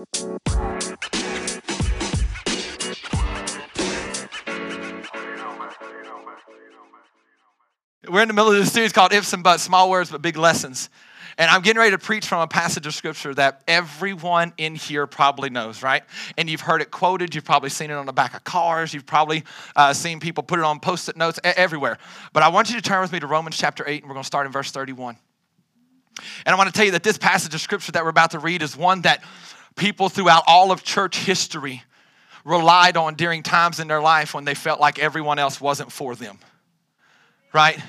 We're 0.00 0.06
in 8.22 8.28
the 8.28 8.34
middle 8.34 8.50
of 8.50 8.56
this 8.56 8.72
series 8.72 8.92
called 8.92 9.12
Ifs 9.12 9.34
and 9.34 9.42
Buts, 9.42 9.62
Small 9.62 9.90
Words 9.90 10.10
but 10.10 10.22
Big 10.22 10.38
Lessons. 10.38 10.88
And 11.36 11.50
I'm 11.50 11.60
getting 11.60 11.78
ready 11.78 11.90
to 11.90 11.98
preach 11.98 12.26
from 12.26 12.40
a 12.40 12.46
passage 12.46 12.86
of 12.86 12.94
scripture 12.94 13.34
that 13.34 13.62
everyone 13.68 14.54
in 14.56 14.74
here 14.74 15.06
probably 15.06 15.50
knows, 15.50 15.82
right? 15.82 16.02
And 16.38 16.48
you've 16.48 16.62
heard 16.62 16.80
it 16.80 16.90
quoted. 16.90 17.34
You've 17.34 17.44
probably 17.44 17.68
seen 17.68 17.90
it 17.90 17.94
on 17.94 18.06
the 18.06 18.14
back 18.14 18.34
of 18.34 18.42
cars. 18.42 18.94
You've 18.94 19.04
probably 19.04 19.44
uh, 19.76 19.92
seen 19.92 20.18
people 20.18 20.42
put 20.42 20.58
it 20.58 20.64
on 20.64 20.80
post 20.80 21.10
it 21.10 21.18
notes 21.18 21.38
everywhere. 21.44 21.98
But 22.32 22.42
I 22.42 22.48
want 22.48 22.70
you 22.70 22.76
to 22.76 22.82
turn 22.82 23.02
with 23.02 23.12
me 23.12 23.20
to 23.20 23.26
Romans 23.26 23.58
chapter 23.58 23.86
8, 23.86 24.02
and 24.02 24.08
we're 24.08 24.14
going 24.14 24.22
to 24.22 24.26
start 24.26 24.46
in 24.46 24.52
verse 24.52 24.70
31. 24.70 25.18
And 26.46 26.54
I 26.54 26.56
want 26.56 26.68
to 26.68 26.72
tell 26.72 26.86
you 26.86 26.92
that 26.92 27.02
this 27.02 27.18
passage 27.18 27.54
of 27.54 27.60
scripture 27.60 27.92
that 27.92 28.02
we're 28.02 28.10
about 28.10 28.30
to 28.30 28.38
read 28.38 28.62
is 28.62 28.76
one 28.76 29.02
that 29.02 29.22
people 29.80 30.08
throughout 30.08 30.44
all 30.46 30.70
of 30.70 30.84
church 30.84 31.16
history 31.16 31.82
relied 32.44 32.96
on 32.96 33.14
during 33.14 33.42
times 33.42 33.80
in 33.80 33.88
their 33.88 34.00
life 34.00 34.32
when 34.32 34.44
they 34.44 34.54
felt 34.54 34.78
like 34.78 35.00
everyone 35.00 35.40
else 35.40 35.60
wasn't 35.60 35.90
for 35.90 36.14
them 36.14 36.38
right? 37.52 37.80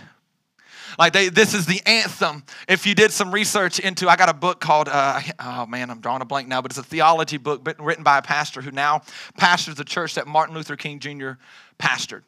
Like 1.00 1.14
they, 1.14 1.30
this 1.30 1.54
is 1.54 1.66
the 1.66 1.82
anthem. 1.86 2.44
If 2.68 2.86
you 2.86 2.94
did 2.94 3.12
some 3.12 3.32
research 3.32 3.80
into, 3.80 4.10
I 4.10 4.16
got 4.18 4.30
a 4.30 4.34
book 4.34 4.60
called, 4.60 4.90
uh, 4.90 5.22
oh 5.40 5.66
man, 5.66 5.90
I'm 5.90 6.02
drawing 6.02 6.22
a 6.22 6.26
blank 6.26 6.48
now, 6.48 6.62
but 6.62 6.72
it's 6.72 6.80
a 6.80 6.84
theology 6.84 7.38
book 7.38 7.66
written 7.80 8.04
by 8.04 8.18
a 8.18 8.22
pastor 8.22 8.62
who 8.62 8.72
now 8.72 9.04
pastors 9.38 9.76
the 9.76 9.86
church 9.86 10.16
that 10.16 10.28
Martin 10.28 10.54
Luther 10.54 10.76
King 10.76 11.00
Jr. 11.00 11.32
pastored. 11.80 12.24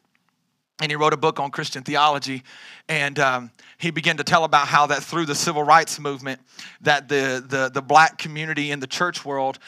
And 0.80 0.90
he 0.90 0.96
wrote 0.96 1.12
a 1.12 1.16
book 1.16 1.38
on 1.38 1.50
Christian 1.50 1.84
theology, 1.84 2.42
and 2.88 3.18
um, 3.20 3.50
he 3.78 3.90
began 3.90 4.16
to 4.16 4.24
tell 4.24 4.44
about 4.44 4.66
how 4.66 4.86
that 4.86 5.02
through 5.02 5.26
the 5.26 5.34
civil 5.34 5.62
rights 5.62 6.00
movement, 6.00 6.40
that 6.80 7.08
the, 7.08 7.44
the, 7.46 7.70
the 7.72 7.82
black 7.82 8.18
community 8.18 8.72
in 8.72 8.80
the 8.80 8.86
church 8.86 9.24
world 9.24 9.58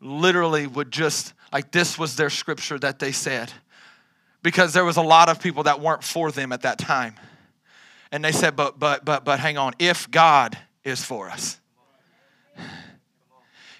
literally 0.00 0.66
would 0.66 0.90
just, 0.90 1.34
like 1.52 1.70
this 1.70 1.98
was 1.98 2.16
their 2.16 2.30
scripture 2.30 2.78
that 2.78 2.98
they 2.98 3.12
said 3.12 3.52
because 4.42 4.72
there 4.72 4.84
was 4.84 4.96
a 4.96 5.02
lot 5.02 5.28
of 5.28 5.40
people 5.40 5.64
that 5.64 5.80
weren't 5.80 6.04
for 6.04 6.30
them 6.30 6.52
at 6.52 6.62
that 6.62 6.78
time. 6.78 7.14
And 8.12 8.24
they 8.24 8.30
said, 8.30 8.54
but, 8.54 8.78
but, 8.78 9.04
but, 9.04 9.24
but 9.24 9.40
hang 9.40 9.58
on, 9.58 9.72
if 9.78 10.08
God 10.10 10.56
is 10.84 11.04
for 11.04 11.28
us, 11.28 11.58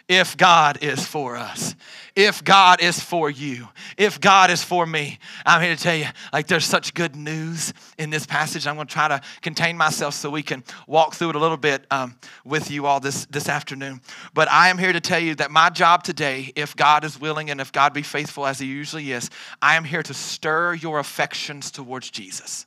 if 0.08 0.36
God 0.36 0.82
is 0.82 1.06
for 1.06 1.36
us, 1.36 1.76
if 2.16 2.42
God 2.42 2.82
is 2.82 2.98
for 2.98 3.28
you, 3.28 3.68
if 3.98 4.20
God 4.20 4.50
is 4.50 4.64
for 4.64 4.86
me, 4.86 5.18
I'm 5.44 5.60
here 5.60 5.76
to 5.76 5.80
tell 5.80 5.94
you, 5.94 6.06
like, 6.32 6.46
there's 6.46 6.64
such 6.64 6.94
good 6.94 7.14
news 7.14 7.74
in 7.98 8.08
this 8.08 8.24
passage. 8.24 8.66
I'm 8.66 8.74
going 8.76 8.86
to 8.86 8.92
try 8.92 9.06
to 9.08 9.20
contain 9.42 9.76
myself 9.76 10.14
so 10.14 10.30
we 10.30 10.42
can 10.42 10.64
walk 10.86 11.14
through 11.14 11.30
it 11.30 11.36
a 11.36 11.38
little 11.38 11.58
bit 11.58 11.86
um, 11.90 12.18
with 12.44 12.70
you 12.70 12.86
all 12.86 12.98
this, 12.98 13.26
this 13.26 13.50
afternoon. 13.50 14.00
But 14.32 14.50
I 14.50 14.70
am 14.70 14.78
here 14.78 14.94
to 14.94 15.00
tell 15.00 15.20
you 15.20 15.34
that 15.36 15.50
my 15.50 15.68
job 15.68 16.02
today, 16.02 16.52
if 16.56 16.74
God 16.74 17.04
is 17.04 17.20
willing 17.20 17.50
and 17.50 17.60
if 17.60 17.70
God 17.70 17.92
be 17.92 18.02
faithful 18.02 18.46
as 18.46 18.58
He 18.58 18.66
usually 18.66 19.12
is, 19.12 19.30
I 19.60 19.76
am 19.76 19.84
here 19.84 20.02
to 20.02 20.14
stir 20.14 20.74
your 20.74 20.98
affections 20.98 21.70
towards 21.70 22.10
Jesus. 22.10 22.66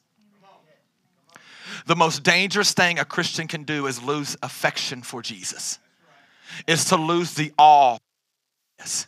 The 1.88 1.96
most 1.96 2.24
dangerous 2.24 2.74
thing 2.74 3.00
a 3.00 3.06
Christian 3.06 3.48
can 3.48 3.64
do 3.64 3.88
is 3.88 4.02
lose 4.04 4.38
affection 4.44 5.02
for 5.02 5.22
Jesus 5.22 5.80
is 6.68 6.86
to 6.86 6.98
lose 6.98 7.34
the 7.36 7.52
awe. 7.58 7.98
Yes. 8.80 9.08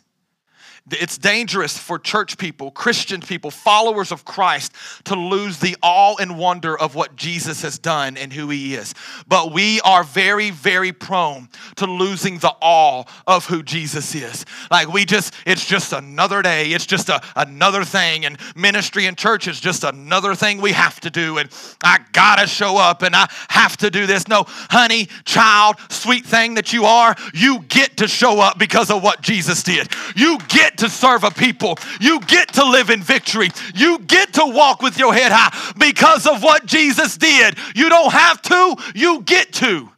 It's 0.90 1.16
dangerous 1.16 1.78
for 1.78 1.96
church 1.96 2.38
people, 2.38 2.72
Christian 2.72 3.20
people, 3.20 3.52
followers 3.52 4.10
of 4.10 4.24
Christ 4.24 4.72
to 5.04 5.14
lose 5.14 5.58
the 5.58 5.76
awe 5.80 6.16
and 6.18 6.36
wonder 6.36 6.76
of 6.76 6.96
what 6.96 7.14
Jesus 7.14 7.62
has 7.62 7.78
done 7.78 8.16
and 8.16 8.32
who 8.32 8.48
he 8.48 8.74
is. 8.74 8.92
But 9.28 9.52
we 9.52 9.80
are 9.82 10.02
very, 10.02 10.50
very 10.50 10.92
prone 10.92 11.48
to 11.76 11.86
losing 11.86 12.38
the 12.38 12.52
awe 12.60 13.04
of 13.28 13.46
who 13.46 13.62
Jesus 13.62 14.12
is. 14.16 14.44
Like 14.72 14.92
we 14.92 15.04
just, 15.04 15.32
it's 15.46 15.64
just 15.64 15.92
another 15.92 16.42
day, 16.42 16.72
it's 16.72 16.86
just 16.86 17.08
a, 17.08 17.22
another 17.36 17.84
thing, 17.84 18.24
and 18.24 18.36
ministry 18.56 19.06
and 19.06 19.16
church 19.16 19.46
is 19.46 19.60
just 19.60 19.84
another 19.84 20.34
thing 20.34 20.60
we 20.60 20.72
have 20.72 20.98
to 21.00 21.10
do, 21.10 21.38
and 21.38 21.48
I 21.84 22.00
gotta 22.12 22.48
show 22.48 22.76
up 22.76 23.02
and 23.02 23.14
I 23.14 23.28
have 23.48 23.76
to 23.78 23.90
do 23.90 24.06
this. 24.06 24.26
No, 24.26 24.44
honey, 24.48 25.06
child, 25.24 25.76
sweet 25.90 26.26
thing 26.26 26.54
that 26.54 26.72
you 26.72 26.86
are, 26.86 27.14
you 27.32 27.60
get 27.68 27.98
to 27.98 28.08
show 28.08 28.40
up 28.40 28.58
because 28.58 28.90
of 28.90 29.00
what 29.02 29.22
Jesus 29.22 29.62
did. 29.62 29.88
You 30.16 30.38
get 30.48 30.71
get 30.72 30.78
to 30.78 30.90
serve 30.90 31.24
a 31.24 31.30
people. 31.30 31.78
You 32.00 32.20
get 32.20 32.54
to 32.54 32.64
live 32.64 32.90
in 32.90 33.02
victory. 33.02 33.50
You 33.74 33.98
get 33.98 34.34
to 34.34 34.42
walk 34.46 34.82
with 34.82 34.98
your 34.98 35.12
head 35.12 35.32
high 35.32 35.72
because 35.78 36.26
of 36.26 36.42
what 36.42 36.66
Jesus 36.66 37.16
did. 37.16 37.56
You 37.74 37.88
don't 37.88 38.12
have 38.12 38.40
to, 38.42 38.76
you 38.94 39.22
get 39.22 39.52
to. 39.54 39.90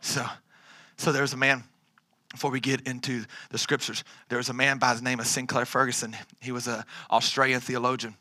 So, 0.00 0.24
so 0.96 1.12
there's 1.12 1.34
a 1.34 1.36
man, 1.36 1.62
before 2.32 2.50
we 2.50 2.60
get 2.60 2.82
into 2.82 3.24
the 3.50 3.58
scriptures, 3.58 4.02
there 4.28 4.38
was 4.38 4.48
a 4.48 4.54
man 4.54 4.78
by 4.78 4.94
the 4.94 5.02
name 5.02 5.20
of 5.20 5.26
Sinclair 5.26 5.66
Ferguson. 5.66 6.16
He 6.40 6.52
was 6.52 6.66
an 6.66 6.82
Australian 7.10 7.60
theologian. 7.60 8.16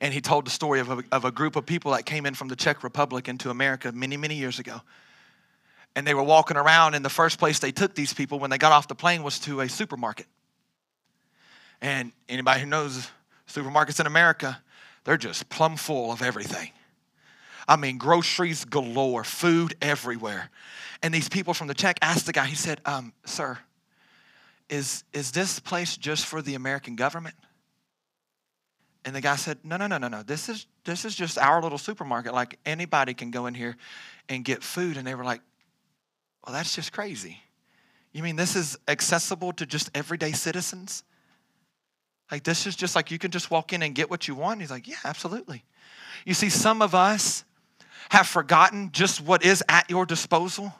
And 0.00 0.12
he 0.12 0.20
told 0.20 0.46
the 0.46 0.50
story 0.50 0.80
of 0.80 0.90
a, 0.90 1.02
of 1.10 1.24
a 1.24 1.30
group 1.30 1.56
of 1.56 1.64
people 1.64 1.92
that 1.92 2.04
came 2.04 2.26
in 2.26 2.34
from 2.34 2.48
the 2.48 2.56
Czech 2.56 2.84
Republic 2.84 3.28
into 3.28 3.50
America 3.50 3.90
many, 3.92 4.16
many 4.16 4.34
years 4.34 4.58
ago 4.58 4.82
and 5.96 6.06
they 6.06 6.14
were 6.14 6.22
walking 6.22 6.56
around 6.56 6.94
and 6.94 7.04
the 7.04 7.10
first 7.10 7.38
place 7.38 7.58
they 7.58 7.72
took 7.72 7.94
these 7.94 8.12
people 8.12 8.38
when 8.38 8.50
they 8.50 8.58
got 8.58 8.72
off 8.72 8.88
the 8.88 8.94
plane 8.94 9.22
was 9.22 9.38
to 9.40 9.60
a 9.60 9.68
supermarket. 9.68 10.26
And 11.80 12.12
anybody 12.28 12.60
who 12.60 12.66
knows 12.66 13.08
supermarkets 13.48 14.00
in 14.00 14.06
america 14.06 14.62
they're 15.04 15.16
just 15.16 15.48
plumb 15.48 15.76
full 15.76 16.12
of 16.12 16.22
everything. 16.22 16.70
I 17.66 17.76
mean 17.76 17.98
groceries 17.98 18.64
galore 18.64 19.24
food 19.24 19.74
everywhere. 19.80 20.50
And 21.02 21.14
these 21.14 21.28
people 21.28 21.54
from 21.54 21.66
the 21.66 21.74
czech 21.74 21.98
asked 22.02 22.26
the 22.26 22.32
guy 22.32 22.46
he 22.46 22.56
said 22.56 22.80
um, 22.84 23.12
sir 23.24 23.58
is, 24.68 25.02
is 25.12 25.32
this 25.32 25.58
place 25.58 25.96
just 25.96 26.26
for 26.26 26.42
the 26.42 26.54
american 26.54 26.96
government? 26.96 27.34
And 29.04 29.16
the 29.16 29.20
guy 29.20 29.36
said 29.36 29.58
no 29.64 29.76
no 29.76 29.86
no 29.86 29.98
no 29.98 30.08
no. 30.08 30.22
This 30.22 30.48
is 30.48 30.66
this 30.84 31.04
is 31.04 31.14
just 31.14 31.38
our 31.38 31.62
little 31.62 31.78
supermarket. 31.78 32.34
Like 32.34 32.58
anybody 32.66 33.14
can 33.14 33.30
go 33.30 33.46
in 33.46 33.54
here 33.54 33.76
and 34.28 34.44
get 34.44 34.62
food. 34.62 34.96
And 34.96 35.06
they 35.06 35.14
were 35.14 35.24
like 35.24 35.40
well, 36.44 36.54
that's 36.54 36.74
just 36.74 36.92
crazy. 36.92 37.38
You 38.12 38.22
mean 38.22 38.36
this 38.36 38.56
is 38.56 38.78
accessible 38.88 39.52
to 39.54 39.66
just 39.66 39.90
everyday 39.94 40.32
citizens? 40.32 41.04
Like, 42.30 42.44
this 42.44 42.66
is 42.66 42.76
just 42.76 42.94
like 42.94 43.10
you 43.10 43.18
can 43.18 43.30
just 43.30 43.50
walk 43.50 43.72
in 43.72 43.82
and 43.82 43.94
get 43.94 44.10
what 44.10 44.28
you 44.28 44.34
want? 44.34 44.60
He's 44.60 44.70
like, 44.70 44.88
yeah, 44.88 44.96
absolutely. 45.04 45.64
You 46.24 46.34
see, 46.34 46.48
some 46.48 46.82
of 46.82 46.94
us 46.94 47.44
have 48.10 48.26
forgotten 48.26 48.90
just 48.92 49.20
what 49.20 49.44
is 49.44 49.62
at 49.68 49.88
your 49.90 50.06
disposal 50.06 50.74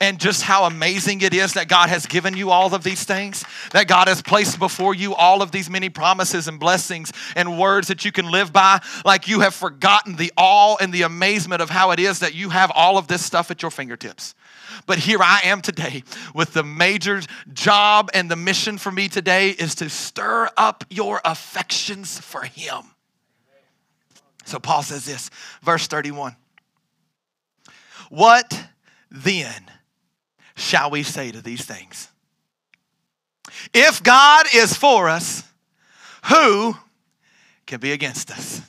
and 0.00 0.18
just 0.18 0.42
how 0.42 0.64
amazing 0.64 1.22
it 1.22 1.32
is 1.32 1.54
that 1.54 1.68
God 1.68 1.88
has 1.88 2.06
given 2.06 2.36
you 2.36 2.50
all 2.50 2.74
of 2.74 2.82
these 2.82 3.04
things, 3.04 3.44
that 3.72 3.88
God 3.88 4.08
has 4.08 4.20
placed 4.20 4.58
before 4.58 4.94
you 4.94 5.14
all 5.14 5.42
of 5.42 5.52
these 5.52 5.70
many 5.70 5.88
promises 5.88 6.48
and 6.48 6.60
blessings 6.60 7.12
and 7.34 7.58
words 7.58 7.88
that 7.88 8.04
you 8.04 8.12
can 8.12 8.30
live 8.30 8.52
by, 8.52 8.80
like 9.04 9.28
you 9.28 9.40
have 9.40 9.54
forgotten 9.54 10.16
the 10.16 10.32
awe 10.36 10.76
and 10.80 10.92
the 10.92 11.02
amazement 11.02 11.62
of 11.62 11.70
how 11.70 11.92
it 11.92 12.00
is 12.00 12.18
that 12.18 12.34
you 12.34 12.50
have 12.50 12.70
all 12.74 12.98
of 12.98 13.06
this 13.06 13.24
stuff 13.24 13.50
at 13.50 13.62
your 13.62 13.70
fingertips. 13.70 14.34
But 14.84 14.98
here 14.98 15.22
I 15.22 15.40
am 15.44 15.62
today 15.62 16.02
with 16.34 16.52
the 16.52 16.62
major 16.62 17.22
job 17.52 18.10
and 18.12 18.30
the 18.30 18.36
mission 18.36 18.78
for 18.78 18.92
me 18.92 19.08
today 19.08 19.50
is 19.50 19.74
to 19.76 19.88
stir 19.88 20.50
up 20.56 20.84
your 20.90 21.20
affections 21.24 22.18
for 22.18 22.42
Him. 22.42 22.82
So 24.44 24.58
Paul 24.58 24.82
says 24.82 25.04
this, 25.04 25.30
verse 25.62 25.86
31. 25.86 26.36
What 28.10 28.68
then 29.10 29.70
shall 30.54 30.90
we 30.90 31.02
say 31.02 31.32
to 31.32 31.40
these 31.40 31.64
things? 31.64 32.08
If 33.74 34.02
God 34.02 34.46
is 34.54 34.76
for 34.76 35.08
us, 35.08 35.42
who 36.26 36.76
can 37.66 37.80
be 37.80 37.92
against 37.92 38.30
us? 38.30 38.62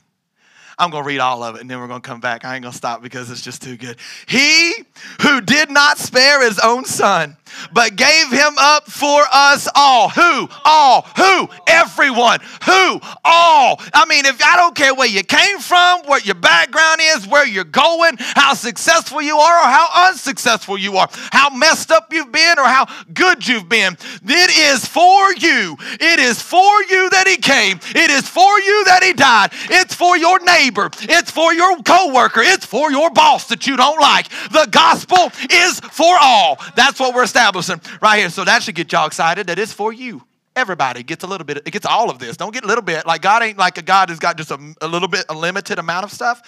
I'm 0.80 0.92
going 0.92 1.04
to 1.04 1.08
read 1.08 1.20
all 1.20 1.44
of 1.44 1.56
it 1.56 1.62
and 1.62 1.70
then 1.70 1.80
we're 1.80 1.88
going 1.88 2.02
to 2.02 2.08
come 2.08 2.20
back. 2.20 2.46
I 2.46 2.56
ain't 2.56 2.62
going 2.62 2.72
to 2.72 2.78
stop 2.78 3.02
because 3.02 3.32
it's 3.32 3.42
just 3.42 3.62
too 3.62 3.78
good. 3.78 3.98
He 4.28 4.74
who 5.22 5.42
did 5.42 5.72
not 5.72 5.98
spare 5.98 6.44
his 6.44 6.60
own 6.60 6.86
son, 6.86 7.36
but 7.72 7.96
gave 7.96 8.32
him 8.32 8.54
up 8.58 8.90
for 8.90 9.24
us 9.32 9.68
all. 9.76 10.10
Who? 10.10 10.50
All. 10.66 11.08
Who? 11.18 11.50
Everyone. 11.68 12.40
Who? 12.66 13.00
All. 13.24 13.82
I 13.94 14.06
mean, 14.08 14.26
if 14.26 14.44
I 14.44 14.56
don't 14.56 14.76
care 14.76 14.94
where 14.94 15.08
you 15.08 15.24
came 15.24 15.60
from, 15.60 16.02
what 16.06 16.26
your 16.26 16.36
background 16.36 17.02
is, 17.04 17.28
where 17.28 17.46
you're 17.46 17.64
going, 17.64 18.16
how 18.20 18.54
successful 18.54 19.22
you 19.22 19.38
are 19.38 19.60
or 19.60 19.70
how 19.70 20.10
unsuccessful 20.10 20.78
you 20.78 20.98
are, 20.98 21.10
how 21.32 21.50
messed 21.50 21.92
up 21.92 22.12
you've 22.12 22.32
been 22.32 22.60
or 22.60 22.66
how 22.66 22.88
good 23.14 23.48
you've 23.48 23.70
been. 23.70 23.98
It 24.24 24.74
is 24.74 24.86
for 24.88 25.34
you. 25.34 25.78
It 26.00 26.20
is 26.20 26.42
for 26.42 26.84
you 26.84 27.10
that 27.10 27.26
he 27.28 27.38
came. 27.38 27.80
It 27.96 28.10
is 28.10 28.28
for 28.28 28.60
you 28.60 28.86
that 28.86 29.04
he 29.04 29.14
died. 29.14 29.52
It's 29.70 29.96
for 29.96 30.18
your 30.18 30.40
neighbor. 30.44 30.90
It's 31.02 31.32
for 31.32 31.54
your 31.54 31.78
coworker. 31.84 32.42
It's 32.42 32.66
for 32.66 32.92
your 32.92 33.10
boss 33.12 33.48
that 33.48 33.68
you 33.68 33.78
don't 33.78 34.00
like. 34.00 34.30
The 34.52 34.68
gospel 34.72 35.32
is 35.52 35.80
for 35.80 36.16
all. 36.20 36.60
That's 36.76 37.00
what 37.00 37.16
we're 37.16 37.26
establishing 37.38 37.80
right 38.01 38.18
here. 38.18 38.30
So 38.30 38.44
that 38.45 38.63
should 38.63 38.75
get 38.75 38.92
y'all 38.92 39.06
excited 39.06 39.48
that 39.48 39.60
it's 39.60 39.72
for 39.72 39.94
you. 39.94 40.24
Everybody 40.56 41.04
gets 41.04 41.24
a 41.24 41.28
little 41.28 41.45
bit, 41.45 41.57
it 41.57 41.72
gets 41.72 41.86
all 41.86 42.10
of 42.10 42.18
this. 42.18 42.36
Don't 42.36 42.51
get 42.51 42.63
a 42.63 42.68
little 42.68 42.84
bit. 42.84 43.06
Like 43.06 43.22
God 43.22 43.44
ain't 43.44 43.60
like 43.60 43.78
a 43.78 43.84
God 43.84 44.10
who's 44.10 44.18
got 44.18 44.38
just 44.38 44.50
a, 44.50 44.74
a 44.81 44.88
little 44.88 45.07
bit, 45.07 45.25
a 45.30 45.36
limited 45.36 45.78
amount 45.78 46.04
of 46.04 46.12
stuff. 46.12 46.42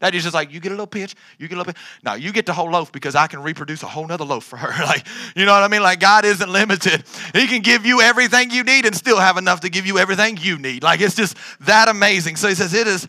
That 0.00 0.14
is 0.14 0.22
just 0.22 0.34
like, 0.34 0.52
you 0.52 0.60
get 0.60 0.68
a 0.68 0.74
little 0.74 0.86
pinch, 0.86 1.14
you 1.38 1.48
get 1.48 1.56
a 1.56 1.58
little 1.58 1.72
bit. 1.72 1.82
No, 2.04 2.14
you 2.14 2.30
get 2.30 2.46
the 2.46 2.52
whole 2.52 2.70
loaf 2.70 2.92
because 2.92 3.16
I 3.16 3.26
can 3.26 3.42
reproduce 3.42 3.82
a 3.82 3.86
whole 3.86 4.06
nother 4.06 4.24
loaf 4.24 4.44
for 4.44 4.58
her. 4.58 4.68
like, 4.84 5.06
you 5.34 5.46
know 5.46 5.52
what 5.52 5.62
I 5.62 5.68
mean? 5.68 5.82
Like, 5.82 5.98
God 5.98 6.24
isn't 6.24 6.48
limited. 6.48 7.02
He 7.34 7.46
can 7.48 7.62
give 7.62 7.86
you 7.86 8.02
everything 8.02 8.50
you 8.50 8.62
need 8.62 8.84
and 8.84 8.94
still 8.94 9.18
have 9.18 9.38
enough 9.38 9.62
to 9.62 9.70
give 9.70 9.86
you 9.86 9.98
everything 9.98 10.36
you 10.36 10.58
need. 10.58 10.82
Like, 10.82 11.00
it's 11.00 11.16
just 11.16 11.36
that 11.60 11.88
amazing. 11.88 12.36
So 12.36 12.46
he 12.46 12.54
says, 12.54 12.74
it 12.74 12.86
is 12.86 13.08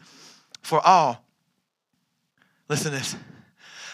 for 0.62 0.80
all. 0.80 1.24
Listen 2.70 2.92
to 2.94 2.98
this. 2.98 3.18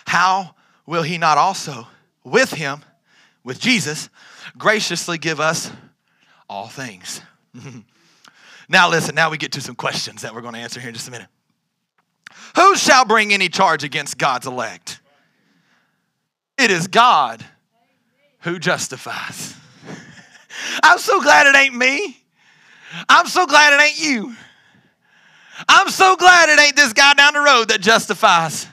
How 0.05 0.53
will 0.85 1.03
he 1.03 1.17
not 1.17 1.39
also, 1.39 1.87
with 2.23 2.51
him, 2.51 2.83
with 3.43 3.59
Jesus, 3.59 4.09
graciously 4.57 5.17
give 5.17 5.39
us 5.39 5.71
all 6.49 6.67
things? 6.67 7.21
now, 8.69 8.89
listen, 8.89 9.15
now 9.15 9.29
we 9.29 9.37
get 9.37 9.53
to 9.53 9.61
some 9.61 9.75
questions 9.75 10.21
that 10.21 10.33
we're 10.33 10.41
going 10.41 10.53
to 10.53 10.59
answer 10.59 10.79
here 10.79 10.89
in 10.89 10.95
just 10.95 11.07
a 11.07 11.11
minute. 11.11 11.27
Who 12.55 12.75
shall 12.75 13.05
bring 13.05 13.33
any 13.33 13.49
charge 13.49 13.83
against 13.83 14.17
God's 14.17 14.47
elect? 14.47 15.01
It 16.57 16.71
is 16.71 16.87
God 16.87 17.43
who 18.41 18.59
justifies. 18.59 19.55
I'm 20.83 20.99
so 20.99 21.21
glad 21.21 21.47
it 21.47 21.55
ain't 21.55 21.75
me. 21.75 22.17
I'm 23.09 23.25
so 23.27 23.47
glad 23.47 23.73
it 23.73 23.83
ain't 23.83 23.99
you. 23.99 24.35
I'm 25.67 25.89
so 25.89 26.15
glad 26.15 26.49
it 26.49 26.59
ain't 26.59 26.75
this 26.75 26.93
guy 26.93 27.13
down 27.13 27.33
the 27.33 27.39
road 27.39 27.69
that 27.69 27.81
justifies, 27.81 28.67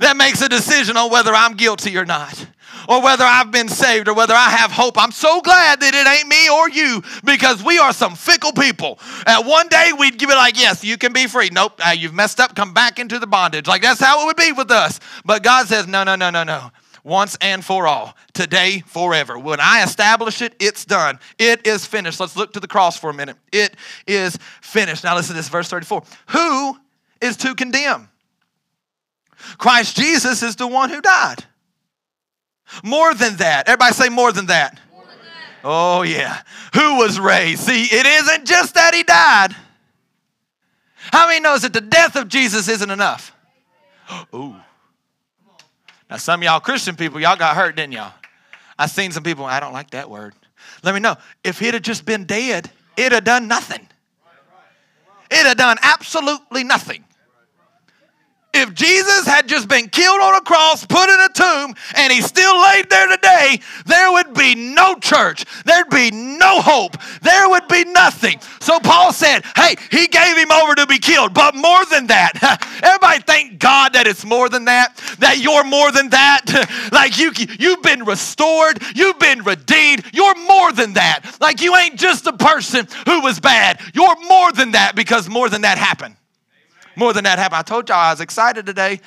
that 0.00 0.16
makes 0.16 0.40
a 0.42 0.48
decision 0.48 0.96
on 0.96 1.10
whether 1.10 1.34
I'm 1.34 1.54
guilty 1.54 1.96
or 1.96 2.04
not 2.04 2.46
or 2.88 3.02
whether 3.02 3.24
I've 3.24 3.52
been 3.52 3.68
saved 3.68 4.08
or 4.08 4.14
whether 4.14 4.34
I 4.34 4.48
have 4.48 4.72
hope. 4.72 4.96
I'm 4.98 5.12
so 5.12 5.40
glad 5.42 5.80
that 5.80 5.94
it 5.94 6.06
ain't 6.06 6.26
me 6.26 6.48
or 6.48 6.68
you 6.70 7.02
because 7.22 7.62
we 7.62 7.78
are 7.78 7.92
some 7.92 8.16
fickle 8.16 8.52
people. 8.52 8.98
And 9.26 9.46
one 9.46 9.68
day 9.68 9.92
we'd 9.96 10.18
give 10.18 10.30
it 10.30 10.36
like, 10.36 10.58
yes, 10.58 10.82
you 10.82 10.96
can 10.96 11.12
be 11.12 11.26
free. 11.26 11.50
Nope, 11.52 11.78
uh, 11.86 11.90
you've 11.90 12.14
messed 12.14 12.40
up, 12.40 12.56
come 12.56 12.72
back 12.72 12.98
into 12.98 13.18
the 13.18 13.26
bondage. 13.26 13.66
Like 13.66 13.82
that's 13.82 14.00
how 14.00 14.22
it 14.22 14.26
would 14.26 14.36
be 14.36 14.52
with 14.52 14.70
us. 14.70 14.98
But 15.24 15.42
God 15.42 15.68
says, 15.68 15.86
no, 15.86 16.02
no, 16.02 16.16
no, 16.16 16.30
no, 16.30 16.42
no. 16.42 16.70
Once 17.04 17.36
and 17.40 17.64
for 17.64 17.86
all, 17.86 18.16
today, 18.32 18.82
forever. 18.86 19.38
When 19.38 19.60
I 19.60 19.82
establish 19.82 20.42
it, 20.42 20.54
it's 20.58 20.84
done. 20.84 21.18
It 21.38 21.66
is 21.66 21.86
finished. 21.86 22.20
Let's 22.20 22.36
look 22.36 22.54
to 22.54 22.60
the 22.60 22.68
cross 22.68 22.98
for 22.98 23.08
a 23.08 23.14
minute. 23.14 23.36
It 23.52 23.76
is 24.06 24.36
finished. 24.60 25.04
Now, 25.04 25.14
listen 25.14 25.34
to 25.34 25.36
this, 25.36 25.48
verse 25.48 25.68
34. 25.68 26.02
Who 26.30 26.76
is 27.22 27.36
to 27.38 27.54
condemn? 27.54 28.08
Christ 29.56 29.96
Jesus 29.96 30.42
is 30.42 30.56
the 30.56 30.66
one 30.66 30.90
who 30.90 31.00
died 31.00 31.44
more 32.82 33.14
than 33.14 33.36
that. 33.36 33.68
Everybody 33.68 33.94
say 33.94 34.08
more 34.08 34.32
than 34.32 34.46
that. 34.46 34.78
More 34.92 35.02
than 35.02 35.18
that. 35.18 35.60
Oh, 35.64 36.02
yeah. 36.02 36.42
Who 36.74 36.96
was 36.98 37.18
raised? 37.18 37.62
See, 37.62 37.84
it 37.84 38.06
isn't 38.06 38.46
just 38.46 38.74
that 38.74 38.94
he 38.94 39.02
died. 39.02 39.54
How 41.12 41.26
many 41.28 41.40
knows 41.40 41.62
that 41.62 41.72
the 41.72 41.80
death 41.80 42.16
of 42.16 42.28
Jesus 42.28 42.68
isn't 42.68 42.90
enough? 42.90 43.34
Ooh. 44.34 44.56
Now, 46.10 46.16
some 46.16 46.42
y'all 46.42 46.60
Christian 46.60 46.96
people, 46.96 47.20
y'all 47.20 47.36
got 47.36 47.56
hurt, 47.56 47.76
didn't 47.76 47.92
y'all? 47.92 48.12
I 48.78 48.86
seen 48.86 49.12
some 49.12 49.22
people, 49.22 49.44
I 49.44 49.60
don't 49.60 49.72
like 49.72 49.90
that 49.90 50.08
word. 50.08 50.34
Let 50.82 50.94
me 50.94 51.00
know. 51.00 51.16
If 51.44 51.58
he'd 51.58 51.74
have 51.74 51.82
just 51.82 52.04
been 52.04 52.24
dead, 52.24 52.70
it'd 52.96 53.12
have 53.12 53.24
done 53.24 53.48
nothing. 53.48 53.86
It'd 55.30 55.46
have 55.46 55.56
done 55.56 55.76
absolutely 55.82 56.64
nothing. 56.64 57.04
If 58.58 58.74
Jesus 58.74 59.24
had 59.24 59.46
just 59.46 59.68
been 59.68 59.88
killed 59.88 60.20
on 60.20 60.34
a 60.34 60.40
cross, 60.40 60.84
put 60.84 61.08
in 61.08 61.20
a 61.20 61.28
tomb, 61.32 61.76
and 61.94 62.12
he 62.12 62.20
still 62.20 62.60
laid 62.60 62.90
there 62.90 63.06
today, 63.06 63.60
there 63.86 64.10
would 64.10 64.34
be 64.34 64.56
no 64.56 64.96
church. 64.96 65.44
There'd 65.64 65.88
be 65.90 66.10
no 66.10 66.60
hope. 66.60 66.96
There 67.22 67.48
would 67.48 67.68
be 67.68 67.84
nothing. 67.84 68.40
So 68.60 68.80
Paul 68.80 69.12
said, 69.12 69.44
Hey, 69.54 69.76
he 69.92 70.08
gave 70.08 70.36
him 70.36 70.50
over 70.50 70.74
to 70.74 70.86
be 70.88 70.98
killed. 70.98 71.34
But 71.34 71.54
more 71.54 71.84
than 71.84 72.08
that, 72.08 72.32
everybody 72.82 73.22
thank 73.22 73.60
God 73.60 73.92
that 73.92 74.08
it's 74.08 74.24
more 74.24 74.48
than 74.48 74.64
that, 74.64 74.96
that 75.20 75.38
you're 75.38 75.62
more 75.62 75.92
than 75.92 76.10
that. 76.10 76.90
like 76.92 77.16
you, 77.16 77.30
you've 77.60 77.82
been 77.82 78.04
restored, 78.04 78.82
you've 78.96 79.20
been 79.20 79.44
redeemed, 79.44 80.04
you're 80.12 80.34
more 80.34 80.72
than 80.72 80.94
that. 80.94 81.36
Like 81.40 81.62
you 81.62 81.76
ain't 81.76 81.96
just 81.96 82.26
a 82.26 82.32
person 82.32 82.88
who 83.06 83.20
was 83.20 83.38
bad, 83.38 83.80
you're 83.94 84.20
more 84.28 84.50
than 84.50 84.72
that 84.72 84.96
because 84.96 85.28
more 85.28 85.48
than 85.48 85.62
that 85.62 85.78
happened 85.78 86.16
more 86.98 87.12
than 87.12 87.24
that 87.24 87.38
happened. 87.38 87.58
I 87.58 87.62
told 87.62 87.88
y'all 87.88 87.98
I 87.98 88.10
was 88.12 88.20
excited 88.20 88.66
today. 88.66 89.00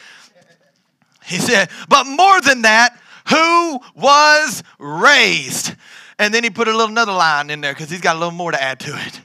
He 1.26 1.38
said, 1.38 1.70
but 1.88 2.06
more 2.06 2.42
than 2.42 2.64
that, 2.64 3.00
who 3.30 3.80
was 3.96 4.64
raised. 4.80 5.76
And 6.18 6.34
then 6.34 6.44
he 6.44 6.50
put 6.50 6.68
a 6.68 6.72
little 6.72 6.88
another 6.88 7.12
line 7.12 7.50
in 7.50 7.62
there 7.62 7.74
because 7.74 7.90
he's 7.90 8.02
got 8.02 8.16
a 8.16 8.20
little 8.20 8.34
more 8.34 8.52
to 8.52 8.62
add 8.62 8.80
to 8.82 8.92
it 9.06 9.22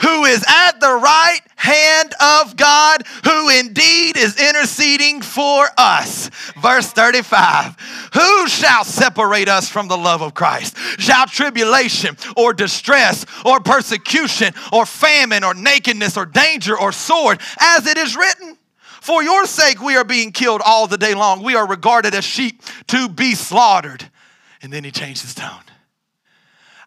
who 0.00 0.24
is 0.24 0.44
at 0.46 0.80
the 0.80 0.92
right 0.92 1.40
hand 1.56 2.14
of 2.20 2.56
God, 2.56 3.02
who 3.24 3.48
indeed 3.48 4.16
is 4.16 4.38
interceding 4.40 5.22
for 5.22 5.66
us. 5.78 6.28
Verse 6.60 6.92
35 6.92 7.76
Who 8.14 8.48
shall 8.48 8.84
separate 8.84 9.48
us 9.48 9.68
from 9.68 9.88
the 9.88 9.96
love 9.96 10.22
of 10.22 10.34
Christ? 10.34 10.76
Shall 10.98 11.26
tribulation 11.26 12.16
or 12.36 12.52
distress 12.52 13.24
or 13.44 13.60
persecution 13.60 14.52
or 14.72 14.86
famine 14.86 15.44
or 15.44 15.54
nakedness 15.54 16.16
or 16.16 16.26
danger 16.26 16.78
or 16.78 16.92
sword, 16.92 17.40
as 17.60 17.86
it 17.86 17.98
is 17.98 18.16
written? 18.16 18.58
For 19.00 19.22
your 19.22 19.46
sake, 19.46 19.80
we 19.80 19.96
are 19.96 20.04
being 20.04 20.32
killed 20.32 20.60
all 20.64 20.88
the 20.88 20.98
day 20.98 21.14
long. 21.14 21.42
We 21.42 21.54
are 21.54 21.66
regarded 21.66 22.14
as 22.14 22.24
sheep 22.24 22.62
to 22.88 23.08
be 23.08 23.34
slaughtered. 23.34 24.10
And 24.62 24.72
then 24.72 24.82
he 24.82 24.90
changed 24.90 25.22
his 25.22 25.34
tone. 25.34 25.62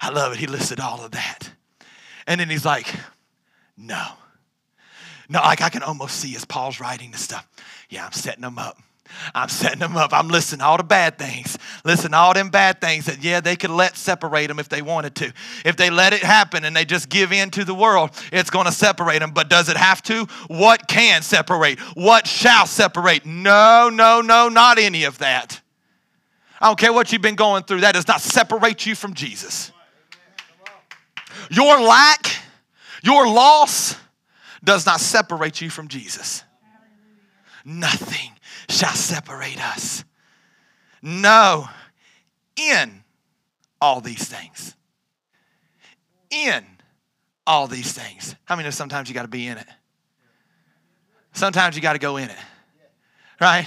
I 0.01 0.09
love 0.09 0.33
it. 0.33 0.39
He 0.39 0.47
listed 0.47 0.79
all 0.79 1.03
of 1.03 1.11
that. 1.11 1.51
And 2.29 2.39
then 2.39 2.47
he's 2.47 2.63
like, 2.63 2.87
no. 3.75 4.05
No, 5.27 5.39
like 5.39 5.61
I 5.61 5.69
can 5.69 5.81
almost 5.81 6.15
see 6.15 6.35
as 6.35 6.45
Paul's 6.45 6.79
writing 6.79 7.09
this 7.09 7.21
stuff. 7.21 7.47
Yeah, 7.89 8.05
I'm 8.05 8.11
setting 8.11 8.41
them 8.41 8.59
up. 8.59 8.77
I'm 9.33 9.49
setting 9.49 9.79
them 9.79 9.97
up. 9.97 10.13
I'm 10.13 10.27
listening 10.27 10.59
to 10.59 10.65
all 10.65 10.77
the 10.77 10.83
bad 10.83 11.17
things. 11.17 11.57
Listen 11.83 12.13
all 12.13 12.35
them 12.35 12.51
bad 12.51 12.79
things 12.81 13.07
that, 13.07 13.23
yeah, 13.23 13.41
they 13.41 13.55
could 13.55 13.71
let 13.71 13.97
separate 13.97 14.45
them 14.45 14.59
if 14.59 14.69
they 14.69 14.83
wanted 14.83 15.15
to. 15.15 15.33
If 15.65 15.75
they 15.75 15.89
let 15.89 16.13
it 16.13 16.21
happen 16.21 16.63
and 16.63 16.75
they 16.75 16.85
just 16.85 17.09
give 17.09 17.33
in 17.33 17.49
to 17.51 17.65
the 17.65 17.73
world, 17.73 18.11
it's 18.31 18.51
going 18.51 18.67
to 18.67 18.71
separate 18.71 19.19
them. 19.19 19.31
But 19.31 19.49
does 19.49 19.67
it 19.67 19.77
have 19.77 20.03
to? 20.03 20.25
What 20.47 20.87
can 20.87 21.23
separate? 21.23 21.79
What 21.95 22.27
shall 22.27 22.67
separate? 22.67 23.25
No, 23.25 23.89
no, 23.91 24.21
no, 24.21 24.49
not 24.49 24.77
any 24.77 25.05
of 25.05 25.17
that. 25.17 25.59
I 26.61 26.67
don't 26.67 26.77
care 26.77 26.93
what 26.93 27.11
you've 27.11 27.23
been 27.23 27.35
going 27.35 27.63
through, 27.63 27.81
that 27.81 27.95
does 27.95 28.07
not 28.07 28.21
separate 28.21 28.85
you 28.85 28.93
from 28.93 29.15
Jesus. 29.15 29.71
Your 31.49 31.79
lack, 31.81 32.27
your 33.03 33.27
loss 33.27 33.95
does 34.63 34.85
not 34.85 34.99
separate 34.99 35.61
you 35.61 35.69
from 35.69 35.87
Jesus. 35.87 36.43
Nothing 37.65 38.31
shall 38.69 38.93
separate 38.93 39.61
us. 39.61 40.03
No, 41.01 41.67
in 42.55 43.03
all 43.81 44.01
these 44.01 44.27
things. 44.27 44.75
In 46.29 46.63
all 47.47 47.67
these 47.67 47.93
things. 47.93 48.35
How 48.45 48.55
many 48.55 48.67
know 48.67 48.71
sometimes 48.71 49.09
you 49.09 49.15
got 49.15 49.23
to 49.23 49.27
be 49.27 49.47
in 49.47 49.57
it? 49.57 49.67
Sometimes 51.33 51.75
you 51.75 51.81
got 51.81 51.93
to 51.93 51.99
go 51.99 52.17
in 52.17 52.29
it. 52.29 52.37
Right? 53.39 53.65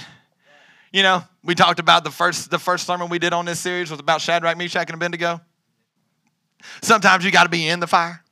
You 0.91 1.01
know, 1.01 1.23
we 1.43 1.55
talked 1.55 1.79
about 1.79 2.03
the 2.03 2.11
first 2.11 2.51
the 2.51 2.59
first 2.59 2.85
sermon 2.85 3.09
we 3.09 3.19
did 3.19 3.33
on 3.33 3.45
this 3.45 3.59
series 3.59 3.89
was 3.89 3.99
about 3.99 4.21
Shadrach, 4.21 4.57
Meshach, 4.57 4.87
and 4.87 4.95
Abednego. 4.95 5.41
Sometimes 6.81 7.25
you 7.25 7.31
got 7.31 7.43
to 7.43 7.49
be 7.49 7.67
in 7.67 7.79
the 7.79 7.87
fire 7.87 8.23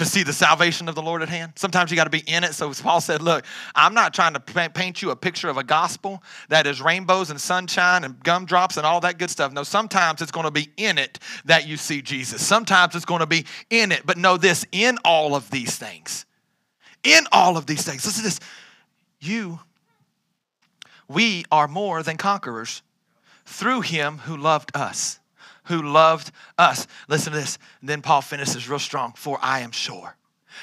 to 0.00 0.06
see 0.06 0.22
the 0.22 0.32
salvation 0.32 0.88
of 0.88 0.94
the 0.94 1.02
Lord 1.02 1.20
at 1.20 1.28
hand. 1.28 1.52
Sometimes 1.56 1.90
you 1.90 1.96
got 1.96 2.04
to 2.04 2.10
be 2.10 2.22
in 2.26 2.42
it. 2.42 2.54
So 2.54 2.72
Paul 2.72 3.02
said, 3.02 3.20
Look, 3.20 3.44
I'm 3.74 3.92
not 3.92 4.14
trying 4.14 4.32
to 4.32 4.40
paint 4.40 5.02
you 5.02 5.10
a 5.10 5.16
picture 5.16 5.50
of 5.50 5.58
a 5.58 5.62
gospel 5.62 6.22
that 6.48 6.66
is 6.66 6.80
rainbows 6.80 7.30
and 7.30 7.40
sunshine 7.40 8.04
and 8.04 8.18
gumdrops 8.22 8.78
and 8.78 8.86
all 8.86 9.00
that 9.00 9.18
good 9.18 9.28
stuff. 9.28 9.52
No, 9.52 9.62
sometimes 9.62 10.22
it's 10.22 10.32
going 10.32 10.46
to 10.46 10.50
be 10.50 10.70
in 10.78 10.96
it 10.96 11.18
that 11.44 11.68
you 11.68 11.76
see 11.76 12.00
Jesus. 12.00 12.44
Sometimes 12.44 12.94
it's 12.94 13.04
going 13.04 13.20
to 13.20 13.26
be 13.26 13.44
in 13.68 13.92
it. 13.92 14.02
But 14.06 14.16
know 14.16 14.38
this 14.38 14.64
in 14.72 14.98
all 15.04 15.34
of 15.34 15.50
these 15.50 15.76
things, 15.76 16.24
in 17.04 17.24
all 17.30 17.58
of 17.58 17.66
these 17.66 17.82
things, 17.82 18.06
listen 18.06 18.22
to 18.22 18.28
this. 18.28 18.40
You, 19.20 19.60
we 21.08 21.44
are 21.52 21.68
more 21.68 22.02
than 22.02 22.16
conquerors 22.16 22.80
through 23.44 23.82
him 23.82 24.18
who 24.18 24.36
loved 24.36 24.74
us 24.74 25.18
who 25.70 25.82
loved 25.82 26.30
us. 26.58 26.86
Listen 27.08 27.32
to 27.32 27.38
this. 27.38 27.58
And 27.80 27.88
then 27.88 28.02
Paul 28.02 28.20
finishes 28.20 28.68
real 28.68 28.78
strong. 28.78 29.14
For 29.14 29.38
I 29.40 29.60
am 29.60 29.72
sure 29.72 30.16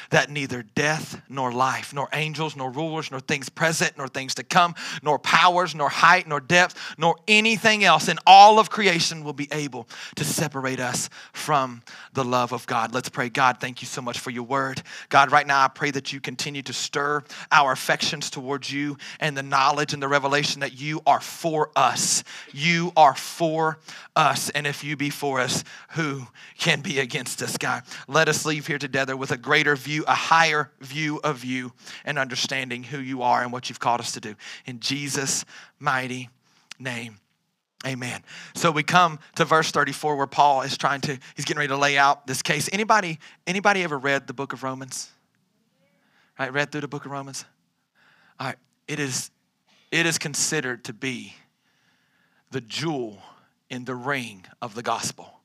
that 0.09 0.29
neither 0.29 0.63
death 0.75 1.21
nor 1.29 1.51
life, 1.51 1.93
nor 1.93 2.09
angels, 2.13 2.55
nor 2.55 2.69
rulers, 2.69 3.11
nor 3.11 3.19
things 3.19 3.49
present, 3.49 3.97
nor 3.97 4.07
things 4.07 4.35
to 4.35 4.43
come, 4.43 4.75
nor 5.01 5.19
powers, 5.19 5.75
nor 5.75 5.89
height, 5.89 6.27
nor 6.27 6.39
depth, 6.39 6.75
nor 6.97 7.15
anything 7.27 7.83
else 7.83 8.07
in 8.07 8.17
all 8.25 8.59
of 8.59 8.69
creation 8.69 9.23
will 9.23 9.33
be 9.33 9.47
able 9.51 9.87
to 10.15 10.23
separate 10.23 10.79
us 10.79 11.09
from 11.33 11.81
the 12.13 12.23
love 12.23 12.51
of 12.51 12.65
God. 12.67 12.93
Let's 12.93 13.09
pray. 13.09 13.29
God, 13.29 13.59
thank 13.59 13.81
you 13.81 13.87
so 13.87 14.01
much 14.01 14.19
for 14.19 14.31
your 14.31 14.43
word. 14.43 14.81
God, 15.09 15.31
right 15.31 15.45
now 15.45 15.63
I 15.63 15.67
pray 15.67 15.91
that 15.91 16.13
you 16.13 16.19
continue 16.19 16.61
to 16.63 16.73
stir 16.73 17.23
our 17.51 17.71
affections 17.71 18.29
towards 18.29 18.71
you 18.71 18.97
and 19.19 19.37
the 19.37 19.43
knowledge 19.43 19.93
and 19.93 20.01
the 20.01 20.07
revelation 20.07 20.61
that 20.61 20.79
you 20.79 21.01
are 21.05 21.21
for 21.21 21.71
us. 21.75 22.23
You 22.51 22.91
are 22.95 23.15
for 23.15 23.79
us. 24.15 24.49
And 24.49 24.65
if 24.67 24.83
you 24.83 24.95
be 24.95 25.09
for 25.09 25.39
us, 25.39 25.63
who 25.91 26.27
can 26.57 26.81
be 26.81 26.99
against 26.99 27.41
us, 27.41 27.57
God? 27.57 27.83
Let 28.07 28.27
us 28.29 28.45
leave 28.45 28.67
here 28.67 28.79
together 28.79 29.15
with 29.15 29.31
a 29.31 29.37
greater 29.37 29.75
view, 29.87 30.03
a 30.05 30.13
higher 30.13 30.69
view 30.81 31.21
of 31.23 31.45
you 31.45 31.71
and 32.03 32.19
understanding 32.19 32.83
who 32.83 32.99
you 32.99 33.21
are 33.21 33.41
and 33.41 33.53
what 33.53 33.69
you've 33.69 33.79
called 33.79 34.01
us 34.01 34.11
to 34.11 34.19
do. 34.19 34.35
In 34.65 34.81
Jesus' 34.81 35.45
mighty 35.79 36.29
name. 36.77 37.19
Amen. 37.85 38.21
So 38.53 38.69
we 38.69 38.83
come 38.83 39.17
to 39.35 39.45
verse 39.45 39.71
34 39.71 40.17
where 40.17 40.27
Paul 40.27 40.63
is 40.63 40.77
trying 40.77 40.99
to, 41.01 41.17
he's 41.35 41.45
getting 41.45 41.59
ready 41.59 41.69
to 41.69 41.77
lay 41.77 41.97
out 41.97 42.27
this 42.27 42.41
case. 42.41 42.69
Anybody, 42.73 43.17
anybody 43.45 43.81
ever 43.83 43.97
read 43.97 44.27
the 44.27 44.33
book 44.33 44.51
of 44.51 44.61
Romans? 44.61 45.09
Right, 46.37 46.51
read 46.51 46.71
through 46.71 46.81
the 46.81 46.87
book 46.89 47.05
of 47.05 47.11
Romans? 47.11 47.45
All 48.39 48.47
right, 48.47 48.57
it 48.89 48.99
is, 48.99 49.31
it 49.89 50.05
is 50.05 50.17
considered 50.17 50.83
to 50.83 50.93
be 50.93 51.33
the 52.51 52.61
jewel 52.61 53.19
in 53.69 53.85
the 53.85 53.95
ring 53.95 54.45
of 54.61 54.75
the 54.75 54.83
gospel. 54.83 55.36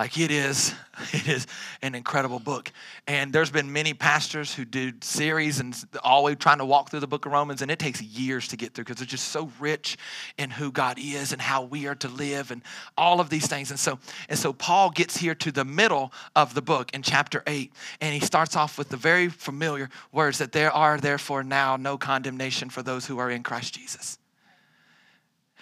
Like 0.00 0.16
it 0.16 0.30
is, 0.30 0.72
it 1.12 1.28
is 1.28 1.46
an 1.82 1.94
incredible 1.94 2.38
book. 2.38 2.72
And 3.06 3.34
there's 3.34 3.50
been 3.50 3.70
many 3.70 3.92
pastors 3.92 4.54
who 4.54 4.64
do 4.64 4.92
series 5.02 5.60
and 5.60 5.76
always 6.02 6.38
trying 6.38 6.56
to 6.56 6.64
walk 6.64 6.88
through 6.88 7.00
the 7.00 7.06
book 7.06 7.26
of 7.26 7.32
Romans, 7.32 7.60
and 7.60 7.70
it 7.70 7.78
takes 7.78 8.00
years 8.00 8.48
to 8.48 8.56
get 8.56 8.72
through 8.72 8.84
because 8.84 9.02
it's 9.02 9.10
just 9.10 9.28
so 9.28 9.52
rich 9.60 9.98
in 10.38 10.48
who 10.48 10.72
God 10.72 10.98
is 10.98 11.34
and 11.34 11.42
how 11.42 11.64
we 11.64 11.86
are 11.86 11.94
to 11.96 12.08
live 12.08 12.50
and 12.50 12.62
all 12.96 13.20
of 13.20 13.28
these 13.28 13.46
things. 13.46 13.68
And 13.70 13.78
so, 13.78 13.98
and 14.30 14.38
so 14.38 14.54
Paul 14.54 14.88
gets 14.88 15.18
here 15.18 15.34
to 15.34 15.52
the 15.52 15.66
middle 15.66 16.14
of 16.34 16.54
the 16.54 16.62
book 16.62 16.94
in 16.94 17.02
chapter 17.02 17.42
8, 17.46 17.70
and 18.00 18.14
he 18.14 18.20
starts 18.20 18.56
off 18.56 18.78
with 18.78 18.88
the 18.88 18.96
very 18.96 19.28
familiar 19.28 19.90
words 20.12 20.38
that 20.38 20.52
there 20.52 20.72
are 20.72 20.96
therefore 20.96 21.42
now 21.42 21.76
no 21.76 21.98
condemnation 21.98 22.70
for 22.70 22.82
those 22.82 23.04
who 23.04 23.18
are 23.18 23.30
in 23.30 23.42
Christ 23.42 23.74
Jesus. 23.74 24.19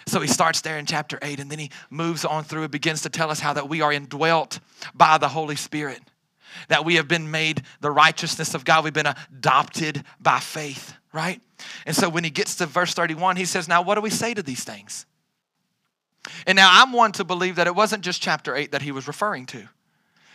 So 0.06 0.20
he 0.20 0.28
starts 0.28 0.60
there 0.60 0.78
in 0.78 0.86
chapter 0.86 1.18
8 1.20 1.40
and 1.40 1.50
then 1.50 1.58
he 1.58 1.70
moves 1.90 2.24
on 2.24 2.44
through 2.44 2.62
and 2.62 2.70
begins 2.70 3.02
to 3.02 3.08
tell 3.08 3.30
us 3.30 3.40
how 3.40 3.52
that 3.52 3.68
we 3.68 3.80
are 3.80 3.92
indwelt 3.92 4.60
by 4.94 5.18
the 5.18 5.28
Holy 5.28 5.56
Spirit, 5.56 6.00
that 6.68 6.84
we 6.84 6.96
have 6.96 7.08
been 7.08 7.30
made 7.30 7.62
the 7.80 7.90
righteousness 7.90 8.54
of 8.54 8.64
God, 8.64 8.84
we've 8.84 8.92
been 8.92 9.06
adopted 9.06 10.04
by 10.20 10.38
faith, 10.38 10.94
right? 11.12 11.40
And 11.86 11.94
so 11.94 12.08
when 12.08 12.24
he 12.24 12.30
gets 12.30 12.56
to 12.56 12.66
verse 12.66 12.94
31, 12.94 13.36
he 13.36 13.44
says, 13.44 13.68
Now 13.68 13.82
what 13.82 13.96
do 13.96 14.00
we 14.00 14.10
say 14.10 14.34
to 14.34 14.42
these 14.42 14.64
things? 14.64 15.06
And 16.46 16.56
now 16.56 16.68
I'm 16.70 16.92
one 16.92 17.12
to 17.12 17.24
believe 17.24 17.56
that 17.56 17.66
it 17.66 17.74
wasn't 17.74 18.04
just 18.04 18.20
chapter 18.20 18.54
8 18.54 18.72
that 18.72 18.82
he 18.82 18.92
was 18.92 19.06
referring 19.06 19.46
to. 19.46 19.68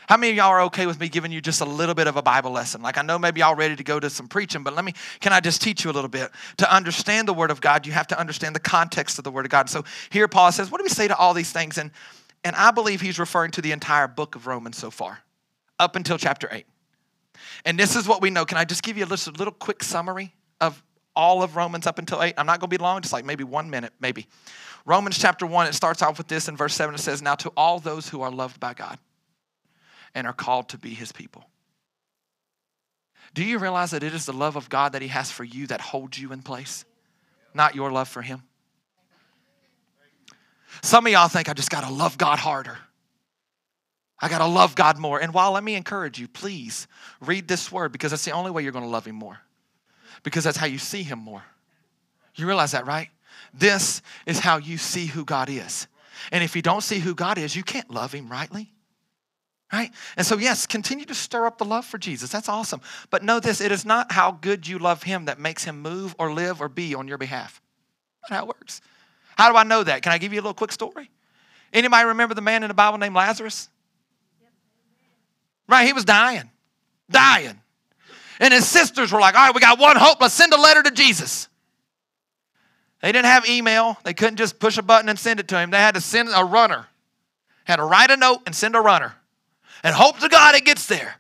How 0.07 0.17
many 0.17 0.31
of 0.31 0.37
y'all 0.37 0.49
are 0.49 0.61
okay 0.63 0.85
with 0.85 0.99
me 0.99 1.07
giving 1.09 1.31
you 1.31 1.41
just 1.41 1.61
a 1.61 1.65
little 1.65 1.95
bit 1.95 2.07
of 2.07 2.17
a 2.17 2.21
Bible 2.21 2.51
lesson? 2.51 2.81
Like 2.81 2.97
I 2.97 3.01
know 3.01 3.17
maybe 3.17 3.39
y'all 3.39 3.55
ready 3.55 3.75
to 3.75 3.83
go 3.83 3.99
to 3.99 4.09
some 4.09 4.27
preaching, 4.27 4.63
but 4.63 4.75
let 4.75 4.83
me 4.83 4.93
can 5.19 5.33
I 5.33 5.39
just 5.39 5.61
teach 5.61 5.83
you 5.83 5.91
a 5.91 5.93
little 5.93 6.09
bit? 6.09 6.31
To 6.57 6.73
understand 6.73 7.27
the 7.27 7.33
word 7.33 7.51
of 7.51 7.61
God, 7.61 7.85
you 7.85 7.93
have 7.93 8.07
to 8.07 8.19
understand 8.19 8.55
the 8.55 8.59
context 8.59 9.17
of 9.17 9.23
the 9.23 9.31
word 9.31 9.45
of 9.45 9.51
God. 9.51 9.69
So 9.69 9.83
here 10.09 10.27
Paul 10.27 10.51
says, 10.51 10.69
what 10.69 10.79
do 10.79 10.83
we 10.83 10.89
say 10.89 11.07
to 11.07 11.15
all 11.15 11.33
these 11.33 11.51
things? 11.51 11.77
And 11.77 11.91
and 12.43 12.55
I 12.55 12.71
believe 12.71 13.01
he's 13.01 13.19
referring 13.19 13.51
to 13.51 13.61
the 13.61 13.71
entire 13.71 14.07
book 14.07 14.35
of 14.35 14.47
Romans 14.47 14.77
so 14.77 14.91
far, 14.91 15.19
up 15.79 15.95
until 15.95 16.17
chapter 16.17 16.49
8. 16.51 16.65
And 17.65 17.79
this 17.79 17.95
is 17.95 18.07
what 18.07 18.21
we 18.21 18.29
know. 18.29 18.45
Can 18.45 18.57
I 18.57 18.65
just 18.65 18.83
give 18.83 18.97
you 18.97 19.05
a 19.05 19.07
little, 19.07 19.33
little 19.33 19.53
quick 19.53 19.81
summary 19.81 20.33
of 20.59 20.83
all 21.15 21.41
of 21.41 21.55
Romans 21.55 21.87
up 21.87 21.99
until 21.99 22.21
8? 22.21 22.33
I'm 22.37 22.45
not 22.45 22.59
going 22.59 22.69
to 22.69 22.77
be 22.77 22.81
long, 22.81 23.01
just 23.01 23.13
like 23.13 23.23
maybe 23.23 23.45
one 23.45 23.69
minute, 23.69 23.93
maybe. 24.01 24.27
Romans 24.85 25.17
chapter 25.17 25.45
1, 25.45 25.67
it 25.67 25.73
starts 25.73 26.01
off 26.01 26.17
with 26.17 26.27
this 26.27 26.49
in 26.49 26.57
verse 26.57 26.73
7. 26.73 26.93
It 26.93 26.97
says, 26.97 27.21
Now 27.21 27.35
to 27.35 27.53
all 27.55 27.79
those 27.79 28.09
who 28.09 28.21
are 28.21 28.31
loved 28.31 28.59
by 28.59 28.73
God 28.73 28.99
and 30.15 30.27
are 30.27 30.33
called 30.33 30.69
to 30.69 30.77
be 30.77 30.93
his 30.93 31.11
people. 31.11 31.43
Do 33.33 33.43
you 33.43 33.57
realize 33.57 33.91
that 33.91 34.03
it 34.03 34.13
is 34.13 34.25
the 34.25 34.33
love 34.33 34.55
of 34.55 34.69
God 34.69 34.91
that 34.93 35.01
he 35.01 35.07
has 35.07 35.31
for 35.31 35.43
you 35.43 35.67
that 35.67 35.81
holds 35.81 36.19
you 36.19 36.31
in 36.31 36.41
place, 36.41 36.85
not 37.53 37.75
your 37.75 37.91
love 37.91 38.07
for 38.07 38.21
him? 38.21 38.43
Some 40.81 41.05
of 41.05 41.11
y'all 41.11 41.27
think 41.27 41.49
I 41.49 41.53
just 41.53 41.69
got 41.69 41.83
to 41.83 41.91
love 41.91 42.17
God 42.17 42.39
harder. 42.39 42.77
I 44.19 44.29
got 44.29 44.39
to 44.39 44.45
love 44.45 44.75
God 44.75 44.97
more. 44.97 45.19
And 45.19 45.33
while 45.33 45.51
let 45.51 45.63
me 45.63 45.75
encourage 45.75 46.19
you, 46.19 46.27
please 46.27 46.87
read 47.21 47.47
this 47.47 47.71
word 47.71 47.91
because 47.91 48.11
that's 48.11 48.25
the 48.25 48.31
only 48.31 48.51
way 48.51 48.63
you're 48.63 48.71
going 48.71 48.85
to 48.85 48.89
love 48.89 49.05
him 49.05 49.15
more. 49.15 49.39
Because 50.23 50.43
that's 50.43 50.57
how 50.57 50.67
you 50.67 50.77
see 50.77 51.03
him 51.03 51.19
more. 51.19 51.43
You 52.35 52.47
realize 52.47 52.71
that, 52.71 52.85
right? 52.85 53.09
This 53.53 54.01
is 54.25 54.39
how 54.39 54.57
you 54.57 54.77
see 54.77 55.07
who 55.07 55.25
God 55.25 55.49
is. 55.49 55.87
And 56.31 56.43
if 56.43 56.55
you 56.55 56.61
don't 56.61 56.81
see 56.81 56.99
who 56.99 57.15
God 57.15 57.37
is, 57.37 57.55
you 57.55 57.63
can't 57.63 57.89
love 57.91 58.13
him 58.13 58.29
rightly 58.29 58.71
right? 59.71 59.91
And 60.17 60.25
so, 60.25 60.37
yes, 60.37 60.67
continue 60.67 61.05
to 61.05 61.15
stir 61.15 61.45
up 61.45 61.57
the 61.57 61.65
love 61.65 61.85
for 61.85 61.97
Jesus. 61.97 62.29
That's 62.29 62.49
awesome. 62.49 62.81
But 63.09 63.23
know 63.23 63.39
this 63.39 63.61
it 63.61 63.71
is 63.71 63.85
not 63.85 64.11
how 64.11 64.31
good 64.31 64.67
you 64.67 64.79
love 64.79 65.03
him 65.03 65.25
that 65.25 65.39
makes 65.39 65.63
him 65.63 65.81
move 65.81 66.15
or 66.19 66.33
live 66.33 66.61
or 66.61 66.69
be 66.69 66.93
on 66.95 67.07
your 67.07 67.17
behalf. 67.17 67.61
How 68.29 68.43
it 68.43 68.47
works. 68.47 68.81
How 69.35 69.51
do 69.51 69.57
I 69.57 69.63
know 69.63 69.83
that? 69.83 70.01
Can 70.01 70.11
I 70.11 70.17
give 70.17 70.33
you 70.33 70.39
a 70.39 70.43
little 70.43 70.53
quick 70.53 70.71
story? 70.71 71.09
Anybody 71.71 72.07
remember 72.07 72.35
the 72.35 72.41
man 72.41 72.63
in 72.63 72.67
the 72.67 72.75
Bible 72.75 72.99
named 72.99 73.15
Lazarus? 73.15 73.67
Right, 75.67 75.87
he 75.87 75.93
was 75.93 76.05
dying, 76.05 76.51
dying. 77.09 77.59
And 78.39 78.53
his 78.53 78.67
sisters 78.67 79.11
were 79.11 79.19
like, 79.19 79.35
all 79.35 79.45
right, 79.45 79.55
we 79.55 79.61
got 79.61 79.79
one 79.79 79.95
hope. 79.95 80.21
Let's 80.21 80.33
send 80.33 80.53
a 80.53 80.59
letter 80.59 80.83
to 80.83 80.91
Jesus. 80.91 81.47
They 83.01 83.11
didn't 83.11 83.25
have 83.25 83.47
email. 83.47 83.97
They 84.03 84.13
couldn't 84.13 84.37
just 84.37 84.59
push 84.59 84.77
a 84.77 84.81
button 84.81 85.09
and 85.09 85.17
send 85.17 85.39
it 85.39 85.47
to 85.49 85.57
him. 85.57 85.71
They 85.71 85.77
had 85.77 85.95
to 85.95 86.01
send 86.01 86.29
a 86.33 86.43
runner. 86.43 86.87
Had 87.65 87.77
to 87.77 87.85
write 87.85 88.11
a 88.11 88.17
note 88.17 88.41
and 88.45 88.55
send 88.55 88.75
a 88.75 88.81
runner 88.81 89.15
and 89.83 89.93
hope 89.95 90.19
to 90.19 90.29
God 90.29 90.55
it 90.55 90.65
gets 90.65 90.87
there. 90.87 91.15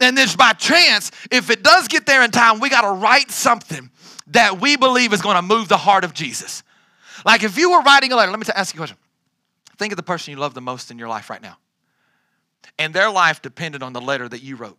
And 0.00 0.16
then 0.16 0.28
by 0.36 0.52
chance, 0.52 1.10
if 1.30 1.50
it 1.50 1.62
does 1.62 1.88
get 1.88 2.06
there 2.06 2.22
in 2.22 2.30
time, 2.30 2.60
we 2.60 2.68
got 2.68 2.82
to 2.82 2.90
write 2.90 3.30
something 3.30 3.90
that 4.28 4.60
we 4.60 4.76
believe 4.76 5.12
is 5.12 5.22
going 5.22 5.36
to 5.36 5.42
move 5.42 5.68
the 5.68 5.76
heart 5.76 6.04
of 6.04 6.12
Jesus. 6.12 6.62
Like 7.24 7.42
if 7.42 7.56
you 7.56 7.70
were 7.70 7.80
writing 7.80 8.12
a 8.12 8.16
letter, 8.16 8.30
let 8.30 8.38
me 8.38 8.46
ask 8.54 8.74
you 8.74 8.78
a 8.78 8.82
question. 8.82 8.98
Think 9.78 9.92
of 9.92 9.96
the 9.96 10.02
person 10.02 10.32
you 10.32 10.38
love 10.38 10.54
the 10.54 10.60
most 10.60 10.90
in 10.90 10.98
your 10.98 11.08
life 11.08 11.30
right 11.30 11.42
now. 11.42 11.58
And 12.78 12.94
their 12.94 13.10
life 13.10 13.42
depended 13.42 13.82
on 13.82 13.92
the 13.92 14.00
letter 14.00 14.28
that 14.28 14.42
you 14.42 14.56
wrote 14.56 14.78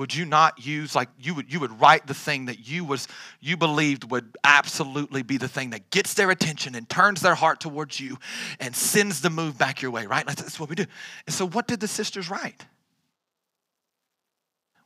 would 0.00 0.14
you 0.14 0.24
not 0.24 0.64
use 0.64 0.94
like 0.94 1.10
you 1.20 1.34
would 1.34 1.52
you 1.52 1.60
would 1.60 1.78
write 1.78 2.06
the 2.06 2.14
thing 2.14 2.46
that 2.46 2.66
you 2.66 2.86
was 2.86 3.06
you 3.38 3.54
believed 3.54 4.10
would 4.10 4.34
absolutely 4.42 5.22
be 5.22 5.36
the 5.36 5.46
thing 5.46 5.68
that 5.70 5.90
gets 5.90 6.14
their 6.14 6.30
attention 6.30 6.74
and 6.74 6.88
turns 6.88 7.20
their 7.20 7.34
heart 7.34 7.60
towards 7.60 8.00
you 8.00 8.16
and 8.60 8.74
sends 8.74 9.20
the 9.20 9.28
move 9.28 9.58
back 9.58 9.82
your 9.82 9.90
way 9.90 10.06
right? 10.06 10.24
That's 10.26 10.58
what 10.58 10.70
we 10.70 10.74
do. 10.74 10.86
And 11.26 11.34
so 11.34 11.46
what 11.46 11.68
did 11.68 11.80
the 11.80 11.86
sisters 11.86 12.30
write? 12.30 12.64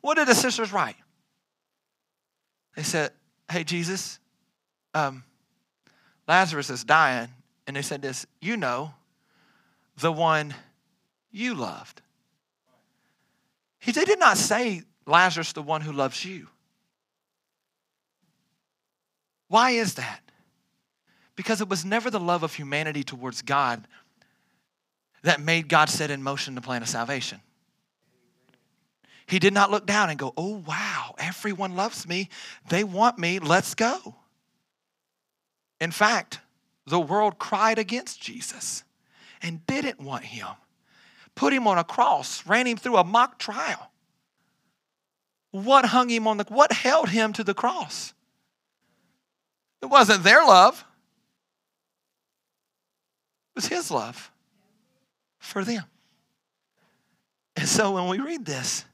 What 0.01 0.17
did 0.17 0.27
the 0.27 0.35
sisters 0.35 0.73
write? 0.73 0.97
They 2.75 2.83
said 2.83 3.13
hey 3.49 3.63
jesus 3.63 4.19
um, 4.95 5.23
lazarus 6.27 6.71
is 6.71 6.83
dying. 6.83 7.29
And 7.69 7.77
they 7.77 7.83
said 7.83 8.03
this 8.03 8.27
you 8.41 8.57
know 8.57 8.95
the 9.97 10.11
one 10.11 10.55
you 11.31 11.55
loved. 11.55 12.03
He, 13.79 13.93
they 13.93 14.05
did 14.05 14.19
not 14.19 14.39
say 14.39 14.83
Lazarus, 15.07 15.53
the 15.53 15.63
one 15.63 15.81
who 15.81 15.93
loves 15.93 16.25
you. 16.25 16.49
Why 19.49 19.71
is 19.71 19.95
that? 19.95 20.21
Because 21.37 21.61
it 21.61 21.69
was 21.69 21.85
never 21.85 22.11
the 22.11 22.21
love 22.21 22.43
of 22.43 22.55
humanity 22.55 23.03
towards 23.03 23.43
God 23.43 23.87
that 25.23 25.41
made 25.41 25.69
God 25.69 25.89
set 25.89 26.11
in 26.11 26.23
motion 26.23 26.55
the 26.55 26.61
plan 26.61 26.83
of 26.83 26.89
salvation. 26.89 27.41
He 29.27 29.39
did 29.39 29.55
not 29.55 29.71
look 29.71 29.87
down 29.87 30.11
and 30.11 30.19
go, 30.19 30.33
Oh, 30.37 30.63
wow, 30.67 31.15
everyone 31.19 31.77
loves 31.77 32.07
me. 32.07 32.29
They 32.69 32.85
want 32.85 33.19
me. 33.19 33.39
Let's 33.39 33.75
go. 33.75 34.17
In 35.81 35.91
fact, 35.91 36.41
the 36.87 37.01
world 37.01 37.39
cried 37.39 37.79
against 37.79 38.21
Jesus 38.21 38.85
and 39.43 39.67
didn't 39.67 40.01
want 40.01 40.25
him, 40.25 40.47
put 41.35 41.53
him 41.53 41.67
on 41.67 41.79
a 41.79 41.85
cross, 41.85 42.47
ran 42.47 42.67
him 42.67 42.77
through 42.77 42.97
a 42.97 43.05
mock 43.05 43.39
trial. 43.39 43.91
What 45.55 45.85
hung 45.85 46.09
him 46.09 46.27
on 46.27 46.39
the 46.39 46.45
what 46.49 46.73
held 46.73 47.11
him 47.11 47.33
to 47.35 47.45
the 47.45 47.55
cross? 47.55 48.13
It 49.81 49.87
wasn't 49.87 50.25
their 50.25 50.45
love. 50.45 50.85
It 53.51 53.63
was 53.63 53.69
his 53.69 53.89
love 53.89 54.33
for 55.39 55.63
them. 55.63 55.85
And 57.55 57.69
so 57.69 57.93
when 57.93 58.09
we 58.09 58.19
read 58.19 58.45
this, 58.45 58.85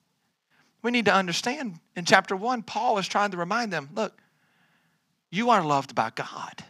we 0.83 0.91
need 0.91 1.07
to 1.07 1.15
understand 1.15 1.81
in 1.97 2.05
chapter 2.05 2.37
1 2.37 2.65
Paul 2.65 2.99
is 2.99 3.09
trying 3.09 3.31
to 3.31 3.39
remind 3.39 3.73
them, 3.73 3.89
look, 3.95 4.21
you 5.31 5.49
are 5.49 5.65
loved 5.65 5.95
by 5.95 6.11
God. 6.15 6.63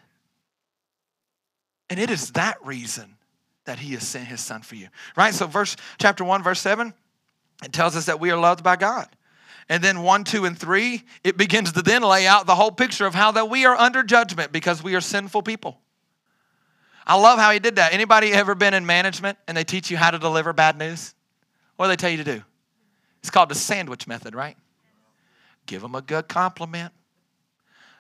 And 1.89 1.99
it 1.99 2.11
is 2.11 2.31
that 2.33 2.65
reason 2.65 3.17
that 3.65 3.81
he 3.81 3.95
has 3.95 4.07
sent 4.07 4.29
his 4.29 4.41
son 4.41 4.63
for 4.63 4.77
you. 4.77 4.87
Right? 5.17 5.35
So 5.35 5.49
verse 5.49 5.75
chapter 5.99 6.23
1 6.23 6.45
verse 6.45 6.61
7 6.61 6.95
it 7.65 7.73
tells 7.73 7.97
us 7.97 8.07
that 8.07 8.21
we 8.21 8.31
are 8.31 8.39
loved 8.39 8.63
by 8.63 8.77
God. 8.77 9.09
And 9.71 9.85
then 9.85 10.03
1, 10.03 10.25
2, 10.25 10.47
and 10.47 10.59
3, 10.59 11.01
it 11.23 11.37
begins 11.37 11.71
to 11.73 11.83
then 11.83 12.03
lay 12.03 12.27
out 12.27 12.45
the 12.45 12.57
whole 12.57 12.73
picture 12.73 13.07
of 13.07 13.15
how 13.15 13.31
that 13.31 13.49
we 13.49 13.65
are 13.67 13.77
under 13.77 14.03
judgment 14.03 14.51
because 14.51 14.83
we 14.83 14.97
are 14.97 15.01
sinful 15.01 15.43
people. 15.43 15.79
I 17.07 17.15
love 17.15 17.39
how 17.39 17.53
he 17.53 17.61
did 17.61 17.77
that. 17.77 17.93
Anybody 17.93 18.33
ever 18.33 18.57
been 18.57 18.75
in 18.75 18.85
management 18.85 19.39
and 19.47 19.57
they 19.57 19.63
teach 19.63 19.89
you 19.89 19.97
how 19.97 20.11
to 20.11 20.19
deliver 20.19 20.53
bad 20.53 20.77
news? 20.77 21.15
What 21.77 21.87
do 21.87 21.91
they 21.91 21.97
tell 21.97 22.11
you 22.11 22.17
to 22.17 22.25
do? 22.25 22.43
It's 23.21 23.31
called 23.31 23.49
the 23.49 23.55
sandwich 23.55 24.09
method, 24.09 24.35
right? 24.35 24.57
Give 25.67 25.81
them 25.81 25.95
a 25.95 26.03
good 26.03 26.27
compliment. 26.27 26.93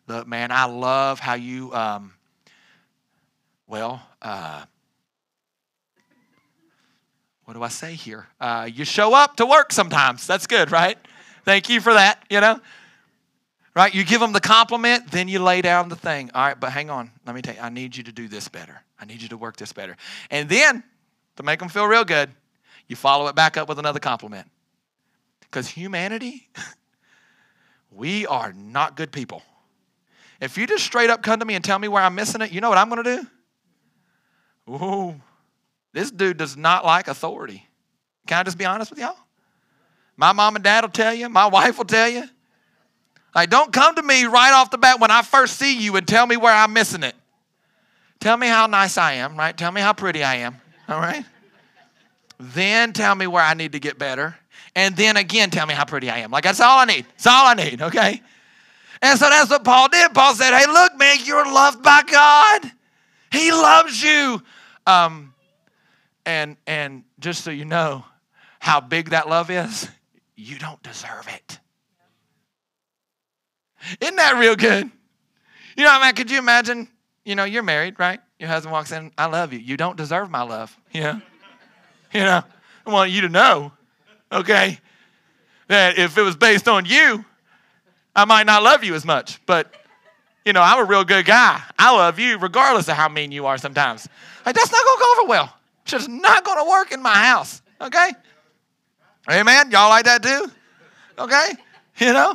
Look, 0.09 0.27
man, 0.27 0.51
I 0.51 0.65
love 0.65 1.21
how 1.21 1.35
you, 1.35 1.73
um, 1.73 2.15
well, 3.69 4.03
uh, 4.21 4.65
what 7.45 7.55
do 7.55 7.63
I 7.63 7.69
say 7.69 7.95
here? 7.95 8.27
Uh, 8.41 8.69
you 8.73 8.85
show 8.85 9.15
up 9.15 9.37
to 9.37 9.47
work 9.47 9.73
sometimes. 9.73 10.27
That's 10.27 10.49
good, 10.49 10.73
right? 10.73 10.99
Thank 11.51 11.69
you 11.69 11.81
for 11.81 11.95
that, 11.95 12.23
you 12.31 12.41
know? 12.41 12.61
Right? 13.75 13.93
You 13.93 14.05
give 14.05 14.21
them 14.21 14.33
the 14.33 14.41
compliment, 14.41 15.11
then 15.11 15.27
you 15.27 15.41
lay 15.41 15.63
down 15.63 15.89
the 15.89 15.97
thing. 15.97 16.31
All 16.33 16.47
right, 16.47 16.61
but 16.61 16.71
hang 16.71 16.91
on. 16.91 17.11
Let 17.27 17.35
me 17.35 17.43
tell 17.43 17.57
you, 17.57 17.61
I 17.61 17.71
need 17.71 17.97
you 17.97 18.05
to 18.05 18.13
do 18.13 18.29
this 18.29 18.47
better. 18.47 18.81
I 19.01 19.05
need 19.05 19.21
you 19.21 19.27
to 19.31 19.37
work 19.37 19.57
this 19.57 19.73
better. 19.73 19.97
And 20.31 20.49
then, 20.49 20.85
to 21.35 21.43
make 21.43 21.59
them 21.59 21.69
feel 21.69 21.87
real 21.87 22.05
good, 22.05 22.31
you 22.87 22.95
follow 22.95 23.27
it 23.27 23.35
back 23.35 23.57
up 23.57 23.69
with 23.69 23.81
another 23.81 23.99
compliment. 23.99 24.49
Because 25.41 25.67
humanity, 25.67 26.49
we 27.91 28.27
are 28.27 28.53
not 28.53 28.95
good 28.97 29.11
people. 29.11 29.43
If 30.41 30.57
you 30.57 30.69
just 30.69 30.85
straight 30.85 31.11
up 31.11 31.21
come 31.25 31.41
to 31.41 31.45
me 31.45 31.55
and 31.55 31.65
tell 31.65 31.81
me 31.81 31.89
where 31.89 32.05
I'm 32.05 32.15
missing 32.15 32.43
it, 32.43 32.53
you 32.53 32.61
know 32.61 32.69
what 32.69 32.79
I'm 32.79 32.89
going 32.89 33.03
to 33.03 33.27
do? 34.69 34.73
Ooh, 34.73 35.21
this 35.93 36.13
dude 36.13 36.37
does 36.37 36.57
not 36.57 36.85
like 36.85 37.09
authority. 37.09 37.67
Can 38.29 38.39
I 38.39 38.45
just 38.45 38.57
be 38.57 38.67
honest 38.67 38.93
with 38.93 39.01
y'all? 39.01 39.17
My 40.21 40.35
mom 40.35 40.55
and 40.55 40.63
dad 40.63 40.85
will 40.85 40.91
tell 40.91 41.15
you, 41.15 41.31
my 41.31 41.47
wife 41.47 41.79
will 41.79 41.87
tell 41.87 42.07
you. 42.07 42.25
Like, 43.35 43.49
don't 43.49 43.73
come 43.73 43.95
to 43.95 44.03
me 44.03 44.25
right 44.25 44.53
off 44.53 44.71
the 44.71 44.77
bat 44.77 45.01
when 45.01 45.11
I 45.11 45.23
first 45.23 45.57
see 45.57 45.79
you 45.79 45.97
and 45.97 46.07
tell 46.07 46.27
me 46.27 46.37
where 46.37 46.53
I'm 46.53 46.75
missing 46.75 47.03
it. 47.03 47.15
Tell 48.19 48.37
me 48.37 48.47
how 48.47 48.67
nice 48.67 48.99
I 48.99 49.15
am, 49.15 49.35
right? 49.35 49.57
Tell 49.57 49.73
me 49.73 49.81
how 49.81 49.95
pretty 49.95 50.23
I 50.23 50.37
am, 50.37 50.61
all 50.91 51.01
right? 51.01 51.25
Then 52.39 52.93
tell 52.93 53.15
me 53.15 53.27
where 53.27 53.43
I 53.43 53.55
need 53.55 53.73
to 53.73 53.81
get 53.81 53.99
better. 53.99 54.37
And 54.77 54.95
then 54.95 55.17
again, 55.17 55.49
tell 55.49 55.65
me 55.65 55.73
how 55.73 55.87
pretty 55.87 56.11
I 56.11 56.19
am. 56.19 56.31
Like, 56.31 56.45
that's 56.45 56.61
all 56.61 56.79
I 56.79 56.85
need. 56.85 57.07
That's 57.13 57.27
all 57.27 57.47
I 57.47 57.55
need, 57.55 57.81
okay? 57.81 58.21
And 59.01 59.19
so 59.19 59.31
that's 59.31 59.49
what 59.49 59.65
Paul 59.65 59.89
did. 59.89 60.13
Paul 60.13 60.35
said, 60.35 60.55
Hey, 60.55 60.67
look, 60.67 60.99
man, 60.99 61.17
you're 61.25 61.51
loved 61.51 61.83
by 61.83 62.03
God. 62.03 62.71
He 63.33 63.53
loves 63.53 64.03
you. 64.03 64.43
Um, 64.87 65.33
and 66.27 66.59
and 66.67 67.05
just 67.21 67.43
so 67.43 67.51
you 67.51 67.65
know 67.65 68.05
how 68.59 68.81
big 68.81 69.11
that 69.11 69.27
love 69.31 69.51
is, 69.51 69.89
you 70.41 70.59
don't 70.59 70.83
deserve 70.83 71.29
it. 71.29 71.59
Isn't 74.01 74.17
that 74.17 74.39
real 74.39 74.57
good? 74.57 74.91
You 75.77 75.85
know, 75.85 76.01
man, 76.01 76.15
could 76.15 76.31
you 76.31 76.39
imagine? 76.39 76.89
You 77.25 77.35
know, 77.35 77.45
you're 77.45 77.63
married, 77.63 77.99
right? 77.99 78.21
Your 78.39 78.49
husband 78.49 78.73
walks 78.73 78.93
in, 78.93 79.13
I 79.17 79.27
love 79.27 79.53
you. 79.53 79.59
You 79.59 79.77
don't 79.77 79.97
deserve 79.97 80.31
my 80.31 80.43
love. 80.43 80.77
Know? 80.95 81.21
You 82.13 82.21
know, 82.23 82.43
I 82.87 82.91
want 82.91 83.13
you 83.13 83.21
to 83.21 83.29
know, 83.29 83.71
okay, 84.33 84.81
that 85.69 85.97
if 85.97 86.19
it 86.19 86.23
was 86.23 86.35
based 86.35 86.67
on 86.67 86.85
you, 86.85 87.25
I 88.17 88.25
might 88.25 88.47
not 88.47 88.65
love 88.65 88.83
you 88.83 88.97
as 88.97 89.05
much. 89.05 89.39
But, 89.47 89.73
you 90.45 90.53
know, 90.53 90.61
I'm 90.61 90.81
a 90.81 90.85
real 90.85 91.05
good 91.05 91.25
guy. 91.25 91.63
I 91.79 91.97
love 91.97 92.19
you 92.19 92.37
regardless 92.39 92.89
of 92.89 92.97
how 92.97 93.09
mean 93.09 93.31
you 93.31 93.47
are 93.47 93.59
sometimes. 93.59 94.09
Like, 94.45 94.57
that's 94.57 94.73
not 94.73 94.85
going 94.85 94.99
to 94.99 95.05
go 95.05 95.21
over 95.21 95.29
well. 95.29 95.55
It's 95.83 95.93
just 95.93 96.09
not 96.09 96.45
going 96.45 96.59
to 96.59 96.69
work 96.69 96.91
in 96.91 97.01
my 97.01 97.15
house, 97.15 97.63
okay? 97.81 98.11
Amen? 99.31 99.71
Y'all 99.71 99.89
like 99.89 100.05
that 100.05 100.23
too? 100.23 100.51
Okay? 101.19 101.53
You 101.99 102.15
know? 102.15 102.35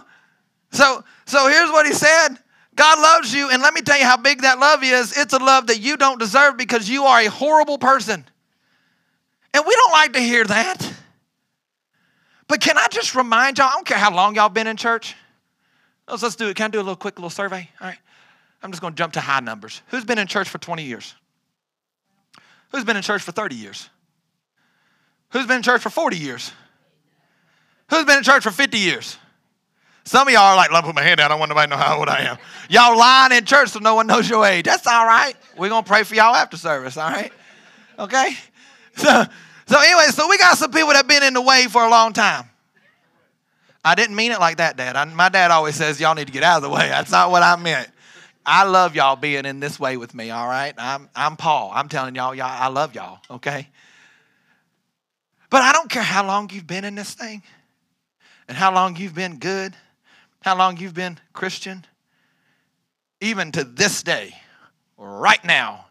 So, 0.71 1.03
so 1.25 1.47
here's 1.47 1.71
what 1.71 1.87
he 1.87 1.93
said. 1.93 2.37
God 2.75 2.99
loves 2.99 3.33
you, 3.33 3.49
and 3.49 3.63
let 3.63 3.73
me 3.73 3.81
tell 3.81 3.97
you 3.97 4.05
how 4.05 4.17
big 4.17 4.41
that 4.41 4.59
love 4.59 4.83
is. 4.83 5.17
It's 5.17 5.33
a 5.33 5.39
love 5.39 5.67
that 5.67 5.79
you 5.79 5.97
don't 5.97 6.19
deserve 6.19 6.55
because 6.55 6.87
you 6.87 7.05
are 7.05 7.21
a 7.21 7.25
horrible 7.25 7.79
person. 7.79 8.23
And 9.55 9.63
we 9.65 9.73
don't 9.73 9.91
like 9.91 10.13
to 10.13 10.19
hear 10.19 10.43
that. 10.43 10.93
But 12.47 12.59
can 12.59 12.77
I 12.77 12.87
just 12.91 13.15
remind 13.15 13.57
y'all, 13.57 13.69
I 13.69 13.71
don't 13.71 13.87
care 13.87 13.97
how 13.97 14.13
long 14.13 14.35
y'all 14.35 14.49
been 14.49 14.67
in 14.67 14.77
church. 14.77 15.15
Let's, 16.07 16.21
let's 16.21 16.35
do 16.35 16.49
it. 16.49 16.55
Can 16.55 16.65
I 16.65 16.67
do 16.67 16.77
a 16.77 16.81
little 16.81 16.95
quick 16.95 17.17
little 17.17 17.31
survey? 17.31 17.69
All 17.81 17.87
right. 17.87 17.97
I'm 18.61 18.71
just 18.71 18.81
going 18.81 18.93
to 18.93 18.97
jump 18.97 19.13
to 19.13 19.21
high 19.21 19.39
numbers. 19.39 19.81
Who's 19.87 20.05
been 20.05 20.19
in 20.19 20.27
church 20.27 20.49
for 20.49 20.57
20 20.57 20.83
years? 20.83 21.15
Who's 22.71 22.83
been 22.83 22.97
in 22.97 23.03
church 23.03 23.21
for 23.21 23.31
30 23.31 23.55
years? 23.55 23.89
Who's 25.29 25.47
been 25.47 25.57
in 25.57 25.63
church 25.63 25.81
for 25.81 25.89
40 25.89 26.17
years? 26.17 26.51
Who's 27.89 28.06
been 28.06 28.18
in 28.18 28.24
church 28.24 28.44
for 28.44 28.51
50 28.51 28.77
years? 28.77 29.18
Some 30.06 30.27
of 30.27 30.34
y'all 30.34 30.44
are 30.44 30.56
like, 30.56 30.72
let 30.72 30.84
me 30.84 30.88
put 30.88 30.96
my 30.96 31.01
hand 31.01 31.18
down. 31.18 31.25
I 31.25 31.30
don't 31.30 31.39
want 31.39 31.50
nobody 31.50 31.72
to 31.72 31.75
know 31.75 31.82
how 31.82 31.98
old 31.98 32.10
I 32.10 32.22
am. 32.22 32.38
Y'all 32.70 32.98
lying 32.98 33.32
in 33.32 33.44
church 33.46 33.70
so 33.70 33.80
no 33.80 33.96
one 33.96 34.06
knows 34.06 34.30
your 34.30 34.46
age. 34.46 34.65
That's 34.65 34.86
all 34.86 35.06
right. 35.06 35.36
We're 35.58 35.70
going 35.70 35.84
to 35.84 35.88
pray 35.88 36.04
for 36.04 36.13
y'all 36.13 36.36
after 36.36 36.58
service, 36.58 36.96
all 36.96 37.10
right? 37.10 37.34
Okay? 37.98 38.32
So, 38.96 39.26
so 39.67 39.80
anyway, 39.80 40.06
so 40.12 40.30
we 40.30 40.38
got 40.38 40.58
some 40.58 40.71
people 40.71 40.89
that 40.89 40.98
have 40.98 41.08
been 41.08 41.24
in 41.24 41.34
the 41.34 41.41
way 41.41 41.65
for 41.65 41.84
a 41.84 41.89
long 41.89 42.13
time. 42.13 42.48
I 43.84 43.95
didn't 43.95 44.15
mean 44.15 44.32
it 44.32 44.39
like 44.39 44.58
that, 44.58 44.78
Dad. 44.78 44.95
I, 44.95 45.06
my 45.06 45.30
dad 45.30 45.52
always 45.52 45.76
says, 45.76 46.00
y'all 46.00 46.15
need 46.15 46.28
to 46.28 46.34
get 46.34 46.43
out 46.43 46.58
of 46.58 46.63
the 46.63 46.69
way. 46.69 46.88
That's 46.88 47.12
not 47.12 47.32
what 47.32 47.41
I 47.41 47.56
meant. 47.56 47.89
I 48.45 48.63
love 48.63 48.95
y'all 48.95 49.15
being 49.15 49.45
in 49.45 49.60
this 49.60 49.80
way 49.80 49.98
with 49.98 50.13
me, 50.13 50.30
all 50.30 50.48
right? 50.48 50.74
I'm, 50.78 51.10
I'm 51.15 51.36
Paul. 51.36 51.71
I'm 51.74 51.89
telling 51.89 52.15
y'all, 52.15 52.36
y'all, 52.36 52.45
I 52.48 52.67
love 52.67 52.93
y'all, 52.93 53.19
okay? 53.30 53.69
But 55.50 55.63
I 55.63 55.71
don't 55.71 55.89
care 55.89 56.04
how 56.04 56.26
long 56.26 56.50
you've 56.52 56.67
been 56.67 56.86
in 56.86 56.93
this 56.93 57.13
thing 57.15 57.41
and 58.47 58.58
how 58.58 58.73
long 58.73 58.95
you've 58.95 59.15
been 59.15 59.38
good, 59.38 59.75
how 60.41 60.58
long 60.58 60.77
you've 60.77 60.93
been 60.93 61.19
Christian. 61.34 61.86
Even 63.21 63.51
to 63.53 63.63
this 63.63 64.03
day, 64.03 64.36
right 64.97 65.43
now, 65.43 65.86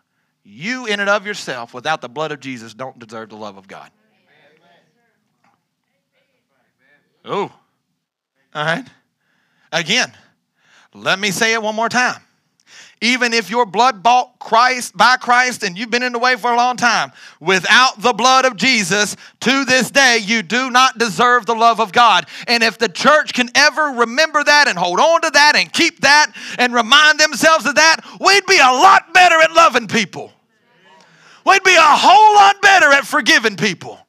you 0.44 0.86
in 0.86 1.00
and 1.00 1.08
of 1.08 1.26
yourself, 1.26 1.72
without 1.74 2.00
the 2.00 2.08
blood 2.08 2.30
of 2.32 2.40
Jesus, 2.40 2.74
don't 2.74 2.98
deserve 2.98 3.30
the 3.30 3.36
love 3.36 3.56
of 3.56 3.66
God. 3.66 3.90
Oh, 7.24 7.50
all 8.54 8.64
right. 8.64 8.86
Again, 9.72 10.12
let 10.92 11.18
me 11.18 11.30
say 11.30 11.54
it 11.54 11.62
one 11.62 11.74
more 11.74 11.88
time. 11.88 12.20
Even 13.00 13.32
if 13.32 13.50
your 13.50 13.66
blood 13.66 14.02
bought 14.02 14.38
Christ 14.38 14.96
by 14.96 15.16
Christ 15.16 15.62
and 15.62 15.76
you've 15.76 15.90
been 15.90 16.02
in 16.02 16.12
the 16.12 16.18
way 16.18 16.36
for 16.36 16.52
a 16.52 16.56
long 16.56 16.76
time, 16.76 17.12
without 17.40 18.00
the 18.00 18.12
blood 18.12 18.44
of 18.44 18.56
Jesus, 18.56 19.16
to 19.40 19.64
this 19.64 19.90
day, 19.90 20.18
you 20.22 20.42
do 20.42 20.70
not 20.70 20.98
deserve 20.98 21.46
the 21.46 21.54
love 21.54 21.80
of 21.80 21.92
God. 21.92 22.26
And 22.46 22.62
if 22.62 22.78
the 22.78 22.88
church 22.88 23.34
can 23.34 23.50
ever 23.54 23.82
remember 23.82 24.42
that 24.42 24.68
and 24.68 24.78
hold 24.78 25.00
on 25.00 25.22
to 25.22 25.30
that 25.30 25.56
and 25.56 25.72
keep 25.72 26.00
that 26.00 26.32
and 26.58 26.72
remind 26.72 27.18
themselves 27.18 27.66
of 27.66 27.74
that, 27.74 28.00
we'd 28.20 28.46
be 28.46 28.58
a 28.58 28.72
lot 28.72 29.12
better 29.12 29.40
at 29.40 29.52
loving 29.52 29.88
people. 29.88 30.32
We'd 31.44 31.62
be 31.62 31.74
a 31.74 31.80
whole 31.80 32.34
lot 32.36 32.62
better 32.62 32.90
at 32.90 33.06
forgiving 33.06 33.56
people. 33.56 34.03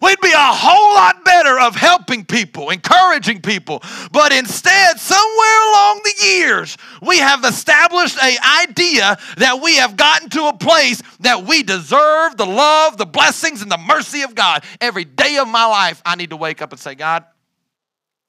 We'd 0.00 0.20
be 0.20 0.32
a 0.32 0.36
whole 0.36 0.94
lot 0.94 1.24
better 1.24 1.58
of 1.58 1.74
helping 1.76 2.24
people, 2.24 2.70
encouraging 2.70 3.40
people. 3.40 3.82
But 4.12 4.32
instead, 4.32 4.98
somewhere 4.98 5.70
along 5.70 6.00
the 6.04 6.14
years, 6.26 6.76
we 7.02 7.18
have 7.18 7.44
established 7.44 8.16
an 8.22 8.36
idea 8.68 9.18
that 9.38 9.60
we 9.62 9.76
have 9.76 9.96
gotten 9.96 10.28
to 10.30 10.46
a 10.48 10.56
place 10.56 11.02
that 11.20 11.44
we 11.44 11.62
deserve 11.62 12.36
the 12.36 12.46
love, 12.46 12.96
the 12.96 13.06
blessings, 13.06 13.62
and 13.62 13.70
the 13.70 13.78
mercy 13.78 14.22
of 14.22 14.34
God. 14.34 14.64
Every 14.80 15.04
day 15.04 15.38
of 15.38 15.48
my 15.48 15.66
life, 15.66 16.00
I 16.04 16.16
need 16.16 16.30
to 16.30 16.36
wake 16.36 16.62
up 16.62 16.72
and 16.72 16.80
say, 16.80 16.94
God, 16.94 17.24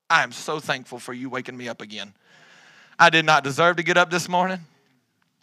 I 0.10 0.24
am 0.24 0.32
so 0.32 0.60
thankful 0.60 1.00
for 1.00 1.14
you 1.14 1.30
waking 1.30 1.56
me 1.56 1.70
up 1.70 1.82
again. 1.82 2.14
I 2.98 3.10
did 3.10 3.26
not 3.26 3.44
deserve 3.44 3.78
to 3.78 3.84
get 3.84 3.96
up 3.96 4.10
this 4.10 4.28
morning. 4.28 4.60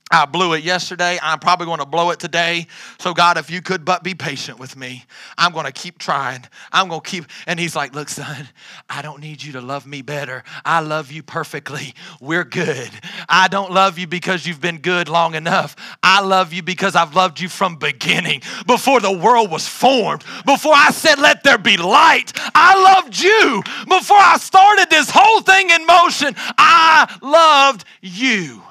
I 0.09 0.25
blew 0.25 0.53
it 0.53 0.63
yesterday. 0.63 1.19
I'm 1.21 1.41
probably 1.41 1.67
going 1.67 1.81
to 1.81 1.87
blow 1.87 2.11
it 2.11 2.21
today. 2.21 2.69
So, 3.01 3.13
God, 3.13 3.39
if 3.39 3.51
you 3.51 3.61
could 3.61 3.85
but 3.85 4.05
be 4.05 4.15
patient 4.15 4.61
with 4.61 4.77
me, 4.77 5.05
I'm 5.37 5.53
going 5.53 5.67
to 5.67 5.73
keep 5.73 5.99
trying. 5.99 6.45
I'm 6.71 6.89
going 6.89 7.01
to 7.01 7.11
keep. 7.11 7.25
And 7.49 7.59
he's 7.59 7.75
like, 7.75 7.93
Look, 7.93 8.09
son, 8.09 8.49
I 8.89 9.03
don't 9.03 9.21
need 9.21 9.43
you 9.43 9.55
to 9.55 9.61
love 9.61 9.85
me 9.85 10.03
better. 10.03 10.45
I 10.65 10.79
love 10.79 11.11
you 11.11 11.25
perfectly. 11.25 11.93
We're 12.21 12.45
good. 12.45 12.89
I 13.29 13.49
don't 13.49 13.73
love 13.73 13.99
you 13.99 14.07
because 14.07 14.47
you've 14.47 14.61
been 14.61 14.79
good 14.79 15.09
long 15.09 15.35
enough. 15.35 15.75
I 16.05 16.21
love 16.21 16.53
you 16.53 16.63
because 16.63 16.95
I've 16.95 17.17
loved 17.17 17.41
you 17.41 17.49
from 17.49 17.75
beginning, 17.75 18.43
before 18.65 19.01
the 19.01 19.13
world 19.13 19.51
was 19.51 19.67
formed, 19.67 20.23
before 20.45 20.75
I 20.75 20.93
said, 20.93 21.19
Let 21.19 21.43
there 21.43 21.59
be 21.59 21.77
light. 21.77 22.33
I 22.55 22.81
loved 22.81 23.19
you. 23.19 23.61
Before 23.89 24.21
I 24.21 24.37
started 24.39 24.89
this 24.89 25.11
whole 25.13 25.41
thing 25.41 25.71
in 25.71 25.85
motion, 25.85 26.37
I 26.57 27.13
loved 27.21 27.85
you 28.03 28.63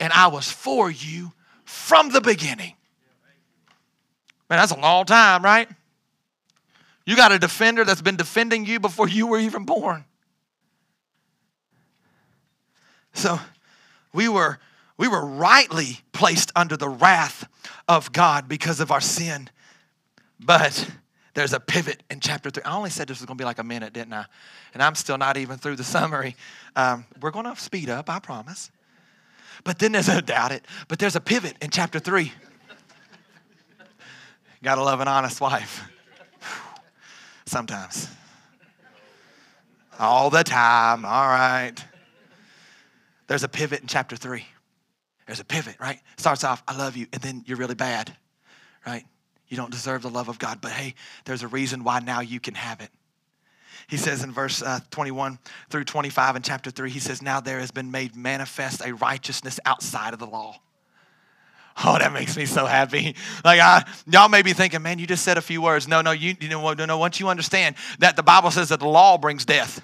and 0.00 0.12
I 0.12 0.28
was 0.28 0.50
for 0.50 0.90
you 0.90 1.32
from 1.64 2.10
the 2.10 2.20
beginning. 2.20 2.74
Man, 4.48 4.58
that's 4.58 4.72
a 4.72 4.80
long 4.80 5.04
time, 5.04 5.44
right? 5.44 5.68
You 7.06 7.14
got 7.14 7.30
a 7.30 7.38
defender 7.38 7.84
that's 7.84 8.02
been 8.02 8.16
defending 8.16 8.66
you 8.66 8.80
before 8.80 9.08
you 9.08 9.28
were 9.28 9.38
even 9.38 9.64
born. 9.64 10.04
So 13.12 13.38
we 14.12 14.28
were 14.28 14.58
we 14.96 15.08
were 15.08 15.24
rightly 15.24 16.00
placed 16.12 16.52
under 16.54 16.76
the 16.76 16.88
wrath 16.88 17.48
of 17.88 18.12
God 18.12 18.48
because 18.48 18.80
of 18.80 18.90
our 18.90 19.00
sin. 19.00 19.48
But 20.38 20.90
there's 21.34 21.52
a 21.52 21.60
pivot 21.60 22.02
in 22.10 22.20
chapter 22.20 22.50
three. 22.50 22.62
I 22.64 22.76
only 22.76 22.90
said 22.90 23.08
this 23.08 23.18
was 23.18 23.26
going 23.26 23.38
to 23.38 23.40
be 23.40 23.46
like 23.46 23.58
a 23.58 23.64
minute, 23.64 23.92
didn't 23.92 24.12
I? 24.12 24.26
And 24.74 24.82
I'm 24.82 24.94
still 24.94 25.16
not 25.16 25.36
even 25.36 25.58
through 25.58 25.76
the 25.76 25.84
summary. 25.84 26.36
Um, 26.76 27.06
we're 27.20 27.30
going 27.30 27.46
to 27.46 27.56
speed 27.56 27.88
up, 27.88 28.10
I 28.10 28.18
promise. 28.18 28.70
But 29.64 29.78
then 29.78 29.92
there's 29.92 30.08
a 30.08 30.22
doubt 30.22 30.52
it, 30.52 30.66
but 30.88 30.98
there's 30.98 31.16
a 31.16 31.20
pivot 31.20 31.56
in 31.60 31.70
chapter 31.70 31.98
three. 31.98 32.32
Gotta 34.62 34.82
love 34.82 35.00
an 35.00 35.08
honest 35.08 35.40
wife. 35.40 35.82
Sometimes. 37.46 38.08
All 39.98 40.30
the 40.30 40.42
time, 40.44 41.04
all 41.04 41.28
right. 41.28 41.74
There's 43.26 43.42
a 43.42 43.48
pivot 43.48 43.80
in 43.80 43.86
chapter 43.86 44.16
three. 44.16 44.46
There's 45.26 45.40
a 45.40 45.44
pivot, 45.44 45.76
right? 45.78 46.00
Starts 46.16 46.42
off, 46.42 46.62
I 46.66 46.76
love 46.76 46.96
you, 46.96 47.06
and 47.12 47.22
then 47.22 47.44
you're 47.46 47.58
really 47.58 47.74
bad, 47.74 48.16
right? 48.86 49.04
You 49.48 49.56
don't 49.56 49.70
deserve 49.70 50.02
the 50.02 50.10
love 50.10 50.28
of 50.28 50.38
God, 50.38 50.60
but 50.60 50.72
hey, 50.72 50.94
there's 51.24 51.42
a 51.42 51.48
reason 51.48 51.84
why 51.84 52.00
now 52.00 52.20
you 52.20 52.40
can 52.40 52.54
have 52.54 52.80
it. 52.80 52.90
He 53.88 53.96
says 53.96 54.22
in 54.22 54.32
verse 54.32 54.62
uh, 54.62 54.80
21 54.90 55.38
through 55.68 55.84
25 55.84 56.36
in 56.36 56.42
chapter 56.42 56.70
3, 56.70 56.90
he 56.90 57.00
says, 57.00 57.22
Now 57.22 57.40
there 57.40 57.60
has 57.60 57.70
been 57.70 57.90
made 57.90 58.16
manifest 58.16 58.84
a 58.84 58.94
righteousness 58.94 59.58
outside 59.64 60.12
of 60.12 60.18
the 60.18 60.26
law. 60.26 60.56
Oh, 61.84 61.98
that 61.98 62.12
makes 62.12 62.36
me 62.36 62.46
so 62.46 62.66
happy. 62.66 63.14
Like, 63.44 63.60
I, 63.60 63.84
y'all 64.06 64.28
may 64.28 64.42
be 64.42 64.52
thinking, 64.52 64.82
man, 64.82 64.98
you 64.98 65.06
just 65.06 65.24
said 65.24 65.38
a 65.38 65.42
few 65.42 65.62
words. 65.62 65.88
No, 65.88 66.02
no, 66.02 66.10
you, 66.10 66.36
you 66.40 66.48
know, 66.48 66.72
no, 66.74 66.84
no. 66.84 66.98
Once 66.98 67.20
you 67.20 67.28
understand 67.28 67.76
that 68.00 68.16
the 68.16 68.22
Bible 68.22 68.50
says 68.50 68.68
that 68.68 68.80
the 68.80 68.88
law 68.88 69.16
brings 69.16 69.44
death. 69.44 69.80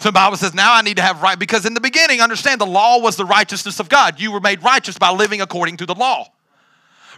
So 0.00 0.08
the 0.08 0.12
Bible 0.12 0.36
says, 0.36 0.54
now 0.54 0.72
I 0.72 0.82
need 0.82 0.96
to 0.96 1.02
have 1.02 1.20
right, 1.20 1.38
because 1.38 1.66
in 1.66 1.74
the 1.74 1.80
beginning, 1.80 2.20
understand 2.20 2.60
the 2.60 2.66
law 2.66 3.00
was 3.00 3.16
the 3.16 3.24
righteousness 3.24 3.80
of 3.80 3.88
God. 3.88 4.18
You 4.20 4.32
were 4.32 4.40
made 4.40 4.62
righteous 4.62 4.96
by 4.96 5.10
living 5.10 5.40
according 5.40 5.76
to 5.78 5.86
the 5.86 5.94
law 5.94 6.28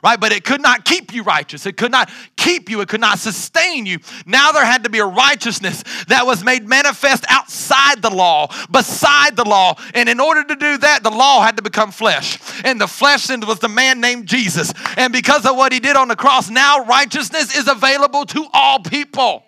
right? 0.03 0.21
But 0.21 0.33
it 0.33 0.45
could 0.45 0.61
not 0.61 0.85
keep 0.85 1.13
you 1.13 1.23
righteous. 1.23 1.67
It 1.67 1.77
could 1.77 1.91
not 1.91 2.11
keep 2.37 2.71
you. 2.71 2.81
It 2.81 2.89
could 2.89 3.01
not 3.01 3.19
sustain 3.19 3.87
you. 3.87 3.99
Now 4.27 4.53
there 4.53 4.65
had 4.65 4.85
to 4.85 4.91
be 4.91 4.99
a 4.99 5.07
righteousness 5.07 5.83
that 6.09 6.27
was 6.27 6.45
made 6.45 6.69
manifest 6.69 7.25
outside 7.29 8.03
the 8.03 8.11
law, 8.11 8.49
beside 8.71 9.37
the 9.37 9.45
law. 9.45 9.75
And 9.95 10.09
in 10.09 10.21
order 10.21 10.45
to 10.45 10.57
do 10.57 10.79
that, 10.79 11.03
the 11.03 11.11
law 11.11 11.43
had 11.43 11.57
to 11.57 11.63
become 11.63 11.91
flesh. 11.91 12.39
And 12.65 12.81
the 12.81 12.87
flesh 12.87 13.29
was 13.29 13.59
the 13.59 13.69
man 13.69 14.01
named 14.01 14.27
Jesus. 14.27 14.73
And 14.97 15.13
because 15.13 15.47
of 15.47 15.57
what 15.57 15.73
he 15.73 15.81
did 15.81 15.97
on 15.97 16.09
the 16.09 16.17
cross, 16.17 16.51
now 16.51 16.85
righteousness 16.85 17.57
is 17.57 17.69
available 17.69 18.25
to 18.27 18.47
all 18.53 18.81
people. 18.81 19.45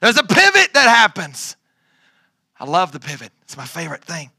There's 0.00 0.18
a 0.18 0.22
pivot 0.22 0.74
that 0.74 0.88
happens. 0.88 1.56
I 2.58 2.66
love 2.66 2.92
the 2.92 3.00
pivot, 3.00 3.32
it's 3.42 3.56
my 3.56 3.64
favorite 3.64 4.04
thing. 4.04 4.30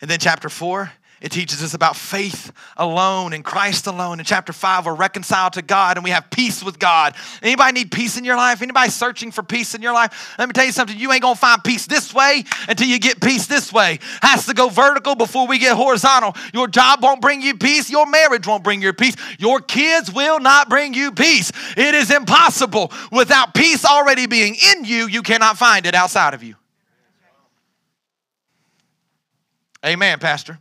And 0.00 0.10
then, 0.10 0.18
chapter 0.18 0.48
four, 0.48 0.92
it 1.20 1.32
teaches 1.32 1.62
us 1.62 1.74
about 1.74 1.96
faith 1.96 2.52
alone 2.76 3.32
and 3.32 3.44
Christ 3.44 3.86
alone. 3.88 4.20
In 4.20 4.24
chapter 4.24 4.52
5, 4.52 4.86
we're 4.86 4.94
reconciled 4.94 5.54
to 5.54 5.62
God 5.62 5.96
and 5.96 6.04
we 6.04 6.10
have 6.10 6.30
peace 6.30 6.62
with 6.62 6.78
God. 6.78 7.16
Anybody 7.42 7.72
need 7.72 7.90
peace 7.90 8.16
in 8.16 8.24
your 8.24 8.36
life? 8.36 8.62
Anybody 8.62 8.90
searching 8.90 9.32
for 9.32 9.42
peace 9.42 9.74
in 9.74 9.82
your 9.82 9.92
life? 9.92 10.34
Let 10.38 10.48
me 10.48 10.52
tell 10.52 10.64
you 10.64 10.72
something. 10.72 10.96
You 10.96 11.10
ain't 11.12 11.22
going 11.22 11.34
to 11.34 11.40
find 11.40 11.62
peace 11.64 11.86
this 11.86 12.14
way 12.14 12.44
until 12.68 12.86
you 12.86 13.00
get 13.00 13.20
peace 13.20 13.46
this 13.46 13.72
way. 13.72 13.98
Has 14.22 14.46
to 14.46 14.54
go 14.54 14.68
vertical 14.68 15.16
before 15.16 15.48
we 15.48 15.58
get 15.58 15.76
horizontal. 15.76 16.36
Your 16.54 16.68
job 16.68 17.02
won't 17.02 17.20
bring 17.20 17.42
you 17.42 17.56
peace. 17.56 17.90
Your 17.90 18.06
marriage 18.06 18.46
won't 18.46 18.62
bring 18.62 18.80
you 18.80 18.92
peace. 18.92 19.16
Your 19.40 19.60
kids 19.60 20.12
will 20.12 20.38
not 20.38 20.68
bring 20.68 20.94
you 20.94 21.10
peace. 21.10 21.50
It 21.76 21.94
is 21.94 22.12
impossible. 22.12 22.92
Without 23.10 23.54
peace 23.54 23.84
already 23.84 24.26
being 24.26 24.54
in 24.54 24.84
you, 24.84 25.08
you 25.08 25.22
cannot 25.22 25.58
find 25.58 25.84
it 25.84 25.94
outside 25.94 26.34
of 26.34 26.44
you. 26.44 26.54
Amen, 29.84 30.18
Pastor. 30.18 30.58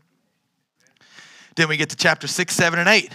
Then 1.58 1.68
we 1.68 1.76
get 1.76 1.90
to 1.90 1.96
chapter 1.96 2.28
6, 2.28 2.56
7, 2.56 2.80
and 2.80 2.88
8. 2.88 3.12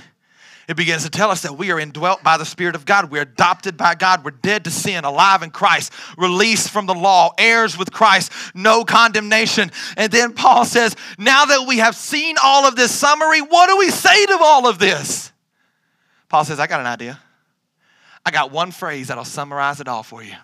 It 0.69 0.77
begins 0.77 1.05
to 1.05 1.11
tell 1.11 1.31
us 1.31 1.43
that 1.43 1.57
we 1.57 1.71
are 1.71 1.79
indwelt 1.79 2.25
by 2.25 2.37
the 2.37 2.45
Spirit 2.45 2.75
of 2.75 2.85
God. 2.85 3.11
We're 3.11 3.23
adopted 3.23 3.77
by 3.77 3.95
God. 3.95 4.25
We're 4.25 4.33
dead 4.33 4.65
to 4.65 4.71
sin, 4.71 5.05
alive 5.05 5.43
in 5.43 5.51
Christ, 5.51 5.93
released 6.19 6.71
from 6.71 6.87
the 6.87 6.95
law, 6.95 7.33
heirs 7.39 7.79
with 7.79 7.93
Christ, 7.93 8.33
no 8.53 8.85
condemnation. 8.85 9.71
And 9.97 10.13
then 10.13 10.33
Paul 10.33 10.65
says, 10.65 10.97
Now 11.19 11.45
that 11.45 11.67
we 11.69 11.79
have 11.79 11.95
seen 11.95 12.37
all 12.43 12.67
of 12.67 12.75
this 12.75 12.93
summary, 12.93 13.41
what 13.41 13.69
do 13.69 13.79
we 13.79 13.91
say 13.91 14.27
to 14.27 14.39
all 14.41 14.69
of 14.69 14.79
this? 14.79 15.33
Paul 16.29 16.45
says, 16.45 16.59
I 16.59 16.67
got 16.67 16.81
an 16.81 16.87
idea. 16.87 17.21
I 18.27 18.33
got 18.33 18.51
one 18.51 18.73
phrase 18.73 19.09
that'll 19.09 19.25
summarize 19.25 19.81
it 19.81 19.87
all 19.87 20.03
for 20.03 20.23
you. 20.23 20.35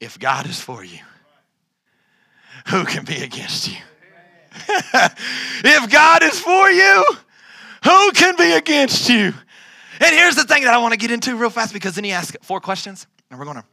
If 0.00 0.18
God 0.18 0.46
is 0.46 0.60
for 0.60 0.84
you, 0.84 0.98
who 2.68 2.84
can 2.84 3.04
be 3.04 3.22
against 3.22 3.68
you? 3.68 3.78
if 5.64 5.90
God 5.90 6.22
is 6.22 6.38
for 6.38 6.70
you, 6.70 7.04
who 7.84 8.12
can 8.12 8.36
be 8.36 8.52
against 8.52 9.08
you? 9.08 9.32
And 10.00 10.14
here's 10.14 10.36
the 10.36 10.44
thing 10.44 10.64
that 10.64 10.74
I 10.74 10.78
want 10.78 10.92
to 10.92 10.98
get 10.98 11.10
into 11.10 11.36
real 11.36 11.50
fast 11.50 11.72
because 11.72 11.94
then 11.94 12.04
he 12.04 12.12
asks 12.12 12.36
four 12.42 12.60
questions, 12.60 13.06
and 13.30 13.38
we're 13.38 13.44
going 13.44 13.58
to 13.58 13.64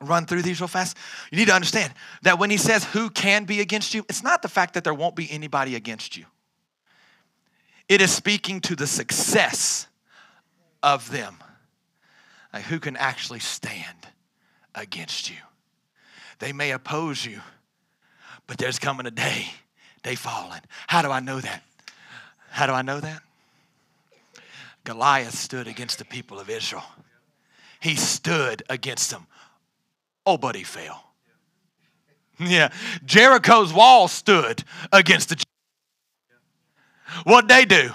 run 0.00 0.26
through 0.26 0.42
these 0.42 0.60
real 0.60 0.68
fast. 0.68 0.96
You 1.30 1.38
need 1.38 1.48
to 1.48 1.54
understand 1.54 1.92
that 2.22 2.38
when 2.38 2.50
he 2.50 2.56
says 2.56 2.84
who 2.84 3.10
can 3.10 3.44
be 3.44 3.60
against 3.60 3.94
you, 3.94 4.04
it's 4.08 4.22
not 4.22 4.42
the 4.42 4.48
fact 4.48 4.74
that 4.74 4.84
there 4.84 4.94
won't 4.94 5.16
be 5.16 5.30
anybody 5.30 5.74
against 5.74 6.16
you, 6.16 6.24
it 7.88 8.00
is 8.00 8.10
speaking 8.10 8.60
to 8.62 8.76
the 8.76 8.86
success 8.86 9.86
of 10.82 11.10
them. 11.10 11.36
Like 12.52 12.64
who 12.64 12.78
can 12.80 12.96
actually 12.96 13.40
stand 13.40 14.08
against 14.74 15.30
you? 15.30 15.36
They 16.38 16.52
may 16.52 16.70
oppose 16.70 17.26
you, 17.26 17.40
but 18.46 18.58
there's 18.58 18.78
coming 18.78 19.06
a 19.06 19.10
day 19.10 19.48
they 20.02 20.14
fallen. 20.14 20.60
How 20.86 21.02
do 21.02 21.10
I 21.10 21.20
know 21.20 21.40
that? 21.40 21.62
How 22.50 22.66
do 22.66 22.72
I 22.72 22.82
know 22.82 23.00
that? 23.00 23.22
Goliath 24.84 25.34
stood 25.34 25.68
against 25.68 25.98
the 25.98 26.04
people 26.04 26.38
of 26.38 26.48
Israel. 26.48 26.84
He 27.80 27.94
stood 27.94 28.62
against 28.68 29.10
them. 29.10 29.26
Oh, 30.24 30.38
but 30.38 30.54
he 30.56 30.64
fell. 30.64 31.04
Yeah. 32.38 32.70
Jericho's 33.04 33.72
wall 33.72 34.08
stood 34.08 34.64
against 34.92 35.28
the 35.28 35.42
What'd 37.24 37.48
they 37.48 37.64
do? 37.64 37.90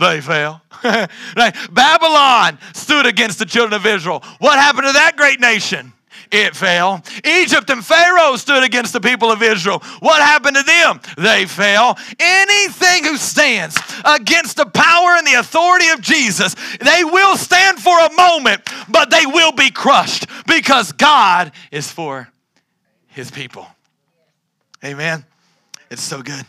They 0.00 0.20
fell. 0.20 0.62
Babylon 0.82 2.58
stood 2.74 3.06
against 3.06 3.38
the 3.38 3.46
children 3.46 3.72
of 3.72 3.86
Israel. 3.86 4.22
What 4.38 4.58
happened 4.58 4.86
to 4.88 4.92
that 4.92 5.16
great 5.16 5.40
nation? 5.40 5.92
It 6.30 6.56
fell. 6.56 7.02
Egypt 7.24 7.70
and 7.70 7.84
Pharaoh 7.84 8.36
stood 8.36 8.62
against 8.62 8.92
the 8.92 9.00
people 9.00 9.30
of 9.30 9.42
Israel. 9.42 9.80
What 10.00 10.20
happened 10.20 10.56
to 10.56 10.62
them? 10.62 11.00
They 11.16 11.46
fell. 11.46 11.98
Anything 12.18 13.04
who 13.04 13.16
stands 13.16 13.76
against 14.04 14.56
the 14.56 14.66
power 14.66 15.10
and 15.16 15.26
the 15.26 15.34
authority 15.34 15.88
of 15.90 16.00
Jesus, 16.00 16.54
they 16.80 17.04
will 17.04 17.36
stand 17.36 17.78
for 17.78 17.98
a 17.98 18.12
moment, 18.14 18.62
but 18.88 19.10
they 19.10 19.26
will 19.26 19.52
be 19.52 19.70
crushed 19.70 20.26
because 20.46 20.92
God 20.92 21.52
is 21.70 21.90
for 21.90 22.28
his 23.08 23.30
people. 23.30 23.66
Amen. 24.84 25.24
It's 25.90 26.02
so 26.02 26.22
good. 26.22 26.44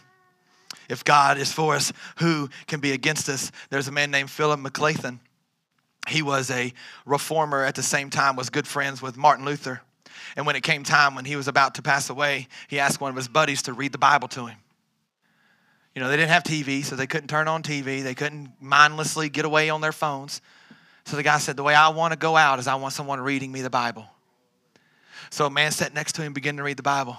If 0.90 1.04
God 1.04 1.38
is 1.38 1.52
for 1.52 1.76
us, 1.76 1.92
who 2.18 2.50
can 2.68 2.80
be 2.80 2.92
against 2.92 3.30
us? 3.30 3.52
There's 3.70 3.88
a 3.88 3.92
man 3.92 4.12
named 4.12 4.30
Philip 4.30 4.60
Melanchthon 4.60 5.20
he 6.08 6.22
was 6.22 6.50
a 6.52 6.74
reformer 7.06 7.64
at 7.64 7.76
the 7.76 7.84
same 7.84 8.10
time, 8.10 8.36
was 8.36 8.50
good 8.50 8.68
friends 8.68 9.02
with 9.02 9.18
Martin 9.18 9.46
Luther. 9.46 9.82
And 10.36 10.46
when 10.46 10.56
it 10.56 10.64
came 10.64 10.84
time 10.84 11.16
when 11.16 11.26
he 11.26 11.36
was 11.36 11.48
about 11.48 11.76
to 11.76 11.82
pass 11.82 12.10
away, 12.10 12.48
he 12.68 12.80
asked 12.80 13.00
one 13.00 13.10
of 13.10 13.16
his 13.16 13.28
buddies 13.28 13.64
to 13.64 13.74
read 13.74 13.92
the 13.92 13.98
Bible 13.98 14.28
to 14.30 14.48
him. 14.48 14.58
You 15.94 16.02
know, 16.02 16.10
they 16.10 16.18
didn't 16.18 16.32
have 16.32 16.44
TV, 16.44 16.84
so 16.84 16.96
they 16.96 17.08
couldn't 17.08 17.30
turn 17.30 17.48
on 17.48 17.64
TV. 17.64 18.04
They 18.04 18.16
couldn't 18.16 18.52
mindlessly 18.60 19.30
get 19.30 19.46
away 19.46 19.70
on 19.70 19.80
their 19.80 19.94
phones. 19.94 20.42
So 21.06 21.16
the 21.16 21.24
guy 21.24 21.38
said, 21.38 21.56
The 21.56 21.64
way 21.64 21.74
I 21.74 21.90
want 21.90 22.12
to 22.12 22.20
go 22.20 22.36
out 22.36 22.60
is 22.60 22.68
I 22.68 22.76
want 22.76 22.94
someone 22.94 23.22
reading 23.22 23.52
me 23.52 23.62
the 23.62 23.70
Bible. 23.70 24.06
So 25.30 25.46
a 25.46 25.50
man 25.50 25.72
sat 25.72 25.94
next 25.94 26.14
to 26.14 26.22
him, 26.22 26.34
began 26.34 26.58
to 26.58 26.64
read 26.64 26.78
the 26.78 26.84
Bible. 26.84 27.18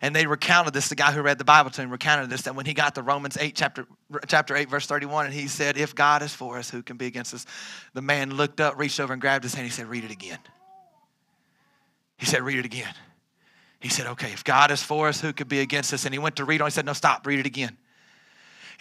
And 0.00 0.14
they 0.14 0.26
recounted 0.26 0.74
this, 0.74 0.88
the 0.88 0.94
guy 0.94 1.12
who 1.12 1.22
read 1.22 1.38
the 1.38 1.44
Bible 1.44 1.70
to 1.70 1.82
him 1.82 1.90
recounted 1.90 2.30
this, 2.30 2.42
that 2.42 2.54
when 2.54 2.66
he 2.66 2.74
got 2.74 2.94
to 2.94 3.02
Romans 3.02 3.36
8, 3.38 3.54
chapter, 3.54 3.86
chapter 4.26 4.56
8, 4.56 4.68
verse 4.68 4.86
31, 4.86 5.26
and 5.26 5.34
he 5.34 5.48
said, 5.48 5.76
If 5.76 5.94
God 5.94 6.22
is 6.22 6.34
for 6.34 6.58
us, 6.58 6.70
who 6.70 6.82
can 6.82 6.96
be 6.96 7.06
against 7.06 7.34
us? 7.34 7.46
The 7.94 8.02
man 8.02 8.34
looked 8.34 8.60
up, 8.60 8.78
reached 8.78 9.00
over, 9.00 9.12
and 9.12 9.20
grabbed 9.20 9.44
his 9.44 9.54
hand. 9.54 9.66
He 9.66 9.72
said, 9.72 9.86
Read 9.86 10.04
it 10.04 10.10
again. 10.10 10.38
He 12.16 12.26
said, 12.26 12.42
Read 12.42 12.58
it 12.58 12.64
again. 12.64 12.94
He 13.80 13.88
said, 13.88 14.06
Okay, 14.06 14.32
if 14.32 14.44
God 14.44 14.70
is 14.70 14.82
for 14.82 15.08
us, 15.08 15.20
who 15.20 15.32
could 15.32 15.48
be 15.48 15.60
against 15.60 15.92
us? 15.92 16.04
And 16.04 16.14
he 16.14 16.18
went 16.18 16.36
to 16.36 16.44
read 16.44 16.60
on. 16.60 16.68
He 16.68 16.72
said, 16.72 16.86
No, 16.86 16.92
stop, 16.92 17.26
read 17.26 17.40
it 17.40 17.46
again. 17.46 17.76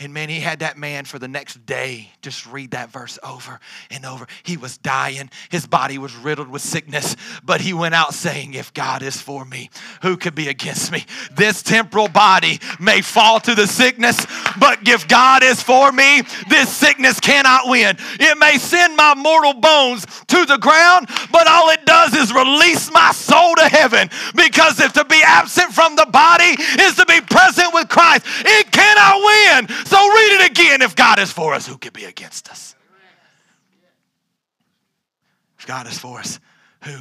And 0.01 0.15
man, 0.15 0.29
he 0.29 0.39
had 0.39 0.59
that 0.59 0.79
man 0.79 1.05
for 1.05 1.19
the 1.19 1.27
next 1.27 1.63
day 1.67 2.09
just 2.23 2.47
read 2.47 2.71
that 2.71 2.89
verse 2.89 3.19
over 3.21 3.59
and 3.91 4.03
over. 4.03 4.25
He 4.41 4.57
was 4.57 4.79
dying, 4.79 5.29
his 5.49 5.67
body 5.67 5.99
was 5.99 6.15
riddled 6.15 6.47
with 6.47 6.63
sickness, 6.63 7.15
but 7.43 7.61
he 7.61 7.71
went 7.71 7.93
out 7.93 8.15
saying, 8.15 8.55
If 8.55 8.73
God 8.73 9.03
is 9.03 9.21
for 9.21 9.45
me, 9.45 9.69
who 10.01 10.17
could 10.17 10.33
be 10.33 10.47
against 10.47 10.91
me? 10.91 11.05
This 11.35 11.61
temporal 11.61 12.07
body 12.07 12.59
may 12.79 13.01
fall 13.01 13.39
to 13.41 13.53
the 13.53 13.67
sickness, 13.67 14.25
but 14.59 14.79
if 14.87 15.07
God 15.07 15.43
is 15.43 15.61
for 15.61 15.91
me, 15.91 16.23
this 16.49 16.75
sickness 16.75 17.19
cannot 17.19 17.67
win. 17.67 17.95
It 18.19 18.39
may 18.39 18.57
send 18.57 18.95
my 18.95 19.13
mortal 19.13 19.53
bones 19.53 20.07
to 20.29 20.45
the 20.47 20.57
ground, 20.57 21.09
but 21.31 21.45
all 21.45 21.69
it 21.69 21.85
does 21.85 22.15
is 22.15 22.33
release 22.33 22.91
my 22.91 23.11
soul 23.11 23.53
to 23.55 23.67
heaven. 23.67 24.09
Because 24.35 24.79
if 24.79 24.93
to 24.93 25.05
be 25.05 25.21
absent 25.23 25.73
from 25.73 25.95
the 25.95 26.07
body 26.07 26.55
is 26.79 26.95
to 26.95 27.05
be 27.05 27.21
present 27.21 27.71
with 27.71 27.87
Christ, 27.87 28.25
it 28.25 28.71
cannot 28.71 29.21
win. 29.21 29.67
So 29.91 29.97
read 29.97 30.39
it 30.39 30.51
again. 30.51 30.81
If 30.81 30.95
God 30.95 31.19
is 31.19 31.33
for 31.33 31.53
us, 31.53 31.67
who 31.67 31.77
can 31.77 31.91
be 31.91 32.05
against 32.05 32.49
us? 32.49 32.77
If 35.59 35.67
God 35.67 35.85
is 35.85 35.99
for 35.99 36.17
us, 36.17 36.39
who 36.85 36.95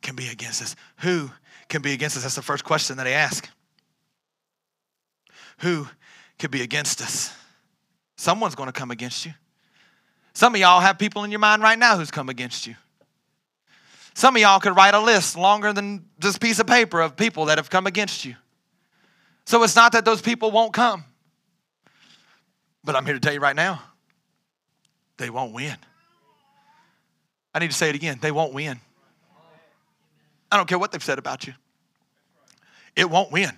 can 0.00 0.16
be 0.16 0.28
against 0.28 0.62
us? 0.62 0.74
Who 1.00 1.30
can 1.68 1.82
be 1.82 1.92
against 1.92 2.16
us? 2.16 2.22
That's 2.22 2.34
the 2.34 2.40
first 2.40 2.64
question 2.64 2.96
that 2.96 3.06
I 3.06 3.10
ask. 3.10 3.46
Who 5.58 5.86
could 6.38 6.50
be 6.50 6.62
against 6.62 7.02
us? 7.02 7.30
Someone's 8.16 8.54
going 8.54 8.68
to 8.68 8.72
come 8.72 8.90
against 8.90 9.26
you. 9.26 9.34
Some 10.32 10.54
of 10.54 10.60
y'all 10.62 10.80
have 10.80 10.98
people 10.98 11.24
in 11.24 11.30
your 11.30 11.40
mind 11.40 11.62
right 11.62 11.78
now 11.78 11.98
who's 11.98 12.10
come 12.10 12.30
against 12.30 12.66
you. 12.66 12.74
Some 14.14 14.34
of 14.34 14.40
y'all 14.40 14.60
could 14.60 14.74
write 14.74 14.94
a 14.94 15.00
list 15.00 15.36
longer 15.36 15.74
than 15.74 16.06
this 16.18 16.38
piece 16.38 16.58
of 16.58 16.66
paper 16.66 17.02
of 17.02 17.16
people 17.16 17.44
that 17.44 17.58
have 17.58 17.68
come 17.68 17.86
against 17.86 18.24
you. 18.24 18.34
So 19.44 19.62
it's 19.62 19.76
not 19.76 19.92
that 19.92 20.06
those 20.06 20.22
people 20.22 20.50
won't 20.50 20.72
come. 20.72 21.04
But 22.84 22.94
I'm 22.94 23.06
here 23.06 23.14
to 23.14 23.20
tell 23.20 23.32
you 23.32 23.40
right 23.40 23.56
now 23.56 23.82
they 25.16 25.30
won't 25.30 25.52
win. 25.52 25.76
I 27.54 27.60
need 27.60 27.70
to 27.70 27.76
say 27.76 27.88
it 27.88 27.94
again. 27.94 28.18
They 28.20 28.32
won't 28.32 28.52
win. 28.52 28.80
I 30.50 30.56
don't 30.56 30.68
care 30.68 30.78
what 30.78 30.92
they've 30.92 31.02
said 31.02 31.18
about 31.18 31.46
you. 31.46 31.54
It 32.94 33.08
won't 33.08 33.32
win. 33.32 33.50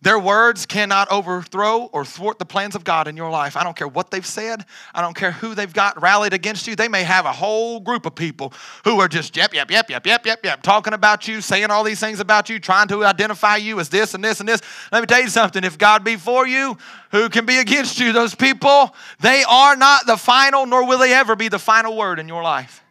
Their 0.00 0.18
words 0.18 0.64
cannot 0.64 1.10
overthrow 1.10 1.86
or 1.86 2.04
thwart 2.04 2.38
the 2.38 2.44
plans 2.44 2.76
of 2.76 2.84
God 2.84 3.08
in 3.08 3.16
your 3.16 3.30
life. 3.30 3.56
I 3.56 3.64
don't 3.64 3.76
care 3.76 3.88
what 3.88 4.12
they've 4.12 4.24
said. 4.24 4.64
I 4.94 5.02
don't 5.02 5.16
care 5.16 5.32
who 5.32 5.56
they've 5.56 5.72
got 5.72 6.00
rallied 6.00 6.32
against 6.32 6.68
you. 6.68 6.76
They 6.76 6.86
may 6.86 7.02
have 7.02 7.24
a 7.24 7.32
whole 7.32 7.80
group 7.80 8.06
of 8.06 8.14
people 8.14 8.52
who 8.84 9.00
are 9.00 9.08
just 9.08 9.36
yep, 9.36 9.52
yep, 9.52 9.72
yep, 9.72 9.90
yep, 9.90 10.06
yep, 10.06 10.24
yep, 10.24 10.44
yep, 10.44 10.62
talking 10.62 10.92
about 10.92 11.26
you, 11.26 11.40
saying 11.40 11.72
all 11.72 11.82
these 11.82 11.98
things 11.98 12.20
about 12.20 12.48
you, 12.48 12.60
trying 12.60 12.86
to 12.88 13.04
identify 13.04 13.56
you 13.56 13.80
as 13.80 13.88
this 13.88 14.14
and 14.14 14.22
this 14.22 14.38
and 14.38 14.48
this. 14.48 14.60
Let 14.92 15.00
me 15.00 15.06
tell 15.06 15.20
you 15.20 15.28
something. 15.28 15.64
If 15.64 15.78
God 15.78 16.04
be 16.04 16.14
for 16.14 16.46
you, 16.46 16.78
who 17.10 17.28
can 17.28 17.44
be 17.44 17.58
against 17.58 17.98
you? 17.98 18.12
Those 18.12 18.36
people, 18.36 18.94
they 19.18 19.42
are 19.48 19.74
not 19.74 20.06
the 20.06 20.16
final, 20.16 20.64
nor 20.64 20.86
will 20.86 20.98
they 20.98 21.12
ever 21.12 21.34
be 21.34 21.48
the 21.48 21.58
final 21.58 21.96
word 21.96 22.20
in 22.20 22.28
your 22.28 22.44
life. 22.44 22.84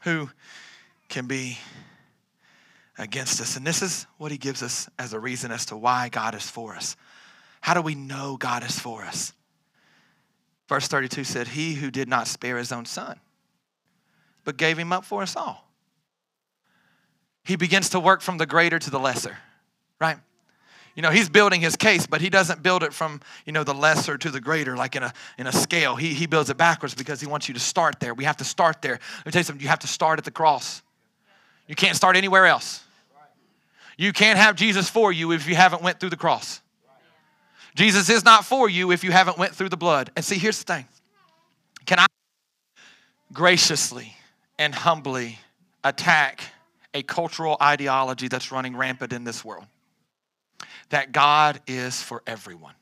Who 0.00 0.30
can 1.10 1.26
be 1.26 1.58
against 2.98 3.40
us. 3.40 3.56
And 3.56 3.66
this 3.66 3.82
is 3.82 4.06
what 4.18 4.30
he 4.30 4.38
gives 4.38 4.62
us 4.62 4.88
as 4.98 5.12
a 5.12 5.20
reason 5.20 5.50
as 5.50 5.66
to 5.66 5.76
why 5.76 6.08
God 6.08 6.34
is 6.34 6.48
for 6.48 6.74
us. 6.74 6.96
How 7.60 7.74
do 7.74 7.80
we 7.80 7.94
know 7.94 8.36
God 8.36 8.62
is 8.62 8.78
for 8.78 9.02
us? 9.02 9.32
Verse 10.68 10.86
32 10.88 11.24
said, 11.24 11.48
He 11.48 11.74
who 11.74 11.90
did 11.90 12.08
not 12.08 12.26
spare 12.26 12.56
his 12.56 12.72
own 12.72 12.84
son, 12.84 13.18
but 14.44 14.56
gave 14.56 14.78
him 14.78 14.92
up 14.92 15.04
for 15.04 15.22
us 15.22 15.36
all. 15.36 15.68
He 17.44 17.56
begins 17.56 17.90
to 17.90 18.00
work 18.00 18.22
from 18.22 18.38
the 18.38 18.46
greater 18.46 18.78
to 18.78 18.90
the 18.90 18.98
lesser, 18.98 19.36
right? 20.00 20.16
You 20.94 21.02
know, 21.02 21.10
he's 21.10 21.28
building 21.28 21.60
his 21.60 21.74
case, 21.76 22.06
but 22.06 22.20
he 22.20 22.30
doesn't 22.30 22.62
build 22.62 22.84
it 22.84 22.92
from, 22.92 23.20
you 23.44 23.52
know, 23.52 23.64
the 23.64 23.74
lesser 23.74 24.16
to 24.16 24.30
the 24.30 24.40
greater, 24.40 24.76
like 24.76 24.94
in 24.94 25.02
a, 25.02 25.12
in 25.38 25.46
a 25.46 25.52
scale. 25.52 25.96
He, 25.96 26.14
he 26.14 26.26
builds 26.26 26.50
it 26.50 26.56
backwards 26.56 26.94
because 26.94 27.20
he 27.20 27.26
wants 27.26 27.48
you 27.48 27.54
to 27.54 27.60
start 27.60 27.98
there. 27.98 28.14
We 28.14 28.24
have 28.24 28.36
to 28.38 28.44
start 28.44 28.80
there. 28.80 29.00
Let 29.18 29.26
me 29.26 29.32
tell 29.32 29.40
you 29.40 29.44
something, 29.44 29.62
you 29.62 29.68
have 29.68 29.80
to 29.80 29.88
start 29.88 30.18
at 30.18 30.24
the 30.24 30.30
cross. 30.30 30.82
You 31.66 31.74
can't 31.74 31.96
start 31.96 32.16
anywhere 32.16 32.46
else. 32.46 32.83
You 33.96 34.12
can't 34.12 34.38
have 34.38 34.56
Jesus 34.56 34.88
for 34.88 35.12
you 35.12 35.32
if 35.32 35.46
you 35.46 35.54
haven't 35.54 35.82
went 35.82 36.00
through 36.00 36.10
the 36.10 36.16
cross. 36.16 36.60
Jesus 37.74 38.08
is 38.08 38.24
not 38.24 38.44
for 38.44 38.68
you 38.68 38.92
if 38.92 39.02
you 39.02 39.10
haven't 39.10 39.38
went 39.38 39.54
through 39.54 39.68
the 39.68 39.76
blood. 39.76 40.10
And 40.16 40.24
see, 40.24 40.38
here's 40.38 40.62
the 40.62 40.72
thing. 40.72 40.86
Can 41.86 41.98
I 41.98 42.06
graciously 43.32 44.16
and 44.58 44.74
humbly 44.74 45.38
attack 45.82 46.40
a 46.92 47.02
cultural 47.02 47.56
ideology 47.60 48.28
that's 48.28 48.52
running 48.52 48.76
rampant 48.76 49.12
in 49.12 49.24
this 49.24 49.44
world? 49.44 49.66
That 50.90 51.12
God 51.12 51.60
is 51.66 52.00
for 52.00 52.22
everyone. 52.26 52.74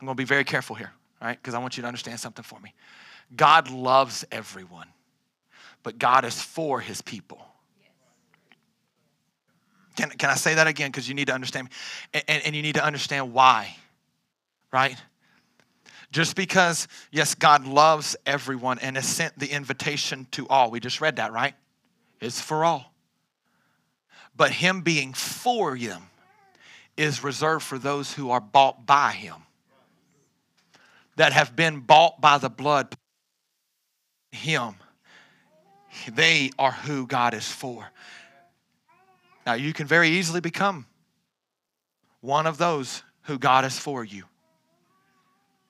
I'm 0.00 0.06
going 0.06 0.16
to 0.16 0.20
be 0.20 0.26
very 0.26 0.44
careful 0.44 0.76
here, 0.76 0.92
right? 1.22 1.38
Because 1.40 1.54
I 1.54 1.58
want 1.58 1.76
you 1.76 1.82
to 1.82 1.86
understand 1.86 2.18
something 2.18 2.42
for 2.42 2.58
me. 2.60 2.74
God 3.36 3.70
loves 3.70 4.24
everyone 4.30 4.88
but 5.84 5.98
God 5.98 6.24
is 6.24 6.40
for 6.42 6.80
his 6.80 7.00
people. 7.00 7.46
Can, 9.96 10.10
can 10.10 10.30
I 10.30 10.34
say 10.34 10.54
that 10.54 10.66
again? 10.66 10.90
Because 10.90 11.08
you 11.08 11.14
need 11.14 11.28
to 11.28 11.34
understand, 11.34 11.68
and, 12.12 12.42
and 12.44 12.56
you 12.56 12.62
need 12.62 12.74
to 12.74 12.84
understand 12.84 13.32
why, 13.32 13.76
right? 14.72 14.96
Just 16.10 16.34
because, 16.34 16.88
yes, 17.12 17.36
God 17.36 17.64
loves 17.64 18.16
everyone 18.26 18.80
and 18.80 18.96
has 18.96 19.06
sent 19.06 19.38
the 19.38 19.46
invitation 19.46 20.26
to 20.32 20.48
all. 20.48 20.72
We 20.72 20.80
just 20.80 21.00
read 21.00 21.16
that, 21.16 21.32
right? 21.32 21.54
It's 22.20 22.40
for 22.40 22.64
all. 22.64 22.92
But 24.36 24.50
Him 24.50 24.80
being 24.80 25.12
for 25.12 25.78
them 25.78 26.02
is 26.96 27.22
reserved 27.22 27.64
for 27.64 27.78
those 27.78 28.12
who 28.12 28.30
are 28.30 28.40
bought 28.40 28.84
by 28.86 29.12
Him, 29.12 29.36
that 31.16 31.32
have 31.32 31.54
been 31.54 31.80
bought 31.80 32.20
by 32.20 32.38
the 32.38 32.50
blood. 32.50 32.96
Him 34.32 34.74
they 36.12 36.50
are 36.58 36.72
who 36.72 37.06
God 37.06 37.34
is 37.34 37.50
for. 37.50 37.90
Now, 39.46 39.54
you 39.54 39.72
can 39.72 39.86
very 39.86 40.08
easily 40.08 40.40
become 40.40 40.86
one 42.20 42.46
of 42.46 42.56
those 42.56 43.02
who 43.22 43.38
God 43.38 43.64
is 43.64 43.78
for 43.78 44.04
you. 44.04 44.24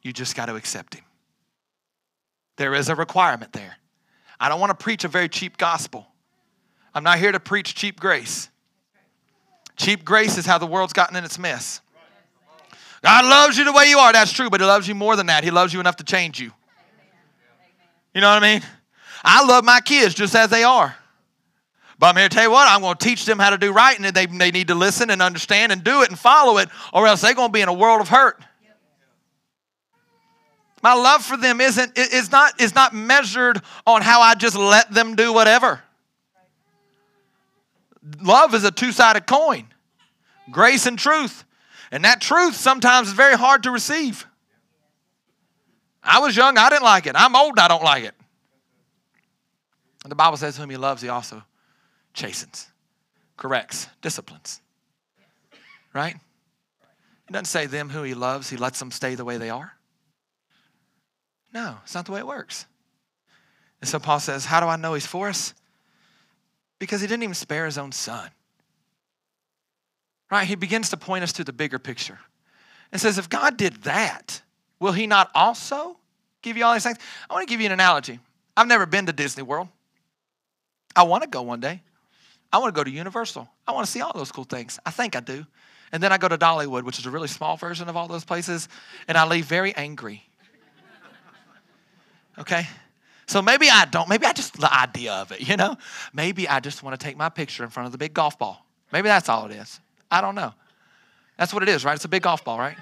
You 0.02 0.12
just 0.12 0.36
got 0.36 0.46
to 0.46 0.56
accept 0.56 0.94
Him. 0.94 1.04
There 2.56 2.74
is 2.74 2.88
a 2.88 2.94
requirement 2.94 3.52
there. 3.52 3.76
I 4.38 4.48
don't 4.48 4.60
want 4.60 4.70
to 4.70 4.82
preach 4.82 5.04
a 5.04 5.08
very 5.08 5.28
cheap 5.28 5.56
gospel. 5.56 6.06
I'm 6.94 7.02
not 7.02 7.18
here 7.18 7.32
to 7.32 7.40
preach 7.40 7.74
cheap 7.74 7.98
grace. 7.98 8.48
Cheap 9.76 10.04
grace 10.04 10.38
is 10.38 10.46
how 10.46 10.58
the 10.58 10.66
world's 10.66 10.92
gotten 10.92 11.16
in 11.16 11.24
its 11.24 11.38
mess. 11.38 11.80
God 13.02 13.24
loves 13.24 13.58
you 13.58 13.64
the 13.64 13.72
way 13.72 13.86
you 13.86 13.98
are. 13.98 14.12
That's 14.12 14.32
true, 14.32 14.48
but 14.48 14.60
He 14.60 14.66
loves 14.66 14.86
you 14.86 14.94
more 14.94 15.16
than 15.16 15.26
that. 15.26 15.42
He 15.42 15.50
loves 15.50 15.74
you 15.74 15.80
enough 15.80 15.96
to 15.96 16.04
change 16.04 16.40
you. 16.40 16.52
You 18.14 18.20
know 18.20 18.32
what 18.32 18.42
I 18.42 18.52
mean? 18.52 18.62
I 19.24 19.44
love 19.44 19.64
my 19.64 19.80
kids 19.80 20.14
just 20.14 20.34
as 20.34 20.50
they 20.50 20.64
are. 20.64 20.94
But 21.98 22.08
I'm 22.08 22.16
here 22.16 22.28
to 22.28 22.34
tell 22.34 22.44
you 22.44 22.50
what, 22.50 22.68
I'm 22.68 22.80
going 22.80 22.96
to 22.96 23.04
teach 23.04 23.24
them 23.24 23.38
how 23.38 23.50
to 23.50 23.58
do 23.58 23.72
right, 23.72 23.98
and 23.98 24.04
they, 24.04 24.26
they 24.26 24.50
need 24.50 24.68
to 24.68 24.74
listen 24.74 25.10
and 25.10 25.22
understand 25.22 25.72
and 25.72 25.82
do 25.82 26.02
it 26.02 26.10
and 26.10 26.18
follow 26.18 26.58
it, 26.58 26.68
or 26.92 27.06
else 27.06 27.22
they're 27.22 27.34
going 27.34 27.48
to 27.48 27.52
be 27.52 27.60
in 27.60 27.68
a 27.68 27.72
world 27.72 28.00
of 28.00 28.08
hurt. 28.08 28.42
My 30.82 30.92
love 30.92 31.24
for 31.24 31.38
them 31.38 31.62
isn't 31.62 31.96
is 31.96 32.30
not 32.30 32.60
is 32.60 32.74
not 32.74 32.92
measured 32.92 33.62
on 33.86 34.02
how 34.02 34.20
I 34.20 34.34
just 34.34 34.54
let 34.54 34.92
them 34.92 35.16
do 35.16 35.32
whatever. 35.32 35.82
Love 38.20 38.54
is 38.54 38.64
a 38.64 38.70
two-sided 38.70 39.26
coin. 39.26 39.66
Grace 40.50 40.84
and 40.84 40.98
truth. 40.98 41.44
And 41.90 42.04
that 42.04 42.20
truth 42.20 42.54
sometimes 42.54 43.08
is 43.08 43.14
very 43.14 43.34
hard 43.34 43.62
to 43.62 43.70
receive. 43.70 44.26
I 46.02 46.18
was 46.18 46.36
young, 46.36 46.58
I 46.58 46.68
didn't 46.68 46.82
like 46.82 47.06
it. 47.06 47.12
I'm 47.14 47.34
old, 47.34 47.58
I 47.58 47.66
don't 47.66 47.82
like 47.82 48.04
it. 48.04 48.14
The 50.04 50.14
Bible 50.14 50.36
says, 50.36 50.56
Whom 50.56 50.70
he 50.70 50.76
loves, 50.76 51.02
he 51.02 51.08
also 51.08 51.42
chastens, 52.12 52.68
corrects, 53.36 53.88
disciplines. 54.02 54.60
Right? 55.92 56.16
It 57.28 57.32
doesn't 57.32 57.46
say 57.46 57.66
them 57.66 57.88
who 57.88 58.02
he 58.02 58.14
loves, 58.14 58.50
he 58.50 58.56
lets 58.56 58.78
them 58.78 58.90
stay 58.90 59.14
the 59.14 59.24
way 59.24 59.38
they 59.38 59.50
are. 59.50 59.72
No, 61.52 61.76
it's 61.84 61.94
not 61.94 62.04
the 62.04 62.12
way 62.12 62.18
it 62.18 62.26
works. 62.26 62.66
And 63.80 63.88
so 63.88 63.98
Paul 63.98 64.20
says, 64.20 64.44
How 64.44 64.60
do 64.60 64.66
I 64.66 64.76
know 64.76 64.94
he's 64.94 65.06
for 65.06 65.28
us? 65.28 65.54
Because 66.78 67.00
he 67.00 67.06
didn't 67.06 67.22
even 67.22 67.34
spare 67.34 67.64
his 67.64 67.78
own 67.78 67.92
son. 67.92 68.28
Right? 70.30 70.46
He 70.46 70.56
begins 70.56 70.90
to 70.90 70.96
point 70.96 71.22
us 71.22 71.32
to 71.34 71.44
the 71.44 71.52
bigger 71.52 71.78
picture 71.78 72.18
and 72.92 73.00
says, 73.00 73.18
If 73.18 73.28
God 73.28 73.56
did 73.56 73.82
that, 73.84 74.42
will 74.80 74.92
he 74.92 75.06
not 75.06 75.30
also 75.34 75.96
give 76.42 76.56
you 76.56 76.64
all 76.64 76.74
these 76.74 76.82
things? 76.82 76.98
I 77.30 77.34
want 77.34 77.46
to 77.46 77.52
give 77.52 77.60
you 77.60 77.66
an 77.66 77.72
analogy. 77.72 78.18
I've 78.56 78.66
never 78.66 78.84
been 78.84 79.06
to 79.06 79.12
Disney 79.12 79.42
World. 79.42 79.68
I 80.96 81.02
want 81.04 81.22
to 81.22 81.28
go 81.28 81.42
one 81.42 81.60
day. 81.60 81.82
I 82.52 82.58
want 82.58 82.74
to 82.74 82.78
go 82.78 82.84
to 82.84 82.90
Universal. 82.90 83.48
I 83.66 83.72
want 83.72 83.86
to 83.86 83.90
see 83.90 84.00
all 84.00 84.12
those 84.12 84.30
cool 84.30 84.44
things. 84.44 84.78
I 84.86 84.90
think 84.90 85.16
I 85.16 85.20
do. 85.20 85.44
And 85.92 86.02
then 86.02 86.12
I 86.12 86.18
go 86.18 86.28
to 86.28 86.38
Dollywood, 86.38 86.84
which 86.84 86.98
is 86.98 87.06
a 87.06 87.10
really 87.10 87.28
small 87.28 87.56
version 87.56 87.88
of 87.88 87.96
all 87.96 88.08
those 88.08 88.24
places, 88.24 88.68
and 89.08 89.16
I 89.18 89.26
leave 89.26 89.46
very 89.46 89.74
angry. 89.74 90.24
Okay? 92.38 92.66
So 93.26 93.40
maybe 93.40 93.70
I 93.70 93.84
don't, 93.86 94.08
maybe 94.08 94.26
I 94.26 94.32
just 94.32 94.58
the 94.60 94.72
idea 94.72 95.12
of 95.14 95.32
it, 95.32 95.48
you 95.48 95.56
know? 95.56 95.76
Maybe 96.12 96.48
I 96.48 96.60
just 96.60 96.82
want 96.82 96.98
to 96.98 97.04
take 97.04 97.16
my 97.16 97.28
picture 97.28 97.64
in 97.64 97.70
front 97.70 97.86
of 97.86 97.92
the 97.92 97.98
big 97.98 98.12
golf 98.12 98.38
ball. 98.38 98.66
Maybe 98.92 99.08
that's 99.08 99.28
all 99.28 99.46
it 99.46 99.52
is. 99.52 99.80
I 100.10 100.20
don't 100.20 100.34
know. 100.34 100.52
That's 101.38 101.52
what 101.52 101.62
it 101.62 101.68
is, 101.68 101.84
right? 101.84 101.94
It's 101.94 102.04
a 102.04 102.08
big 102.08 102.22
golf 102.22 102.44
ball, 102.44 102.58
right? 102.58 102.76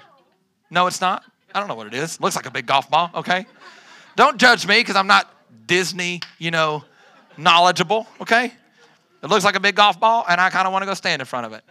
No, 0.69 0.87
it's 0.87 1.01
not. 1.01 1.23
I 1.53 1.59
don't 1.59 1.67
know 1.67 1.75
what 1.75 1.87
it 1.87 1.93
is. 1.93 2.15
It 2.15 2.21
looks 2.21 2.35
like 2.35 2.45
a 2.45 2.51
big 2.51 2.65
golf 2.65 2.89
ball, 2.89 3.09
okay? 3.15 3.45
Don't 4.15 4.37
judge 4.37 4.67
me 4.67 4.79
because 4.79 4.95
I'm 4.95 5.07
not 5.07 5.31
Disney, 5.67 6.19
you 6.39 6.51
know, 6.51 6.83
knowledgeable, 7.37 8.07
okay? 8.21 8.51
It 9.23 9.29
looks 9.29 9.45
like 9.45 9.55
a 9.55 9.59
big 9.59 9.75
golf 9.75 9.99
ball, 9.99 10.25
and 10.27 10.39
I 10.39 10.49
kind 10.49 10.67
of 10.67 10.73
want 10.73 10.83
to 10.83 10.85
go 10.85 10.93
stand 10.93 11.21
in 11.21 11.25
front 11.25 11.45
of 11.45 11.53
it. 11.53 11.63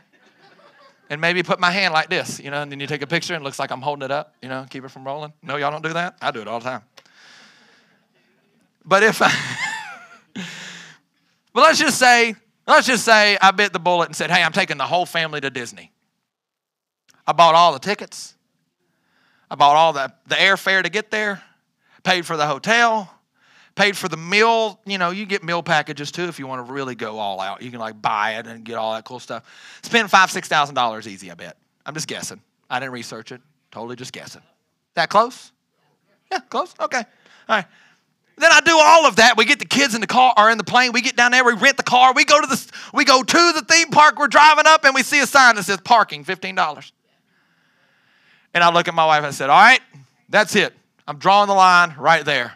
And 1.10 1.20
maybe 1.20 1.42
put 1.42 1.60
my 1.60 1.70
hand 1.70 1.92
like 1.92 2.08
this, 2.08 2.40
you 2.40 2.50
know, 2.50 2.62
and 2.62 2.72
then 2.72 2.80
you 2.80 2.86
take 2.86 3.02
a 3.02 3.06
picture 3.06 3.34
and 3.34 3.42
it 3.42 3.44
looks 3.44 3.58
like 3.58 3.70
I'm 3.70 3.82
holding 3.82 4.04
it 4.04 4.10
up, 4.10 4.34
you 4.40 4.48
know, 4.48 4.64
keep 4.70 4.82
it 4.84 4.88
from 4.88 5.04
rolling. 5.04 5.34
No, 5.42 5.56
y'all 5.56 5.70
don't 5.70 5.82
do 5.82 5.92
that? 5.92 6.16
I 6.22 6.30
do 6.30 6.40
it 6.40 6.48
all 6.48 6.58
the 6.58 6.64
time. 6.64 6.82
But 8.82 9.02
if 9.02 9.20
I, 9.20 9.30
but 11.52 11.60
let's 11.60 11.78
just 11.78 11.98
say, 11.98 12.34
let's 12.66 12.86
just 12.86 13.04
say 13.04 13.36
I 13.42 13.50
bit 13.50 13.74
the 13.74 13.78
bullet 13.78 14.06
and 14.06 14.16
said, 14.16 14.30
hey, 14.30 14.42
I'm 14.42 14.52
taking 14.52 14.78
the 14.78 14.86
whole 14.86 15.04
family 15.04 15.40
to 15.42 15.50
Disney. 15.50 15.92
I 17.26 17.32
bought 17.32 17.54
all 17.54 17.74
the 17.74 17.78
tickets. 17.78 18.34
I 19.50 19.54
bought 19.54 19.76
all 19.76 19.92
the, 19.92 20.12
the 20.28 20.36
airfare 20.36 20.82
to 20.82 20.88
get 20.88 21.10
there, 21.10 21.42
paid 22.04 22.24
for 22.24 22.38
the 22.38 22.46
hotel, 22.46 23.12
paid 23.74 23.96
for 23.96 24.08
the 24.08 24.16
meal. 24.16 24.80
You 24.86 24.98
know, 24.98 25.10
you 25.10 25.26
get 25.26 25.42
meal 25.42 25.62
packages 25.62 26.10
too 26.10 26.24
if 26.24 26.38
you 26.38 26.46
want 26.46 26.66
to 26.66 26.72
really 26.72 26.94
go 26.94 27.18
all 27.18 27.40
out. 27.40 27.62
You 27.62 27.70
can 27.70 27.80
like 27.80 28.00
buy 28.00 28.36
it 28.38 28.46
and 28.46 28.64
get 28.64 28.76
all 28.76 28.94
that 28.94 29.04
cool 29.04 29.20
stuff. 29.20 29.44
Spend 29.82 30.10
five, 30.10 30.30
six 30.30 30.48
thousand 30.48 30.74
dollars 30.74 31.08
easy, 31.08 31.30
I 31.30 31.34
bet. 31.34 31.56
I'm 31.84 31.94
just 31.94 32.08
guessing. 32.08 32.40
I 32.70 32.80
didn't 32.80 32.92
research 32.92 33.32
it. 33.32 33.40
Totally 33.70 33.96
just 33.96 34.12
guessing. 34.12 34.42
That 34.94 35.08
close? 35.08 35.52
Yeah, 36.30 36.40
close? 36.40 36.74
Okay. 36.80 36.98
All 36.98 37.56
right. 37.56 37.66
Then 38.38 38.50
I 38.50 38.60
do 38.60 38.76
all 38.76 39.06
of 39.06 39.16
that. 39.16 39.36
We 39.36 39.44
get 39.44 39.58
the 39.58 39.66
kids 39.66 39.94
in 39.94 40.00
the 40.00 40.06
car 40.06 40.32
or 40.36 40.50
in 40.50 40.58
the 40.58 40.64
plane. 40.64 40.92
We 40.92 41.02
get 41.02 41.16
down 41.16 41.32
there. 41.32 41.44
We 41.44 41.52
rent 41.52 41.76
the 41.76 41.82
car. 41.82 42.14
We 42.14 42.24
go 42.24 42.40
to 42.40 42.46
the 42.46 42.72
we 42.94 43.04
go 43.04 43.22
to 43.22 43.52
the 43.52 43.64
theme 43.68 43.88
park. 43.88 44.18
We're 44.18 44.28
driving 44.28 44.64
up 44.66 44.84
and 44.84 44.94
we 44.94 45.02
see 45.02 45.20
a 45.20 45.26
sign 45.26 45.56
that 45.56 45.64
says 45.64 45.78
parking, 45.82 46.24
fifteen 46.24 46.54
dollars. 46.54 46.92
And 48.54 48.62
I 48.64 48.72
look 48.72 48.88
at 48.88 48.94
my 48.94 49.06
wife 49.06 49.18
and 49.18 49.26
I 49.26 49.30
said, 49.30 49.50
"All 49.50 49.60
right, 49.60 49.80
that's 50.28 50.56
it. 50.56 50.74
I'm 51.06 51.18
drawing 51.18 51.48
the 51.48 51.54
line 51.54 51.94
right 51.98 52.24
there. 52.24 52.54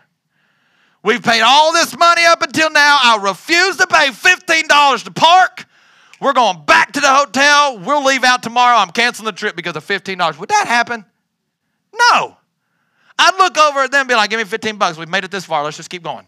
We've 1.06 1.22
paid 1.22 1.42
all 1.42 1.72
this 1.72 1.96
money 1.96 2.24
up 2.24 2.42
until 2.42 2.68
now. 2.68 2.98
I 3.00 3.20
refuse 3.22 3.76
to 3.76 3.86
pay 3.86 4.10
fifteen 4.10 4.66
dollars 4.66 5.04
to 5.04 5.12
park. 5.12 5.64
We're 6.20 6.32
going 6.32 6.64
back 6.64 6.90
to 6.94 7.00
the 7.00 7.14
hotel. 7.14 7.78
We'll 7.78 8.04
leave 8.04 8.24
out 8.24 8.42
tomorrow. 8.42 8.76
I'm 8.76 8.90
canceling 8.90 9.26
the 9.26 9.32
trip 9.32 9.54
because 9.54 9.76
of 9.76 9.84
fifteen 9.84 10.18
dollars. 10.18 10.36
Would 10.36 10.48
that 10.48 10.66
happen? 10.66 11.04
No. 12.10 12.36
I'd 13.20 13.38
look 13.38 13.56
over 13.56 13.84
at 13.84 13.92
them 13.92 14.00
and 14.00 14.08
be 14.08 14.16
like, 14.16 14.30
give 14.30 14.38
me 14.38 14.44
15 14.44 14.76
bucks. 14.78 14.98
We've 14.98 15.08
made 15.08 15.22
it 15.22 15.30
this 15.30 15.44
far. 15.44 15.62
Let's 15.62 15.76
just 15.76 15.88
keep 15.88 16.02
going. 16.02 16.26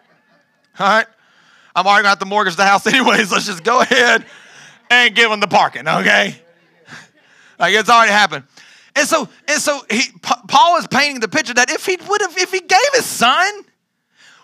All 0.78 0.86
right? 0.86 1.06
I'm 1.74 1.86
already 1.86 2.02
going 2.02 2.04
to 2.04 2.08
have 2.10 2.18
to 2.20 2.26
mortgage 2.26 2.56
the 2.56 2.64
house 2.64 2.86
anyways. 2.92 3.32
Let's 3.32 3.46
just 3.46 3.64
go 3.64 3.80
ahead 3.80 4.24
and 4.90 5.14
give 5.14 5.30
them 5.30 5.40
the 5.40 5.48
parking, 5.48 5.88
okay? 5.88 6.36
like 7.58 7.74
it's 7.74 7.88
already 7.88 8.12
happened. 8.12 8.44
And 8.94 9.08
so, 9.08 9.28
and 9.48 9.60
so 9.60 9.84
he, 9.90 10.02
Paul 10.22 10.76
is 10.76 10.86
painting 10.86 11.18
the 11.18 11.26
picture 11.26 11.54
that 11.54 11.68
if 11.68 11.84
he 11.84 11.96
would 12.08 12.20
have, 12.20 12.38
if 12.38 12.52
he 12.52 12.60
gave 12.60 12.78
his 12.92 13.06
son, 13.06 13.64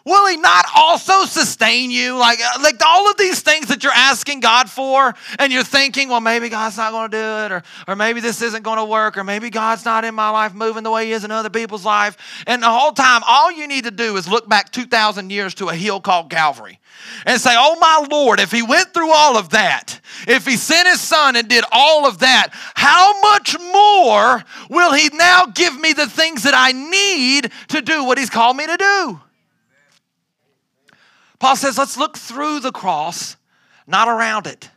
Will 0.04 0.26
he 0.28 0.36
not 0.36 0.64
also 0.74 1.24
sustain 1.24 1.90
you? 1.90 2.16
Like, 2.16 2.40
uh, 2.40 2.58
like 2.62 2.80
all 2.84 3.10
of 3.10 3.16
these 3.18 3.42
things 3.42 3.66
that 3.68 3.82
you're 3.82 3.92
asking 3.92 4.40
God 4.40 4.70
for, 4.70 5.14
and 5.38 5.52
you're 5.52 5.62
thinking, 5.64 6.08
well, 6.08 6.20
maybe 6.20 6.48
God's 6.48 6.76
not 6.76 6.92
going 6.92 7.10
to 7.10 7.16
do 7.16 7.22
it, 7.22 7.52
or, 7.52 7.62
or 7.86 7.96
maybe 7.96 8.20
this 8.20 8.40
isn't 8.40 8.62
going 8.62 8.78
to 8.78 8.84
work, 8.84 9.18
or 9.18 9.24
maybe 9.24 9.50
God's 9.50 9.84
not 9.84 10.04
in 10.04 10.14
my 10.14 10.30
life 10.30 10.54
moving 10.54 10.82
the 10.82 10.90
way 10.90 11.06
He 11.06 11.12
is 11.12 11.24
in 11.24 11.30
other 11.30 11.50
people's 11.50 11.84
life. 11.84 12.16
And 12.46 12.62
the 12.62 12.70
whole 12.70 12.92
time, 12.92 13.22
all 13.26 13.52
you 13.52 13.66
need 13.66 13.84
to 13.84 13.90
do 13.90 14.16
is 14.16 14.26
look 14.26 14.48
back 14.48 14.72
2,000 14.72 15.30
years 15.30 15.54
to 15.54 15.68
a 15.68 15.74
hill 15.74 16.00
called 16.00 16.30
Calvary 16.30 16.78
and 17.26 17.40
say, 17.40 17.54
oh 17.56 17.76
my 17.78 18.06
Lord, 18.10 18.40
if 18.40 18.50
He 18.50 18.62
went 18.62 18.94
through 18.94 19.12
all 19.12 19.36
of 19.36 19.50
that, 19.50 20.00
if 20.26 20.46
He 20.46 20.56
sent 20.56 20.88
His 20.88 21.00
Son 21.00 21.36
and 21.36 21.46
did 21.46 21.64
all 21.72 22.06
of 22.06 22.20
that, 22.20 22.48
how 22.74 23.20
much 23.20 23.58
more 23.58 24.42
will 24.70 24.94
He 24.94 25.10
now 25.12 25.46
give 25.46 25.78
me 25.78 25.92
the 25.92 26.08
things 26.08 26.44
that 26.44 26.54
I 26.56 26.72
need 26.72 27.52
to 27.68 27.82
do 27.82 28.04
what 28.04 28.18
He's 28.18 28.30
called 28.30 28.56
me 28.56 28.66
to 28.66 28.76
do? 28.76 29.20
Paul 31.40 31.57
says, 31.57 31.76
let's 31.79 31.96
look 31.96 32.16
through 32.16 32.61
the 32.61 32.70
cross, 32.70 33.37
not 33.87 34.07
around 34.07 34.46
it. 34.46 34.70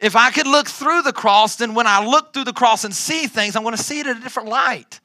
If 0.00 0.14
I 0.14 0.30
could 0.30 0.46
look 0.46 0.68
through 0.68 1.02
the 1.02 1.12
cross, 1.12 1.56
then 1.56 1.74
when 1.74 1.86
I 1.86 2.04
look 2.04 2.32
through 2.32 2.44
the 2.44 2.52
cross 2.52 2.84
and 2.84 2.94
see 2.94 3.26
things, 3.26 3.56
I'm 3.56 3.62
going 3.62 3.76
to 3.76 3.82
see 3.82 4.00
it 4.00 4.06
in 4.06 4.16
a 4.16 4.20
different 4.20 4.48
light. 4.48 5.00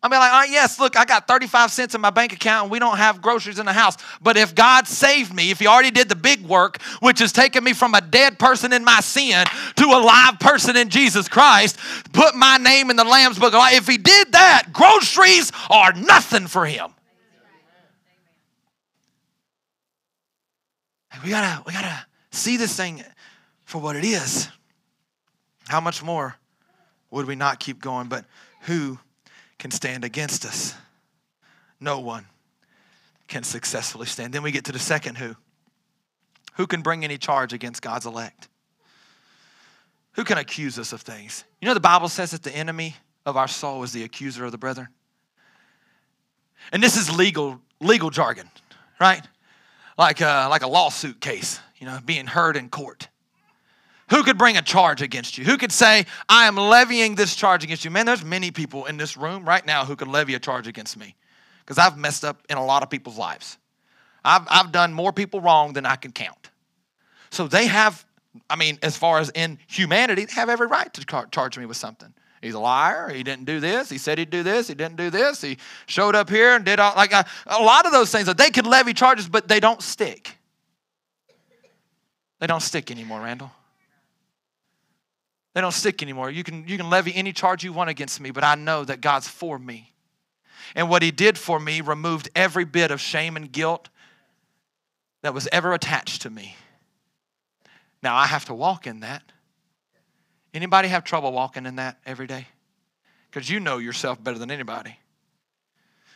I 0.00 0.08
mean, 0.08 0.20
like, 0.20 0.30
oh, 0.32 0.52
yes, 0.52 0.78
look, 0.78 0.96
I 0.96 1.04
got 1.04 1.26
35 1.26 1.72
cents 1.72 1.94
in 1.96 2.00
my 2.00 2.10
bank 2.10 2.32
account 2.32 2.64
and 2.64 2.70
we 2.70 2.78
don't 2.78 2.98
have 2.98 3.20
groceries 3.20 3.58
in 3.58 3.66
the 3.66 3.72
house. 3.72 3.96
But 4.22 4.36
if 4.36 4.54
God 4.54 4.86
saved 4.86 5.34
me, 5.34 5.50
if 5.50 5.58
He 5.58 5.66
already 5.66 5.90
did 5.90 6.08
the 6.08 6.14
big 6.14 6.42
work, 6.42 6.80
which 7.00 7.18
has 7.18 7.32
taken 7.32 7.64
me 7.64 7.72
from 7.72 7.94
a 7.94 8.00
dead 8.00 8.38
person 8.38 8.72
in 8.72 8.84
my 8.84 9.00
sin 9.00 9.44
to 9.76 9.84
a 9.84 9.98
live 9.98 10.38
person 10.38 10.76
in 10.76 10.88
Jesus 10.88 11.28
Christ, 11.28 11.76
put 12.12 12.36
my 12.36 12.58
name 12.58 12.90
in 12.90 12.96
the 12.96 13.02
Lamb's 13.02 13.40
book 13.40 13.52
of 13.52 13.58
life, 13.58 13.74
if 13.74 13.88
He 13.88 13.98
did 13.98 14.32
that, 14.32 14.68
groceries 14.72 15.50
are 15.68 15.92
nothing 15.92 16.46
for 16.46 16.64
Him. 16.64 16.90
We 21.24 21.30
gotta, 21.30 21.62
we 21.66 21.72
gotta 21.72 22.06
see 22.30 22.56
this 22.56 22.76
thing 22.76 23.02
for 23.64 23.80
what 23.80 23.96
it 23.96 24.04
is. 24.04 24.48
How 25.68 25.80
much 25.80 26.02
more 26.02 26.36
would 27.10 27.26
we 27.26 27.36
not 27.36 27.60
keep 27.60 27.80
going? 27.80 28.08
But 28.08 28.24
who 28.62 28.98
can 29.58 29.70
stand 29.70 30.04
against 30.04 30.44
us? 30.44 30.74
No 31.80 32.00
one 32.00 32.26
can 33.26 33.42
successfully 33.42 34.06
stand. 34.06 34.32
Then 34.32 34.42
we 34.42 34.52
get 34.52 34.64
to 34.64 34.72
the 34.72 34.78
second 34.78 35.16
who. 35.16 35.36
Who 36.54 36.66
can 36.66 36.82
bring 36.82 37.04
any 37.04 37.18
charge 37.18 37.52
against 37.52 37.82
God's 37.82 38.06
elect? 38.06 38.48
Who 40.12 40.24
can 40.24 40.38
accuse 40.38 40.78
us 40.78 40.92
of 40.92 41.02
things? 41.02 41.44
You 41.60 41.68
know, 41.68 41.74
the 41.74 41.80
Bible 41.80 42.08
says 42.08 42.32
that 42.32 42.42
the 42.42 42.54
enemy 42.54 42.96
of 43.24 43.36
our 43.36 43.46
soul 43.46 43.84
is 43.84 43.92
the 43.92 44.02
accuser 44.02 44.44
of 44.44 44.50
the 44.50 44.58
brethren. 44.58 44.88
And 46.72 46.82
this 46.82 46.96
is 46.96 47.14
legal, 47.14 47.60
legal 47.80 48.10
jargon, 48.10 48.50
right? 49.00 49.22
Like 49.98 50.20
a, 50.20 50.46
like 50.48 50.62
a 50.62 50.68
lawsuit 50.68 51.20
case, 51.20 51.60
you 51.78 51.86
know, 51.86 51.98
being 52.04 52.26
heard 52.26 52.56
in 52.56 52.70
court. 52.70 53.08
Who 54.10 54.22
could 54.22 54.38
bring 54.38 54.56
a 54.56 54.62
charge 54.62 55.02
against 55.02 55.36
you? 55.36 55.44
Who 55.44 55.58
could 55.58 55.72
say, 55.72 56.06
I 56.28 56.46
am 56.46 56.56
levying 56.56 57.14
this 57.14 57.34
charge 57.36 57.62
against 57.62 57.84
you? 57.84 57.90
Man, 57.90 58.06
there's 58.06 58.24
many 58.24 58.50
people 58.50 58.86
in 58.86 58.96
this 58.96 59.16
room 59.16 59.44
right 59.46 59.66
now 59.66 59.84
who 59.84 59.96
could 59.96 60.08
levy 60.08 60.34
a 60.34 60.38
charge 60.38 60.66
against 60.66 60.96
me 60.96 61.14
because 61.60 61.76
I've 61.76 61.98
messed 61.98 62.24
up 62.24 62.40
in 62.48 62.56
a 62.56 62.64
lot 62.64 62.82
of 62.82 62.88
people's 62.88 63.18
lives. 63.18 63.58
I've, 64.24 64.46
I've 64.48 64.72
done 64.72 64.94
more 64.94 65.12
people 65.12 65.40
wrong 65.40 65.74
than 65.74 65.84
I 65.84 65.96
can 65.96 66.12
count. 66.12 66.50
So 67.30 67.48
they 67.48 67.66
have, 67.66 68.06
I 68.48 68.56
mean, 68.56 68.78
as 68.82 68.96
far 68.96 69.18
as 69.18 69.30
in 69.34 69.58
humanity, 69.66 70.24
they 70.24 70.32
have 70.32 70.48
every 70.48 70.68
right 70.68 70.92
to 70.94 71.26
charge 71.30 71.58
me 71.58 71.66
with 71.66 71.76
something. 71.76 72.14
He's 72.40 72.54
a 72.54 72.60
liar. 72.60 73.08
He 73.08 73.22
didn't 73.22 73.44
do 73.44 73.60
this. 73.60 73.88
He 73.90 73.98
said 73.98 74.18
he'd 74.18 74.30
do 74.30 74.42
this. 74.42 74.68
He 74.68 74.74
didn't 74.74 74.96
do 74.96 75.10
this. 75.10 75.40
He 75.40 75.58
showed 75.86 76.14
up 76.14 76.30
here 76.30 76.54
and 76.54 76.64
did 76.64 76.78
all, 76.78 76.94
like 76.94 77.12
a, 77.12 77.24
a 77.46 77.62
lot 77.62 77.86
of 77.86 77.92
those 77.92 78.10
things 78.10 78.26
that 78.26 78.38
they 78.38 78.50
could 78.50 78.66
levy 78.66 78.94
charges, 78.94 79.28
but 79.28 79.48
they 79.48 79.60
don't 79.60 79.82
stick. 79.82 80.36
They 82.38 82.46
don't 82.46 82.62
stick 82.62 82.90
anymore, 82.90 83.20
Randall. 83.20 83.50
They 85.54 85.60
don't 85.60 85.72
stick 85.72 86.02
anymore. 86.02 86.30
You 86.30 86.44
can, 86.44 86.68
you 86.68 86.76
can 86.76 86.88
levy 86.88 87.14
any 87.14 87.32
charge 87.32 87.64
you 87.64 87.72
want 87.72 87.90
against 87.90 88.20
me, 88.20 88.30
but 88.30 88.44
I 88.44 88.54
know 88.54 88.84
that 88.84 89.00
God's 89.00 89.26
for 89.26 89.58
me. 89.58 89.92
And 90.76 90.88
what 90.88 91.02
He 91.02 91.10
did 91.10 91.36
for 91.36 91.58
me 91.58 91.80
removed 91.80 92.28
every 92.36 92.64
bit 92.64 92.90
of 92.92 93.00
shame 93.00 93.36
and 93.36 93.50
guilt 93.50 93.88
that 95.22 95.34
was 95.34 95.48
ever 95.50 95.72
attached 95.72 96.22
to 96.22 96.30
me. 96.30 96.54
Now 98.02 98.14
I 98.14 98.26
have 98.26 98.44
to 98.44 98.54
walk 98.54 98.86
in 98.86 99.00
that. 99.00 99.22
Anybody 100.58 100.88
have 100.88 101.04
trouble 101.04 101.30
walking 101.30 101.66
in 101.66 101.76
that 101.76 101.98
every 102.04 102.26
day? 102.26 102.48
Because 103.30 103.48
you 103.48 103.60
know 103.60 103.78
yourself 103.78 104.20
better 104.20 104.40
than 104.40 104.50
anybody. 104.50 104.98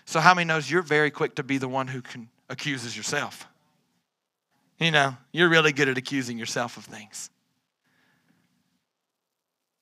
So 0.05 0.19
how 0.19 0.35
many 0.35 0.47
knows 0.47 0.69
you're 0.69 0.83
very 0.83 1.13
quick 1.13 1.37
to 1.37 1.45
be 1.45 1.59
the 1.59 1.69
one 1.69 1.87
who 1.87 2.03
can 2.03 2.29
accuses 2.51 2.97
yourself? 2.97 3.47
You 4.81 4.91
know, 4.91 5.17
you're 5.31 5.49
really 5.49 5.71
good 5.71 5.89
at 5.89 5.97
accusing 5.97 6.39
yourself 6.39 6.77
of 6.77 6.85
things. 6.87 7.31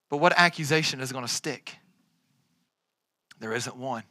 But 0.09 0.17
what 0.17 0.33
accusation 0.37 1.01
is 1.01 1.11
going 1.11 1.25
to 1.25 1.33
stick? 1.33 1.77
There 3.39 3.53
isn't 3.53 3.75
one. 3.75 4.03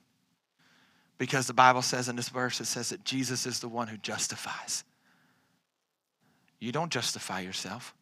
Because 1.17 1.47
the 1.47 1.55
Bible 1.55 1.83
says 1.83 2.09
in 2.09 2.17
this 2.17 2.29
verse, 2.29 2.61
it 2.61 2.65
says 2.65 2.89
that 2.89 3.05
Jesus 3.05 3.47
is 3.47 3.61
the 3.61 3.69
one 3.69 3.87
who 3.87 3.99
justifies. 3.99 4.83
You 6.59 6.73
don't 6.73 6.91
justify 6.91 7.39
yourself. 7.39 7.95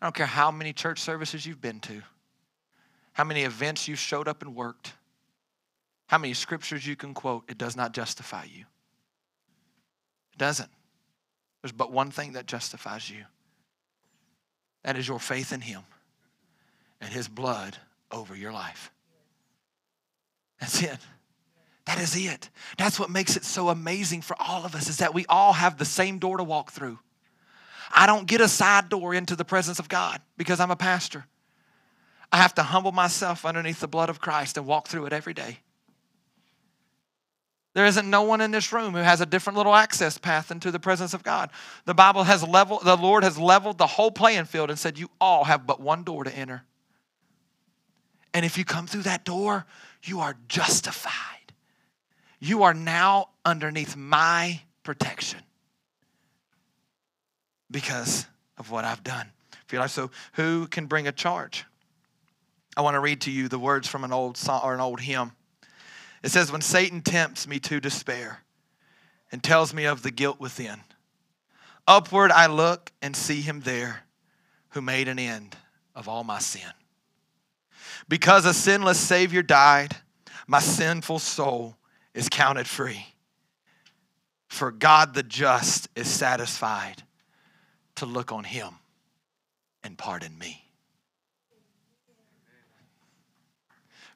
I 0.00 0.06
don't 0.06 0.14
care 0.14 0.26
how 0.26 0.50
many 0.50 0.72
church 0.72 1.00
services 1.00 1.44
you've 1.44 1.60
been 1.60 1.80
to, 1.80 2.02
how 3.12 3.24
many 3.24 3.42
events 3.42 3.88
you've 3.88 3.98
showed 3.98 4.28
up 4.28 4.42
and 4.42 4.54
worked, 4.54 4.92
how 6.06 6.18
many 6.18 6.34
scriptures 6.34 6.86
you 6.86 6.96
can 6.96 7.14
quote, 7.14 7.44
it 7.48 7.58
does 7.58 7.76
not 7.76 7.92
justify 7.92 8.44
you. 8.44 8.64
It 10.32 10.38
doesn't. 10.38 10.70
There's 11.62 11.72
but 11.72 11.90
one 11.90 12.10
thing 12.10 12.32
that 12.32 12.46
justifies 12.46 13.10
you 13.10 13.24
that 14.84 14.96
is 14.96 15.08
your 15.08 15.18
faith 15.18 15.52
in 15.52 15.60
Him 15.60 15.82
and 17.00 17.12
His 17.12 17.28
blood 17.28 17.76
over 18.10 18.36
your 18.36 18.52
life. 18.52 18.92
That's 20.60 20.82
it. 20.82 20.98
That 21.86 21.98
is 21.98 22.14
it. 22.16 22.50
That's 22.76 23.00
what 23.00 23.10
makes 23.10 23.36
it 23.36 23.44
so 23.44 23.70
amazing 23.70 24.22
for 24.22 24.36
all 24.40 24.64
of 24.64 24.74
us 24.74 24.88
is 24.88 24.98
that 24.98 25.14
we 25.14 25.26
all 25.26 25.54
have 25.54 25.78
the 25.78 25.84
same 25.84 26.18
door 26.18 26.36
to 26.36 26.44
walk 26.44 26.70
through. 26.70 26.98
I 27.90 28.06
don't 28.06 28.26
get 28.26 28.40
a 28.40 28.48
side 28.48 28.88
door 28.88 29.14
into 29.14 29.36
the 29.36 29.44
presence 29.44 29.78
of 29.78 29.88
God 29.88 30.20
because 30.36 30.60
I'm 30.60 30.70
a 30.70 30.76
pastor. 30.76 31.26
I 32.30 32.36
have 32.38 32.54
to 32.56 32.62
humble 32.62 32.92
myself 32.92 33.46
underneath 33.46 33.80
the 33.80 33.88
blood 33.88 34.10
of 34.10 34.20
Christ 34.20 34.56
and 34.56 34.66
walk 34.66 34.88
through 34.88 35.06
it 35.06 35.12
every 35.12 35.34
day. 35.34 35.60
There 37.74 37.86
isn't 37.86 38.08
no 38.10 38.22
one 38.22 38.40
in 38.40 38.50
this 38.50 38.72
room 38.72 38.92
who 38.94 38.98
has 38.98 39.20
a 39.20 39.26
different 39.26 39.56
little 39.56 39.74
access 39.74 40.18
path 40.18 40.50
into 40.50 40.70
the 40.70 40.80
presence 40.80 41.14
of 41.14 41.22
God. 41.22 41.50
The 41.84 41.94
Bible 41.94 42.24
has 42.24 42.42
leveled, 42.42 42.84
the 42.84 42.96
Lord 42.96 43.22
has 43.22 43.38
leveled 43.38 43.78
the 43.78 43.86
whole 43.86 44.10
playing 44.10 44.46
field 44.46 44.70
and 44.70 44.78
said, 44.78 44.98
You 44.98 45.08
all 45.20 45.44
have 45.44 45.66
but 45.66 45.80
one 45.80 46.02
door 46.02 46.24
to 46.24 46.34
enter. 46.36 46.64
And 48.34 48.44
if 48.44 48.58
you 48.58 48.64
come 48.64 48.86
through 48.86 49.02
that 49.02 49.24
door, 49.24 49.64
you 50.02 50.20
are 50.20 50.36
justified. 50.48 51.52
You 52.40 52.64
are 52.64 52.74
now 52.74 53.30
underneath 53.44 53.96
my 53.96 54.62
protection 54.82 55.40
because 57.70 58.26
of 58.56 58.70
what 58.70 58.84
I've 58.84 59.04
done 59.04 59.30
your 59.72 59.82
life. 59.82 59.90
So, 59.90 60.10
who 60.34 60.66
can 60.66 60.86
bring 60.86 61.06
a 61.06 61.12
charge? 61.12 61.64
I 62.76 62.82
want 62.82 62.94
to 62.94 63.00
read 63.00 63.22
to 63.22 63.30
you 63.30 63.48
the 63.48 63.58
words 63.58 63.88
from 63.88 64.04
an 64.04 64.12
old 64.12 64.36
song 64.36 64.60
or 64.62 64.74
an 64.74 64.80
old 64.80 65.00
hymn. 65.00 65.32
It 66.22 66.30
says, 66.30 66.52
When 66.52 66.60
Satan 66.60 67.02
tempts 67.02 67.46
me 67.46 67.58
to 67.60 67.80
despair 67.80 68.40
and 69.32 69.42
tells 69.42 69.74
me 69.74 69.84
of 69.84 70.02
the 70.02 70.10
guilt 70.10 70.40
within, 70.40 70.80
upward 71.86 72.30
I 72.30 72.46
look 72.46 72.92
and 73.02 73.16
see 73.16 73.40
him 73.40 73.60
there 73.60 74.04
who 74.70 74.80
made 74.80 75.08
an 75.08 75.18
end 75.18 75.56
of 75.94 76.08
all 76.08 76.24
my 76.24 76.38
sin. 76.38 76.70
Because 78.08 78.46
a 78.46 78.54
sinless 78.54 78.98
Savior 78.98 79.42
died, 79.42 79.96
my 80.46 80.60
sinful 80.60 81.18
soul 81.18 81.76
is 82.14 82.28
counted 82.28 82.66
free. 82.66 83.06
For 84.46 84.70
God 84.70 85.14
the 85.14 85.22
just 85.22 85.88
is 85.94 86.08
satisfied 86.08 87.02
to 87.98 88.06
look 88.06 88.32
on 88.32 88.44
him 88.44 88.74
and 89.82 89.96
pardon 89.96 90.36
me. 90.38 90.64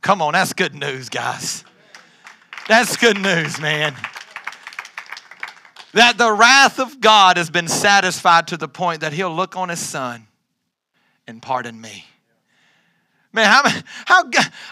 Come 0.00 0.20
on, 0.20 0.32
that's 0.32 0.52
good 0.52 0.74
news, 0.74 1.08
guys. 1.08 1.64
That's 2.68 2.96
good 2.96 3.20
news, 3.20 3.60
man. 3.60 3.94
That 5.94 6.18
the 6.18 6.32
wrath 6.32 6.80
of 6.80 7.00
God 7.00 7.36
has 7.36 7.50
been 7.50 7.68
satisfied 7.68 8.48
to 8.48 8.56
the 8.56 8.68
point 8.68 9.02
that 9.02 9.12
he'll 9.12 9.34
look 9.34 9.56
on 9.56 9.68
his 9.68 9.78
son 9.78 10.26
and 11.26 11.40
pardon 11.40 11.80
me. 11.80 12.06
Man, 13.34 13.46
how, 13.46 13.62
how, 14.04 14.24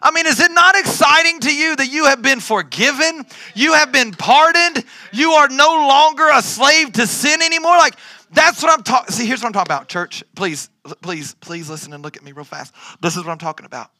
I 0.02 0.10
mean, 0.10 0.26
is 0.26 0.38
it 0.38 0.50
not 0.50 0.76
exciting 0.76 1.40
to 1.40 1.54
you 1.54 1.76
that 1.76 1.90
you 1.90 2.06
have 2.06 2.20
been 2.20 2.40
forgiven? 2.40 3.24
You 3.54 3.72
have 3.72 3.90
been 3.90 4.12
pardoned? 4.12 4.84
You 5.12 5.32
are 5.32 5.48
no 5.48 5.86
longer 5.88 6.28
a 6.30 6.42
slave 6.42 6.92
to 6.92 7.06
sin 7.06 7.40
anymore? 7.40 7.78
Like, 7.78 7.94
that's 8.32 8.62
what 8.62 8.72
I'm 8.72 8.82
talking. 8.84 9.12
See, 9.12 9.26
here's 9.26 9.40
what 9.40 9.48
I'm 9.48 9.52
talking 9.52 9.72
about, 9.72 9.88
church. 9.88 10.22
Please, 10.36 10.70
please, 11.02 11.34
please 11.34 11.68
listen 11.68 11.92
and 11.92 12.02
look 12.02 12.16
at 12.16 12.22
me 12.22 12.32
real 12.32 12.44
fast. 12.44 12.72
This 13.00 13.16
is 13.16 13.24
what 13.24 13.32
I'm 13.32 13.38
talking 13.38 13.66
about. 13.66 13.90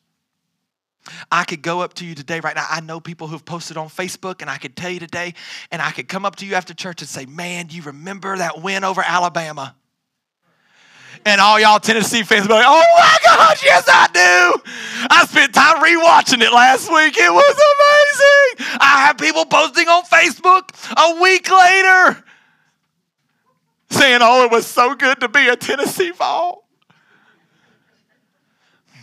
I 1.33 1.45
could 1.45 1.63
go 1.63 1.81
up 1.81 1.95
to 1.95 2.05
you 2.05 2.15
today, 2.15 2.41
right 2.41 2.55
now. 2.55 2.67
I 2.69 2.81
know 2.81 3.01
people 3.01 3.27
who've 3.27 3.45
posted 3.45 3.77
on 3.77 3.89
Facebook, 3.89 4.43
and 4.43 4.51
I 4.51 4.59
could 4.59 4.77
tell 4.77 4.91
you 4.91 5.01
today, 5.01 5.35
and 5.73 5.81
I 5.81 5.91
could 5.91 6.09
come 6.09 6.25
up 6.25 6.37
to 6.37 6.47
you 6.47 6.55
after 6.55 6.75
church 6.75 7.01
and 7.01 7.09
say, 7.09 7.27
Man, 7.27 7.69
you 7.71 7.83
remember 7.83 8.37
that 8.37 8.63
win 8.63 8.85
over 8.85 9.03
Alabama? 9.05 9.75
And 11.27 11.41
all 11.41 11.61
y'all 11.61 11.81
Tennessee 11.81 12.23
fans 12.23 12.47
be 12.47 12.55
like, 12.55 12.65
oh 12.67 12.85
my 12.97 13.19
gosh, 13.23 13.63
yes, 13.63 13.85
I 13.87 14.07
do. 14.07 14.71
I 15.11 15.27
spent 15.27 15.53
time 15.53 15.77
rewatching 15.77 16.41
it 16.41 16.51
last 16.51 16.91
week. 16.91 17.15
It 17.19 17.31
was 17.31 17.57
amazing. 18.57 18.79
I 18.81 19.05
have 19.07 19.19
people 19.19 19.45
posting 19.45 19.87
on 19.87 20.03
Facebook 20.05 20.71
a 20.97 21.21
week 21.21 21.51
later 21.51 22.25
saying, 23.91 24.21
oh, 24.23 24.45
it 24.45 24.51
was 24.51 24.67
so 24.67 24.95
good 24.95 25.21
to 25.21 25.29
be 25.29 25.49
a 25.49 25.57
Tennessee 25.57 26.11
Vol. 26.11 26.65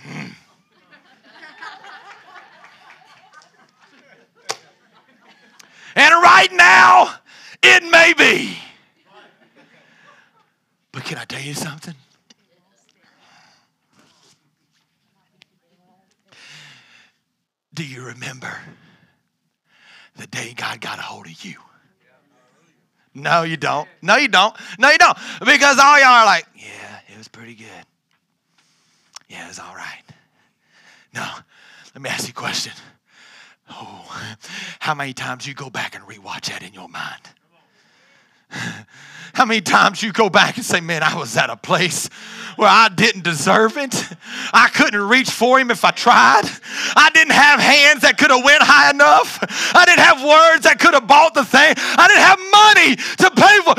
Hmm. 0.03 0.27
And 5.95 6.13
right 6.13 6.51
now, 6.53 7.15
it 7.61 7.83
may 7.83 8.13
be. 8.17 8.57
But 10.91 11.03
can 11.03 11.17
I 11.17 11.25
tell 11.25 11.41
you 11.41 11.53
something? 11.53 11.95
Do 17.73 17.85
you 17.85 18.03
remember 18.03 18.59
the 20.15 20.25
day 20.25 20.55
God 20.55 20.81
got 20.81 20.97
a 20.97 21.03
hold 21.03 21.27
of 21.27 21.45
you? 21.45 21.59
No, 23.17 23.41
you 23.41 23.57
don't. 23.57 23.89
No, 24.03 24.15
you 24.15 24.27
don't. 24.27 24.55
No, 24.77 24.91
you 24.91 24.97
don't. 24.99 25.17
Because 25.39 25.79
all 25.79 25.99
y'all 25.99 26.07
are 26.07 26.25
like, 26.25 26.45
yeah, 26.55 26.99
it 27.11 27.17
was 27.17 27.27
pretty 27.27 27.55
good. 27.55 27.67
Yeah, 29.27 29.45
it 29.45 29.47
was 29.47 29.57
all 29.59 29.73
right. 29.75 30.03
No, 31.15 31.25
let 31.95 32.01
me 32.01 32.11
ask 32.11 32.27
you 32.27 32.31
a 32.31 32.35
question. 32.35 32.73
Oh, 33.71 34.35
how 34.79 34.93
many 34.93 35.13
times 35.13 35.47
you 35.47 35.55
go 35.55 35.71
back 35.71 35.95
and 35.95 36.03
rewatch 36.05 36.49
that 36.49 36.61
in 36.61 36.73
your 36.73 36.87
mind? 36.87 37.21
How 39.33 39.45
many 39.45 39.61
times 39.61 40.01
you 40.01 40.11
go 40.11 40.29
back 40.29 40.55
and 40.55 40.65
say, 40.65 40.79
Man, 40.79 41.03
I 41.03 41.15
was 41.15 41.35
at 41.37 41.49
a 41.49 41.57
place 41.57 42.07
where 42.55 42.69
I 42.69 42.89
didn't 42.89 43.23
deserve 43.23 43.77
it. 43.77 43.93
I 44.51 44.69
couldn't 44.69 45.01
reach 45.01 45.29
for 45.29 45.59
him 45.59 45.69
if 45.69 45.85
I 45.85 45.91
tried. 45.91 46.43
I 46.95 47.11
didn't 47.13 47.33
have 47.33 47.59
hands 47.59 48.01
that 48.01 48.17
could 48.17 48.31
have 48.31 48.43
went 48.43 48.63
high 48.63 48.89
enough. 48.89 49.37
Have 50.17 50.25
words 50.25 50.63
that 50.63 50.79
could 50.79 50.93
have 50.93 51.07
bought 51.07 51.33
the 51.33 51.45
thing. 51.45 51.73
I 51.77 52.07
didn't 52.09 52.25
have 52.25 52.41
money 52.49 52.91
to 52.97 53.27
pay 53.37 53.57
for 53.61 53.75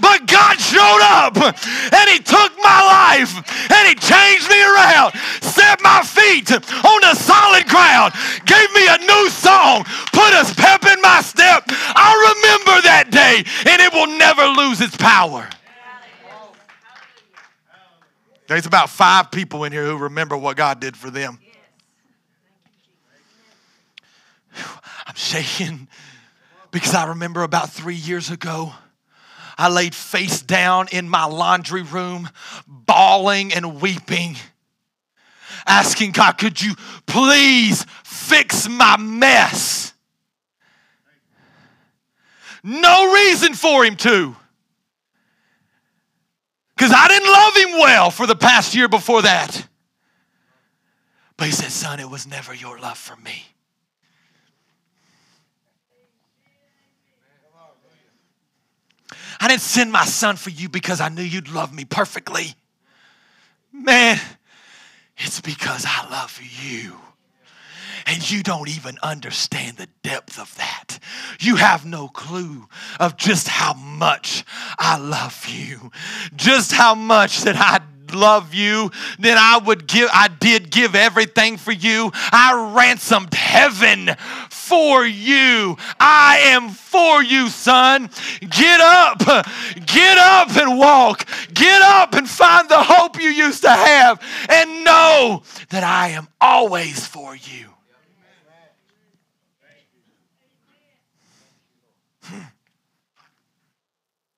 but 0.00 0.26
God 0.26 0.58
showed 0.58 1.02
up 1.06 1.36
and 1.38 2.10
He 2.10 2.18
took 2.18 2.52
my 2.58 2.80
life 2.82 3.30
and 3.70 3.88
He 3.88 3.94
changed 3.94 4.50
me 4.50 4.58
around, 4.58 5.14
set 5.40 5.80
my 5.82 6.02
feet 6.02 6.50
on 6.50 6.98
the 7.00 7.14
solid 7.14 7.68
ground, 7.68 8.12
gave 8.44 8.72
me 8.74 8.88
a 8.88 8.98
new 8.98 9.30
song, 9.30 9.84
put 10.12 10.32
a 10.34 10.42
pep 10.56 10.84
in 10.86 11.00
my 11.00 11.20
step. 11.22 11.64
I 11.68 12.10
remember 12.34 12.82
that 12.82 13.10
day 13.10 13.44
and 13.70 13.80
it 13.80 13.92
will 13.92 14.18
never 14.18 14.46
lose 14.46 14.80
its 14.80 14.96
power. 14.96 15.48
There's 18.46 18.66
about 18.66 18.90
five 18.90 19.30
people 19.30 19.64
in 19.64 19.72
here 19.72 19.86
who 19.86 19.96
remember 19.96 20.36
what 20.36 20.56
God 20.56 20.80
did 20.80 20.96
for 20.96 21.10
them. 21.10 21.38
I'm 25.06 25.14
shaking 25.14 25.88
because 26.70 26.94
I 26.94 27.08
remember 27.08 27.42
about 27.42 27.70
three 27.70 27.94
years 27.94 28.30
ago. 28.30 28.72
I 29.56 29.68
laid 29.68 29.94
face 29.94 30.42
down 30.42 30.88
in 30.90 31.08
my 31.08 31.26
laundry 31.26 31.82
room, 31.82 32.28
bawling 32.66 33.52
and 33.52 33.80
weeping, 33.80 34.36
asking 35.66 36.12
God, 36.12 36.38
could 36.38 36.60
you 36.60 36.74
please 37.06 37.86
fix 38.02 38.68
my 38.68 38.96
mess? 38.96 39.92
No 42.64 43.12
reason 43.12 43.54
for 43.54 43.84
him 43.84 43.94
to. 43.96 44.34
Because 46.76 46.92
I 46.92 47.06
didn't 47.08 47.30
love 47.30 47.56
him 47.56 47.78
well 47.78 48.10
for 48.10 48.26
the 48.26 48.34
past 48.34 48.74
year 48.74 48.88
before 48.88 49.22
that. 49.22 49.68
But 51.36 51.46
he 51.46 51.52
said, 51.52 51.70
Son, 51.70 52.00
it 52.00 52.08
was 52.08 52.26
never 52.26 52.54
your 52.54 52.78
love 52.80 52.98
for 52.98 53.16
me. 53.16 53.44
I 59.40 59.48
didn't 59.48 59.62
send 59.62 59.92
my 59.92 60.04
son 60.04 60.36
for 60.36 60.50
you 60.50 60.68
because 60.68 61.00
I 61.00 61.08
knew 61.08 61.22
you'd 61.22 61.50
love 61.50 61.72
me 61.72 61.84
perfectly. 61.84 62.54
Man, 63.72 64.20
it's 65.16 65.40
because 65.40 65.84
I 65.86 66.08
love 66.10 66.40
you. 66.62 66.96
And 68.06 68.30
you 68.30 68.42
don't 68.42 68.68
even 68.68 68.98
understand 69.02 69.78
the 69.78 69.88
depth 70.02 70.38
of 70.38 70.54
that. 70.56 70.98
You 71.40 71.56
have 71.56 71.86
no 71.86 72.08
clue 72.08 72.68
of 73.00 73.16
just 73.16 73.48
how 73.48 73.72
much 73.72 74.44
I 74.78 74.98
love 74.98 75.46
you, 75.48 75.90
just 76.36 76.72
how 76.72 76.94
much 76.94 77.42
that 77.42 77.56
I 77.56 77.80
love 78.12 78.54
you, 78.54 78.90
then 79.18 79.36
I 79.38 79.58
would 79.58 79.86
give, 79.86 80.08
I 80.12 80.28
did 80.28 80.70
give 80.70 80.94
everything 80.94 81.56
for 81.56 81.72
you. 81.72 82.10
I 82.14 82.72
ransomed 82.76 83.34
heaven 83.34 84.10
for 84.64 85.04
you. 85.04 85.76
I 86.00 86.38
am 86.46 86.70
for 86.70 87.22
you, 87.22 87.48
son. 87.48 88.08
Get 88.40 88.80
up, 88.80 89.18
get 89.86 90.18
up 90.18 90.56
and 90.56 90.78
walk. 90.78 91.28
Get 91.52 91.82
up 91.82 92.14
and 92.14 92.28
find 92.28 92.68
the 92.68 92.82
hope 92.82 93.20
you 93.20 93.28
used 93.28 93.62
to 93.62 93.70
have 93.70 94.22
and 94.48 94.84
know 94.84 95.42
that 95.68 95.84
I 95.84 96.08
am 96.08 96.28
always 96.40 97.06
for 97.06 97.36
you. 97.36 97.68
Hmm. 102.22 102.40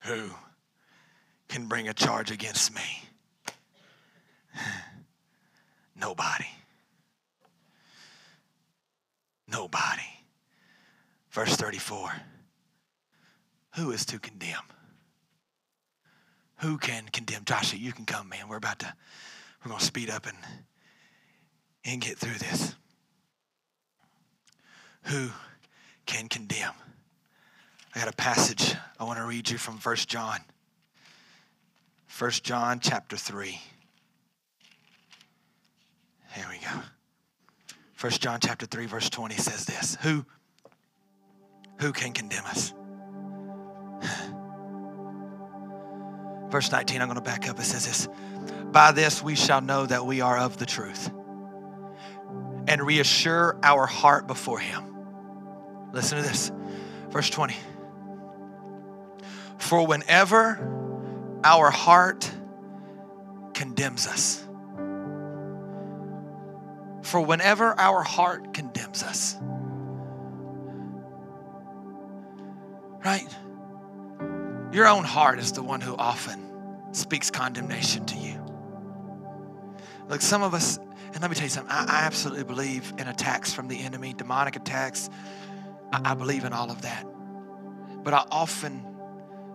Who 0.00 0.30
can 1.48 1.66
bring 1.66 1.88
a 1.88 1.94
charge 1.94 2.32
against 2.32 2.74
me? 2.74 3.02
Nobody. 5.96 6.48
Nobody. 9.48 10.15
Verse 11.36 11.54
34 11.54 12.12
Who 13.74 13.90
is 13.90 14.06
to 14.06 14.18
condemn? 14.18 14.64
Who 16.60 16.78
can 16.78 17.04
condemn? 17.12 17.44
Joshua, 17.44 17.78
you 17.78 17.92
can 17.92 18.06
come, 18.06 18.30
man. 18.30 18.48
We're 18.48 18.56
about 18.56 18.78
to, 18.78 18.94
we're 19.62 19.68
going 19.68 19.78
to 19.78 19.84
speed 19.84 20.08
up 20.08 20.24
and, 20.26 20.38
and 21.84 22.00
get 22.00 22.16
through 22.16 22.38
this. 22.38 22.74
Who 25.02 25.28
can 26.06 26.28
condemn? 26.28 26.72
I 27.94 27.98
got 27.98 28.08
a 28.08 28.16
passage 28.16 28.74
I 28.98 29.04
want 29.04 29.18
to 29.18 29.26
read 29.26 29.50
you 29.50 29.58
from 29.58 29.76
First 29.76 30.08
John. 30.08 30.38
First 32.06 32.44
John 32.44 32.80
chapter 32.80 33.18
3. 33.18 33.60
Here 36.32 36.46
we 36.48 36.60
go. 36.60 36.80
First 37.92 38.22
John 38.22 38.40
chapter 38.40 38.64
3 38.64 38.86
verse 38.86 39.10
20 39.10 39.34
says 39.34 39.66
this. 39.66 39.98
Who 40.00 40.24
who 41.78 41.92
can 41.92 42.12
condemn 42.12 42.44
us? 42.44 42.72
Verse 46.50 46.70
19, 46.70 47.00
I'm 47.02 47.08
going 47.08 47.16
to 47.16 47.20
back 47.20 47.48
up. 47.48 47.58
It 47.58 47.64
says 47.64 47.86
this 47.86 48.08
By 48.72 48.92
this 48.92 49.22
we 49.22 49.34
shall 49.34 49.60
know 49.60 49.86
that 49.86 50.06
we 50.06 50.20
are 50.20 50.38
of 50.38 50.56
the 50.58 50.66
truth 50.66 51.10
and 52.68 52.82
reassure 52.82 53.58
our 53.62 53.86
heart 53.86 54.26
before 54.26 54.58
Him. 54.58 54.84
Listen 55.92 56.18
to 56.18 56.24
this. 56.24 56.52
Verse 57.10 57.30
20. 57.30 57.54
For 59.58 59.86
whenever 59.86 61.40
our 61.42 61.70
heart 61.70 62.30
condemns 63.54 64.06
us, 64.06 64.42
for 67.02 67.20
whenever 67.20 67.78
our 67.78 68.02
heart 68.02 68.52
condemns 68.52 69.02
us, 69.02 69.36
Right? 73.06 73.32
Your 74.72 74.88
own 74.88 75.04
heart 75.04 75.38
is 75.38 75.52
the 75.52 75.62
one 75.62 75.80
who 75.80 75.94
often 75.94 76.44
speaks 76.90 77.30
condemnation 77.30 78.04
to 78.06 78.16
you. 78.16 78.44
Look, 80.08 80.20
some 80.20 80.42
of 80.42 80.54
us, 80.54 80.78
and 81.12 81.20
let 81.20 81.30
me 81.30 81.36
tell 81.36 81.44
you 81.44 81.50
something, 81.50 81.70
I, 81.70 81.84
I 81.84 82.04
absolutely 82.04 82.42
believe 82.42 82.92
in 82.98 83.06
attacks 83.06 83.54
from 83.54 83.68
the 83.68 83.78
enemy, 83.78 84.12
demonic 84.12 84.56
attacks. 84.56 85.08
I, 85.92 86.00
I 86.10 86.14
believe 86.14 86.44
in 86.44 86.52
all 86.52 86.68
of 86.68 86.82
that. 86.82 87.06
But 88.02 88.12
I 88.12 88.24
often 88.28 88.84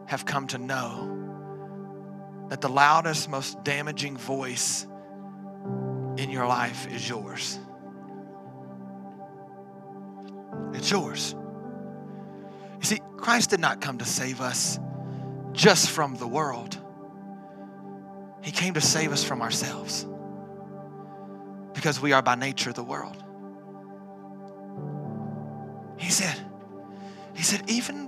have 0.05 0.25
come 0.25 0.47
to 0.47 0.57
know 0.57 2.47
that 2.47 2.61
the 2.61 2.69
loudest, 2.69 3.27
most 3.27 3.61
damaging 3.65 4.15
voice 4.15 4.87
in 6.15 6.29
your 6.29 6.47
life 6.47 6.87
is 6.89 7.09
yours. 7.09 7.59
It's 10.73 10.89
yours. 10.89 11.35
You 12.81 12.87
see, 12.87 12.99
Christ 13.17 13.51
did 13.51 13.59
not 13.59 13.79
come 13.79 13.99
to 13.99 14.05
save 14.05 14.41
us 14.41 14.79
just 15.53 15.91
from 15.91 16.15
the 16.15 16.27
world, 16.27 16.77
He 18.41 18.51
came 18.51 18.73
to 18.73 18.81
save 18.81 19.11
us 19.11 19.23
from 19.23 19.41
ourselves 19.41 20.07
because 21.73 22.01
we 22.01 22.11
are 22.13 22.21
by 22.21 22.35
nature 22.35 22.73
the 22.73 22.83
world. 22.83 23.23
He 25.97 26.09
said, 26.09 26.35
He 27.35 27.43
said, 27.43 27.69
even 27.69 28.05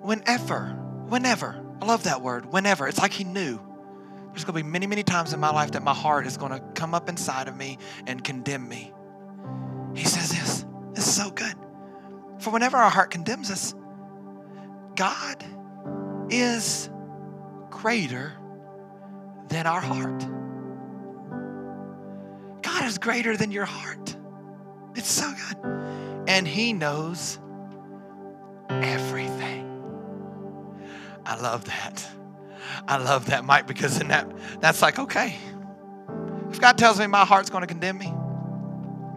whenever, 0.00 0.68
whenever, 1.08 1.60
I 1.82 1.86
love 1.86 2.04
that 2.04 2.22
word, 2.22 2.52
whenever, 2.52 2.86
it's 2.86 2.98
like 2.98 3.12
He 3.12 3.24
knew. 3.24 3.60
There's 4.28 4.44
to 4.44 4.52
be 4.52 4.62
many, 4.62 4.86
many 4.86 5.02
times 5.04 5.32
in 5.32 5.40
my 5.40 5.50
life 5.50 5.72
that 5.72 5.82
my 5.82 5.94
heart 5.94 6.26
is 6.26 6.36
to 6.36 6.60
come 6.74 6.92
up 6.94 7.08
inside 7.08 7.46
of 7.46 7.56
me 7.56 7.78
and 8.06 8.22
condemn 8.22 8.68
me. 8.68 8.92
He 9.94 10.04
says 10.04 10.30
this. 10.30 10.66
This 10.92 11.06
is 11.06 11.14
so 11.14 11.30
good. 11.30 11.54
For 12.38 12.50
whenever 12.50 12.76
our 12.76 12.90
heart 12.90 13.10
condemns 13.10 13.50
us, 13.50 13.74
God 14.96 15.44
is 16.30 16.88
greater 17.70 18.32
than 19.48 19.66
our 19.66 19.80
heart. 19.80 20.26
God 22.62 22.84
is 22.86 22.98
greater 22.98 23.36
than 23.36 23.50
your 23.50 23.64
heart. 23.64 24.16
It's 24.94 25.10
so 25.10 25.30
good. 25.32 26.24
And 26.28 26.46
He 26.46 26.72
knows 26.72 27.38
everything. 28.70 29.70
I 31.26 31.40
love 31.40 31.64
that. 31.66 32.06
I 32.88 32.96
love 32.98 33.26
that, 33.26 33.44
Mike, 33.44 33.66
because 33.66 34.00
in 34.00 34.08
that, 34.08 34.30
that's 34.60 34.82
like, 34.82 34.98
okay, 34.98 35.36
if 36.50 36.60
God 36.60 36.78
tells 36.78 36.98
me 36.98 37.06
my 37.06 37.24
heart's 37.24 37.50
going 37.50 37.62
to 37.62 37.66
condemn 37.66 37.98
me, 37.98 38.12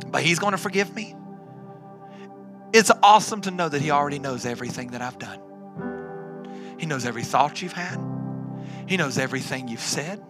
but 0.08 0.24
He's 0.24 0.40
going 0.40 0.52
to 0.52 0.58
forgive 0.58 0.94
me, 0.96 1.16
it's 2.74 2.92
awesome 3.04 3.42
to 3.42 3.52
know 3.52 3.70
that 3.70 3.82
He 3.82 3.92
already 3.92 4.20
knows 4.20 4.46
everything 4.46 4.90
that 4.92 5.02
I've 5.02 5.20
done. 5.20 5.40
He 6.78 6.86
knows 6.86 7.06
every 7.06 7.24
thought 7.24 7.62
you've 7.62 7.74
had, 7.74 8.00
He 8.88 8.98
knows 8.98 9.18
everything 9.18 9.68
you've 9.68 9.80
said, 9.80 10.24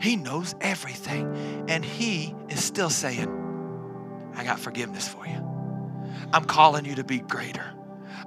He 0.00 0.16
knows 0.16 0.54
everything. 0.60 1.64
And 1.68 1.84
He 1.84 2.34
is 2.48 2.62
still 2.62 2.90
saying, 2.90 3.28
I 4.34 4.44
got 4.44 4.58
forgiveness 4.58 5.08
for 5.08 5.26
you. 5.26 5.48
I'm 6.32 6.44
calling 6.44 6.84
you 6.84 6.94
to 6.96 7.04
be 7.04 7.18
greater. 7.18 7.72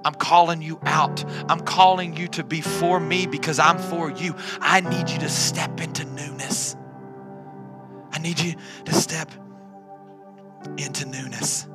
I'm 0.04 0.14
calling 0.14 0.62
you 0.62 0.78
out. 0.84 1.24
I'm 1.48 1.60
calling 1.60 2.16
you 2.16 2.28
to 2.28 2.44
be 2.44 2.60
for 2.60 3.00
me 3.00 3.26
because 3.26 3.58
I'm 3.58 3.78
for 3.78 4.10
you. 4.10 4.36
I 4.60 4.80
need 4.80 5.10
you 5.10 5.18
to 5.18 5.28
step 5.28 5.80
into 5.80 6.04
newness. 6.04 6.76
I 8.12 8.18
need 8.18 8.38
you 8.38 8.54
to 8.84 8.94
step 8.94 9.30
into 10.76 11.06
newness. 11.06 11.66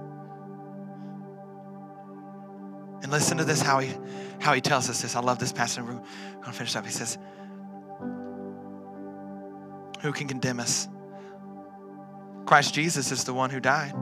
And 3.12 3.20
listen 3.20 3.38
to 3.39 3.43
this 3.43 3.62
how 3.62 3.80
he 3.80 3.93
how 4.39 4.53
he 4.53 4.62
tells 4.62 4.89
us 4.89 5.01
this. 5.01 5.18
I 5.18 5.20
love 5.20 5.38
this 5.38 5.51
passage. 5.51 5.84
Going 5.86 6.01
to 6.45 6.51
finish 6.53 6.76
up. 6.78 6.86
He 6.86 6.91
says, 6.91 7.18
Who 10.01 10.14
can 10.14 10.30
condemn 10.30 10.62
us? 10.62 10.88
Christ 12.45 12.74
Jesus 12.74 13.12
is 13.12 13.26
the 13.26 13.34
one 13.34 13.49
who 13.49 13.59
died. 13.59 13.93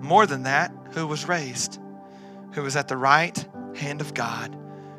More 0.00 0.26
than 0.26 0.42
that, 0.42 0.72
who 0.92 1.06
was 1.06 1.28
raised 1.28 1.78
who 2.54 2.64
is 2.64 2.76
at 2.76 2.88
the 2.88 2.96
right 2.96 3.46
hand 3.74 4.00
of 4.00 4.14
God, 4.14 4.56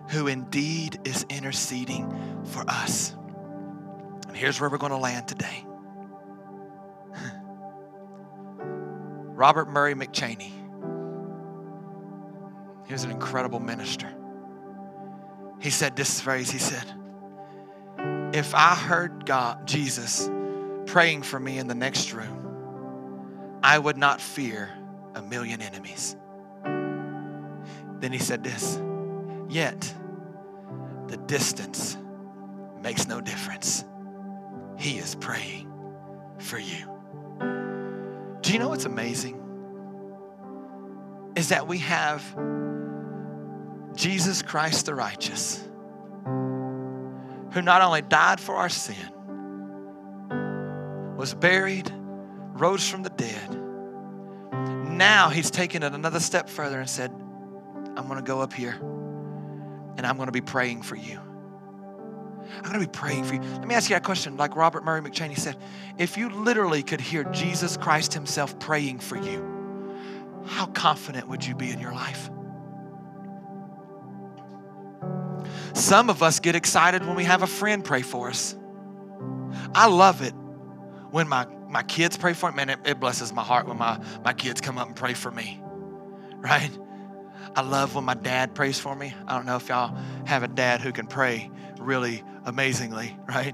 who 0.10 0.28
indeed 0.28 1.00
is 1.06 1.26
interceding 1.30 2.44
for 2.46 2.64
us. 2.68 3.16
And 4.28 4.36
here's 4.36 4.60
where 4.60 4.70
we're 4.70 4.78
going 4.78 4.92
to 4.92 4.98
land 4.98 5.28
today. 5.28 5.66
Robert 9.34 9.70
Murray 9.70 9.96
McCheyne. 9.96 10.65
He 12.86 12.94
was 12.94 13.04
an 13.04 13.12
incredible 13.12 13.60
minister. 13.60 14.12
He 15.60 15.70
said 15.70 15.96
this 15.96 16.22
phrase, 16.22 16.52
he 16.52 16.60
said, 16.60 16.86
if 18.34 18.54
I 18.54 18.76
heard 18.76 19.26
God, 19.26 19.66
Jesus, 19.66 20.30
praying 20.86 21.24
for 21.24 21.40
me 21.40 21.58
in 21.58 21.68
the 21.68 21.76
next 21.76 22.14
room, 22.14 23.60
I 23.64 23.80
would 23.80 23.98
not 23.98 24.22
fear 24.22 24.70
a 25.16 25.22
million 25.22 25.62
enemies. 25.62 26.16
Then 26.64 28.12
he 28.12 28.20
said 28.20 28.44
this 28.44 28.80
Yet 29.50 29.94
the 31.08 31.18
distance 31.18 31.98
makes 32.82 33.08
no 33.08 33.22
difference. 33.22 33.86
He 34.78 34.98
is 34.98 35.16
praying 35.16 35.72
for 36.40 36.60
you. 36.60 36.92
Do 38.42 38.54
you 38.54 38.60
know 38.60 38.70
what's 38.70 38.86
amazing? 38.86 39.42
Is 41.36 41.50
that 41.50 41.68
we 41.68 41.80
have 41.80 42.22
Jesus 43.96 44.42
Christ 44.42 44.86
the 44.86 44.96
righteous, 44.96 45.64
who 46.26 47.62
not 47.62 47.82
only 47.82 48.02
died 48.02 48.40
for 48.40 48.56
our 48.56 48.70
sin, 48.70 48.96
was 51.16 51.34
buried, 51.34 51.92
rose 52.54 52.88
from 52.88 53.04
the 53.04 53.10
dead. 53.10 53.62
Now 54.90 55.30
he's 55.30 55.50
taken 55.50 55.84
it 55.84 55.94
another 55.94 56.20
step 56.20 56.50
further 56.50 56.80
and 56.80 56.90
said, 56.90 57.12
I'm 57.12 58.08
going 58.08 58.18
to 58.18 58.24
go 58.24 58.42
up 58.42 58.54
here 58.54 58.74
and 59.98 60.06
I'm 60.06 60.18
going 60.18 60.28
to 60.28 60.34
be 60.34 60.42
praying 60.42 60.82
for 60.82 60.96
you. 60.96 61.20
I'm 62.58 62.62
going 62.62 62.74
to 62.74 62.80
be 62.80 62.88
praying 62.88 63.24
for 63.24 63.36
you. 63.36 63.42
Let 63.42 63.68
me 63.68 63.76
ask 63.76 63.90
you 63.90 63.96
a 63.96 64.00
question. 64.00 64.38
Like 64.38 64.56
Robert 64.56 64.84
Murray 64.84 65.02
McCheyne 65.02 65.38
said, 65.38 65.58
if 65.98 66.18
you 66.18 66.30
literally 66.30 66.84
could 66.84 67.02
hear 67.02 67.24
Jesus 67.26 67.78
Christ 67.78 68.14
Himself 68.14 68.60
praying 68.60 69.00
for 69.00 69.18
you, 69.18 70.44
how 70.46 70.68
confident 70.68 71.28
would 71.28 71.46
you 71.46 71.56
be 71.56 71.72
in 71.72 71.80
your 71.80 71.94
life? 71.94 72.30
Some 75.76 76.10
of 76.10 76.24
us 76.24 76.40
get 76.40 76.56
excited 76.56 77.06
when 77.06 77.16
we 77.16 77.26
have 77.26 77.44
a 77.44 77.48
friend 77.48 77.84
pray 77.84 78.02
for 78.02 78.30
us. 78.30 78.56
I 79.74 79.88
love 79.88 80.22
it 80.22 80.32
when 81.12 81.28
my, 81.28 81.46
my 81.68 81.84
kids 81.84 82.16
pray 82.18 82.34
for 82.34 82.50
me. 82.50 82.56
Man, 82.56 82.70
it, 82.70 82.80
it 82.86 83.00
blesses 83.00 83.34
my 83.34 83.44
heart 83.44 83.68
when 83.68 83.78
my, 83.78 84.00
my 84.24 84.32
kids 84.32 84.62
come 84.62 84.78
up 84.78 84.88
and 84.88 84.96
pray 84.96 85.14
for 85.14 85.30
me, 85.30 85.62
right? 86.38 86.72
I 87.58 87.62
love 87.62 87.94
when 87.94 88.06
my 88.06 88.14
dad 88.14 88.56
prays 88.56 88.80
for 88.80 88.96
me. 88.96 89.14
I 89.28 89.36
don't 89.36 89.46
know 89.46 89.58
if 89.58 89.68
y'all 89.68 89.98
have 90.26 90.44
a 90.44 90.48
dad 90.48 90.80
who 90.80 90.94
can 90.94 91.08
pray 91.08 91.52
really 91.78 92.24
amazingly, 92.46 93.18
right? 93.28 93.54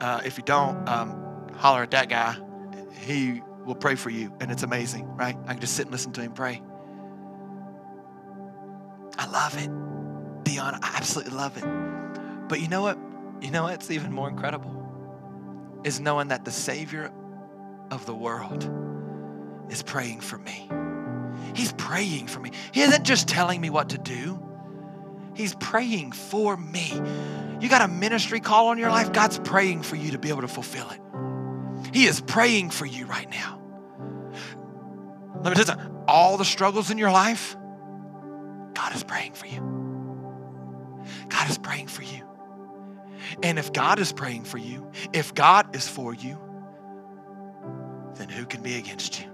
Uh, 0.00 0.20
if 0.24 0.38
you 0.38 0.44
don't, 0.44 0.88
um, 0.88 1.48
holler 1.54 1.84
at 1.84 1.92
that 1.92 2.08
guy. 2.08 2.36
He 3.06 3.40
will 3.64 3.76
pray 3.76 3.94
for 3.94 4.10
you, 4.10 4.34
and 4.40 4.50
it's 4.50 4.64
amazing, 4.64 5.06
right? 5.16 5.36
I 5.46 5.52
can 5.52 5.60
just 5.60 5.74
sit 5.74 5.86
and 5.86 5.92
listen 5.92 6.12
to 6.14 6.22
him 6.22 6.32
pray. 6.32 6.60
I 9.16 9.26
love 9.26 9.56
it. 9.58 9.91
I 10.58 10.78
absolutely 10.94 11.34
love 11.34 11.56
it. 11.56 11.64
But 12.48 12.60
you 12.60 12.68
know 12.68 12.82
what? 12.82 12.98
You 13.40 13.50
know 13.50 13.64
what's 13.64 13.90
even 13.90 14.12
more 14.12 14.28
incredible? 14.28 14.70
Is 15.84 16.00
knowing 16.00 16.28
that 16.28 16.44
the 16.44 16.52
Savior 16.52 17.10
of 17.90 18.06
the 18.06 18.14
world 18.14 18.68
is 19.70 19.82
praying 19.82 20.20
for 20.20 20.38
me. 20.38 20.70
He's 21.54 21.72
praying 21.72 22.28
for 22.28 22.40
me. 22.40 22.52
He 22.72 22.82
isn't 22.82 23.04
just 23.04 23.28
telling 23.28 23.60
me 23.60 23.70
what 23.70 23.90
to 23.90 23.98
do, 23.98 24.40
He's 25.34 25.54
praying 25.54 26.12
for 26.12 26.56
me. 26.56 26.92
You 27.60 27.68
got 27.68 27.82
a 27.82 27.88
ministry 27.88 28.40
call 28.40 28.68
on 28.68 28.78
your 28.78 28.90
life, 28.90 29.12
God's 29.12 29.38
praying 29.38 29.82
for 29.82 29.96
you 29.96 30.12
to 30.12 30.18
be 30.18 30.28
able 30.28 30.42
to 30.42 30.48
fulfill 30.48 30.90
it. 30.90 31.00
He 31.92 32.06
is 32.06 32.20
praying 32.20 32.70
for 32.70 32.86
you 32.86 33.06
right 33.06 33.30
now. 33.30 33.60
Let 35.42 35.44
me 35.44 35.54
tell 35.54 35.58
you 35.58 35.64
something 35.64 36.04
all 36.06 36.36
the 36.36 36.44
struggles 36.44 36.90
in 36.90 36.98
your 36.98 37.10
life, 37.10 37.56
God 38.74 38.94
is 38.94 39.04
praying 39.04 39.32
for 39.34 39.46
you. 39.46 39.81
God 41.28 41.50
is 41.50 41.58
praying 41.58 41.88
for 41.88 42.02
you. 42.02 42.26
And 43.42 43.58
if 43.58 43.72
God 43.72 43.98
is 43.98 44.12
praying 44.12 44.44
for 44.44 44.58
you, 44.58 44.90
if 45.12 45.34
God 45.34 45.74
is 45.74 45.88
for 45.88 46.14
you, 46.14 46.38
then 48.14 48.28
who 48.28 48.44
can 48.44 48.62
be 48.62 48.76
against 48.76 49.20
you? 49.20 49.26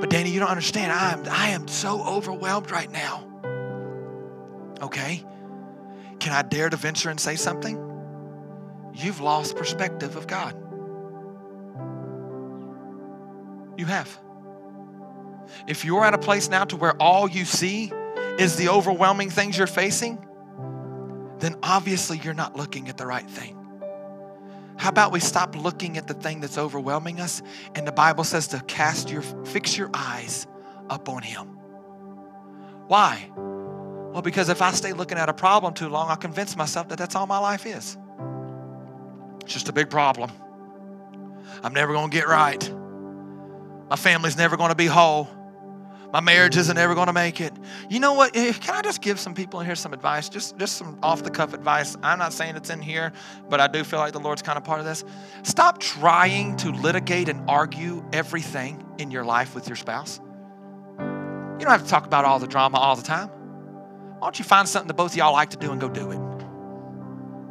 But 0.00 0.10
Danny, 0.10 0.30
you 0.30 0.40
don't 0.40 0.50
understand. 0.50 0.92
I 0.92 1.12
am, 1.12 1.24
I 1.28 1.48
am 1.50 1.68
so 1.68 2.02
overwhelmed 2.02 2.70
right 2.70 2.90
now. 2.90 3.24
Okay? 4.80 5.24
Can 6.20 6.32
I 6.32 6.42
dare 6.42 6.70
to 6.70 6.76
venture 6.76 7.10
and 7.10 7.20
say 7.20 7.36
something? 7.36 7.84
You've 8.94 9.20
lost 9.20 9.56
perspective 9.56 10.16
of 10.16 10.26
God. 10.26 10.54
You 13.78 13.86
have. 13.86 14.18
If 15.66 15.84
you're 15.84 16.04
at 16.04 16.14
a 16.14 16.18
place 16.18 16.48
now 16.48 16.64
to 16.64 16.76
where 16.76 17.00
all 17.00 17.28
you 17.28 17.44
see 17.44 17.92
is 18.38 18.56
the 18.56 18.68
overwhelming 18.68 19.30
things 19.30 19.58
you're 19.58 19.66
facing, 19.66 20.24
then 21.40 21.56
obviously 21.62 22.18
you're 22.18 22.34
not 22.34 22.56
looking 22.56 22.88
at 22.88 22.96
the 22.96 23.06
right 23.06 23.28
thing. 23.28 23.56
How 24.76 24.90
about 24.90 25.10
we 25.10 25.18
stop 25.18 25.56
looking 25.56 25.98
at 25.98 26.06
the 26.06 26.14
thing 26.14 26.40
that's 26.40 26.56
overwhelming 26.56 27.20
us? 27.20 27.42
And 27.74 27.86
the 27.86 27.92
Bible 27.92 28.22
says 28.22 28.46
to 28.48 28.60
cast 28.60 29.10
your, 29.10 29.22
fix 29.22 29.76
your 29.76 29.90
eyes 29.92 30.46
up 30.88 31.08
on 31.08 31.22
Him. 31.22 31.48
Why? 32.86 33.28
Well, 33.36 34.22
because 34.22 34.48
if 34.48 34.62
I 34.62 34.70
stay 34.70 34.92
looking 34.92 35.18
at 35.18 35.28
a 35.28 35.34
problem 35.34 35.74
too 35.74 35.88
long, 35.88 36.08
I'll 36.08 36.16
convince 36.16 36.56
myself 36.56 36.88
that 36.88 36.98
that's 36.98 37.16
all 37.16 37.26
my 37.26 37.38
life 37.38 37.66
is. 37.66 37.98
It's 39.42 39.52
just 39.52 39.68
a 39.68 39.72
big 39.72 39.90
problem. 39.90 40.30
I'm 41.62 41.74
never 41.74 41.92
going 41.92 42.10
to 42.10 42.16
get 42.16 42.28
right. 42.28 42.72
My 43.90 43.96
family's 43.96 44.36
never 44.36 44.56
going 44.56 44.70
to 44.70 44.76
be 44.76 44.86
whole. 44.86 45.28
My 46.12 46.20
marriage 46.20 46.56
isn't 46.56 46.78
ever 46.78 46.94
going 46.94 47.08
to 47.08 47.12
make 47.12 47.40
it. 47.40 47.52
You 47.90 48.00
know 48.00 48.14
what? 48.14 48.34
Eh, 48.34 48.52
can 48.54 48.74
I 48.74 48.80
just 48.80 49.02
give 49.02 49.20
some 49.20 49.34
people 49.34 49.60
in 49.60 49.66
here 49.66 49.74
some 49.74 49.92
advice? 49.92 50.30
Just, 50.30 50.56
just 50.56 50.76
some 50.76 50.98
off 51.02 51.22
the 51.22 51.30
cuff 51.30 51.52
advice. 51.52 51.96
I'm 52.02 52.18
not 52.18 52.32
saying 52.32 52.56
it's 52.56 52.70
in 52.70 52.80
here, 52.80 53.12
but 53.50 53.60
I 53.60 53.66
do 53.66 53.84
feel 53.84 53.98
like 53.98 54.14
the 54.14 54.20
Lord's 54.20 54.40
kind 54.40 54.56
of 54.56 54.64
part 54.64 54.80
of 54.80 54.86
this. 54.86 55.04
Stop 55.42 55.80
trying 55.80 56.56
to 56.58 56.70
litigate 56.70 57.28
and 57.28 57.48
argue 57.48 58.02
everything 58.12 58.82
in 58.96 59.10
your 59.10 59.24
life 59.24 59.54
with 59.54 59.68
your 59.68 59.76
spouse. 59.76 60.20
You 60.98 61.64
don't 61.64 61.70
have 61.70 61.82
to 61.82 61.90
talk 61.90 62.06
about 62.06 62.24
all 62.24 62.38
the 62.38 62.46
drama 62.46 62.78
all 62.78 62.96
the 62.96 63.02
time. 63.02 63.28
Why 63.28 64.26
don't 64.26 64.38
you 64.38 64.44
find 64.44 64.66
something 64.66 64.88
that 64.88 64.94
both 64.94 65.12
of 65.12 65.16
y'all 65.16 65.32
like 65.32 65.50
to 65.50 65.56
do 65.58 65.72
and 65.72 65.80
go 65.80 65.88
do 65.88 66.10
it? 66.12 66.27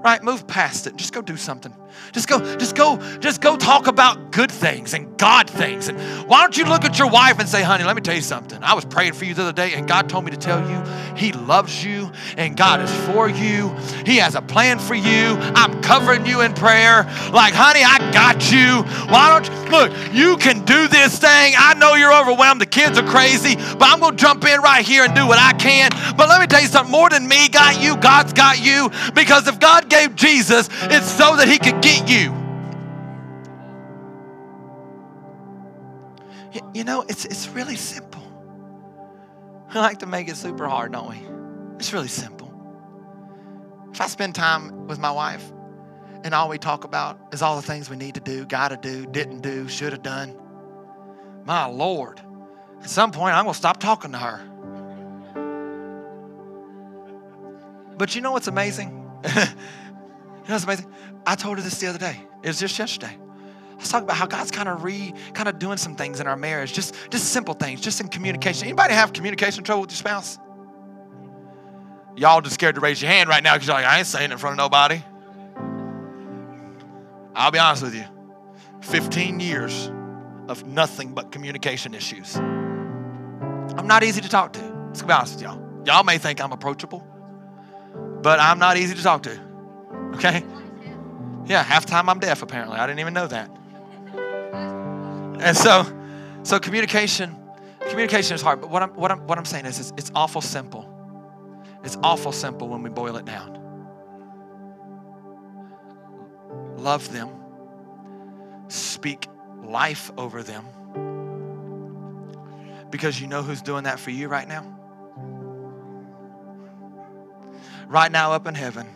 Right 0.07 0.23
move 0.23 0.47
past 0.47 0.87
it. 0.87 0.95
Just 0.95 1.11
go 1.11 1.21
do 1.21 1.35
something. 1.35 1.73
Just 2.13 2.29
go 2.29 2.39
just 2.57 2.75
go 2.75 2.97
just 3.19 3.41
go 3.41 3.57
talk 3.57 3.87
about 3.87 4.31
good 4.31 4.51
things 4.51 4.93
and 4.93 5.17
god 5.17 5.49
things. 5.49 5.89
And 5.89 5.99
why 6.27 6.41
don't 6.41 6.57
you 6.57 6.65
look 6.65 6.85
at 6.85 6.97
your 6.97 7.09
wife 7.09 7.39
and 7.39 7.49
say 7.49 7.61
honey 7.61 7.83
let 7.83 7.95
me 7.95 8.01
tell 8.01 8.15
you 8.15 8.21
something. 8.21 8.63
I 8.63 8.73
was 8.73 8.85
praying 8.85 9.13
for 9.13 9.25
you 9.25 9.33
the 9.33 9.41
other 9.43 9.53
day 9.53 9.73
and 9.73 9.87
god 9.87 10.07
told 10.07 10.23
me 10.23 10.31
to 10.31 10.37
tell 10.37 10.61
you 10.69 10.81
he 11.15 11.33
loves 11.33 11.83
you 11.83 12.11
and 12.37 12.55
god 12.55 12.81
is 12.81 12.91
for 13.07 13.29
you. 13.29 13.75
He 14.05 14.17
has 14.17 14.35
a 14.35 14.41
plan 14.41 14.79
for 14.79 14.95
you. 14.95 15.37
I'm 15.55 15.81
covering 15.81 16.25
you 16.25 16.41
in 16.41 16.53
prayer. 16.53 17.03
Like 17.33 17.53
honey 17.53 17.81
i 17.83 17.97
got 18.13 18.51
you. 18.51 18.83
Why 19.11 19.27
don't 19.29 19.45
you 19.51 19.71
look 19.71 20.13
you 20.13 20.37
can 20.37 20.63
do 20.63 20.87
this 20.87 21.19
thing. 21.19 21.53
I 21.57 21.73
know 21.73 21.95
you're 21.95 22.13
overwhelmed. 22.13 22.61
The 22.61 22.65
kids 22.65 22.97
are 22.97 23.07
crazy 23.07 23.55
but 23.55 23.83
i'm 23.83 23.99
to 23.99 24.15
jump 24.15 24.45
in 24.45 24.61
right 24.61 24.85
here 24.85 25.03
and 25.03 25.13
do 25.13 25.27
what 25.27 25.39
i 25.39 25.53
can. 25.53 25.91
But 26.15 26.29
let 26.29 26.39
me 26.39 26.47
tell 26.47 26.61
you 26.61 26.67
something. 26.67 26.91
More 26.91 27.09
than 27.09 27.27
me 27.27 27.49
got 27.49 27.81
you 27.81 27.97
god's 27.97 28.31
got 28.33 28.63
you. 28.63 28.89
Because 29.13 29.47
if 29.47 29.59
god 29.59 29.89
gave 29.89 29.96
Jesus, 30.15 30.69
it's 30.83 31.11
so 31.11 31.35
that 31.35 31.47
he 31.47 31.57
could 31.57 31.81
get 31.81 32.09
you. 32.09 32.33
You 36.73 36.83
know, 36.83 37.03
it's, 37.07 37.25
it's 37.25 37.47
really 37.49 37.75
simple. 37.75 38.23
We 39.73 39.81
like 39.81 39.99
to 39.99 40.05
make 40.05 40.29
it 40.29 40.37
super 40.37 40.65
hard, 40.67 40.93
don't 40.93 41.09
we? 41.09 41.21
It's 41.75 41.91
really 41.91 42.07
simple. 42.07 42.47
If 43.91 43.99
I 43.99 44.07
spend 44.07 44.33
time 44.33 44.87
with 44.87 44.97
my 44.97 45.11
wife 45.11 45.51
and 46.23 46.33
all 46.33 46.47
we 46.47 46.57
talk 46.57 46.85
about 46.85 47.19
is 47.33 47.41
all 47.41 47.57
the 47.57 47.61
things 47.61 47.89
we 47.89 47.97
need 47.97 48.15
to 48.15 48.21
do, 48.21 48.45
got 48.45 48.69
to 48.69 48.77
do, 48.77 49.05
didn't 49.05 49.41
do, 49.41 49.67
should 49.67 49.91
have 49.91 50.03
done, 50.03 50.35
my 51.45 51.65
Lord, 51.65 52.21
at 52.81 52.89
some 52.89 53.11
point 53.11 53.35
I'm 53.35 53.43
going 53.43 53.53
to 53.53 53.57
stop 53.57 53.79
talking 53.79 54.13
to 54.13 54.17
her. 54.17 54.41
But 57.97 58.15
you 58.15 58.21
know 58.21 58.31
what's 58.31 58.47
amazing? 58.47 59.03
You 60.47 60.53
know 60.53 60.59
amazing? 60.63 60.91
I 61.25 61.35
told 61.35 61.57
her 61.57 61.63
this 61.63 61.77
the 61.79 61.87
other 61.87 61.99
day. 61.99 62.21
It 62.41 62.47
was 62.47 62.57
just 62.57 62.79
yesterday. 62.79 63.17
I 63.19 63.75
was 63.75 63.89
talking 63.89 64.05
about 64.05 64.15
how 64.15 64.27
God's 64.27 64.49
kind 64.49 64.69
of 64.69 64.81
re, 64.81 65.13
kind 65.33 65.49
of 65.49 65.59
doing 65.59 65.77
some 65.77 65.93
things 65.93 66.21
in 66.21 66.27
our 66.27 66.37
marriage, 66.37 66.71
just, 66.71 66.95
just 67.09 67.33
simple 67.33 67.53
things, 67.53 67.81
just 67.81 67.99
in 67.99 68.07
communication. 68.07 68.63
Anybody 68.63 68.93
have 68.93 69.11
communication 69.11 69.65
trouble 69.65 69.81
with 69.81 69.91
your 69.91 69.97
spouse? 69.97 70.39
Y'all 72.15 72.39
just 72.39 72.55
scared 72.55 72.75
to 72.75 72.81
raise 72.81 73.01
your 73.01 73.11
hand 73.11 73.27
right 73.27 73.43
now 73.43 73.55
because 73.55 73.67
you're 73.67 73.75
like, 73.75 73.85
I 73.85 73.97
ain't 73.97 74.07
saying 74.07 74.29
it 74.29 74.31
in 74.31 74.37
front 74.37 74.53
of 74.53 74.57
nobody. 74.57 75.03
I'll 77.35 77.51
be 77.51 77.59
honest 77.59 77.83
with 77.83 77.93
you. 77.93 78.05
15 78.81 79.41
years 79.41 79.91
of 80.47 80.65
nothing 80.65 81.13
but 81.13 81.33
communication 81.33 81.93
issues. 81.93 82.37
I'm 82.37 83.85
not 83.85 84.01
easy 84.01 84.21
to 84.21 84.29
talk 84.29 84.53
to. 84.53 84.61
Let's 84.87 85.01
be 85.01 85.11
honest 85.11 85.35
with 85.35 85.43
y'all. 85.43 85.61
Y'all 85.85 86.05
may 86.05 86.17
think 86.17 86.41
I'm 86.41 86.53
approachable, 86.53 87.05
but 88.21 88.39
I'm 88.39 88.59
not 88.59 88.77
easy 88.77 88.95
to 88.95 89.03
talk 89.03 89.23
to. 89.23 89.46
Okay? 90.15 90.43
Yeah, 91.45 91.63
half 91.63 91.85
time 91.85 92.09
I'm 92.09 92.19
deaf 92.19 92.41
apparently. 92.41 92.77
I 92.77 92.87
didn't 92.87 92.99
even 92.99 93.13
know 93.13 93.27
that. 93.27 93.49
And 95.39 95.55
so, 95.55 95.85
so 96.43 96.59
communication, 96.59 97.35
communication 97.89 98.35
is 98.35 98.41
hard. 98.41 98.59
But 98.61 98.69
what 98.69 98.83
I'm 98.83 98.89
what 98.95 99.11
I'm 99.11 99.25
what 99.27 99.37
I'm 99.37 99.45
saying 99.45 99.65
is, 99.65 99.79
it's, 99.79 99.93
it's 99.97 100.11
awful 100.15 100.41
simple. 100.41 100.93
It's 101.83 101.97
awful 102.03 102.31
simple 102.31 102.67
when 102.67 102.81
we 102.81 102.89
boil 102.89 103.15
it 103.17 103.25
down. 103.25 103.53
Love 106.77 107.11
them. 107.11 107.29
Speak 108.67 109.27
life 109.63 110.11
over 110.17 110.43
them. 110.43 110.65
Because 112.89 113.21
you 113.21 113.27
know 113.27 113.43
who's 113.43 113.61
doing 113.61 113.83
that 113.83 113.99
for 113.99 114.11
you 114.11 114.27
right 114.27 114.47
now? 114.47 114.73
Right 117.87 118.11
now, 118.11 118.33
up 118.33 118.47
in 118.47 118.55
heaven, 118.55 118.87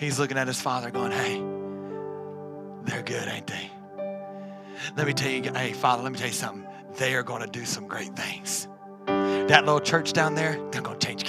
He's 0.00 0.18
looking 0.18 0.38
at 0.38 0.46
his 0.46 0.58
father 0.58 0.90
going, 0.90 1.12
hey, 1.12 1.36
they're 2.84 3.02
good, 3.02 3.28
ain't 3.28 3.46
they? 3.46 3.70
Let 4.96 5.06
me 5.06 5.12
tell 5.12 5.30
you, 5.30 5.42
hey, 5.52 5.74
Father, 5.74 6.02
let 6.02 6.10
me 6.10 6.18
tell 6.18 6.28
you 6.28 6.32
something. 6.32 6.66
They 6.96 7.14
are 7.14 7.22
going 7.22 7.42
to 7.42 7.46
do 7.46 7.66
some 7.66 7.86
great 7.86 8.16
things. 8.16 8.66
That 9.06 9.66
little 9.66 9.78
church 9.80 10.14
down 10.14 10.34
there, 10.34 10.58
they're 10.70 10.80
going 10.80 10.98
to 10.98 11.06
change. 11.06 11.22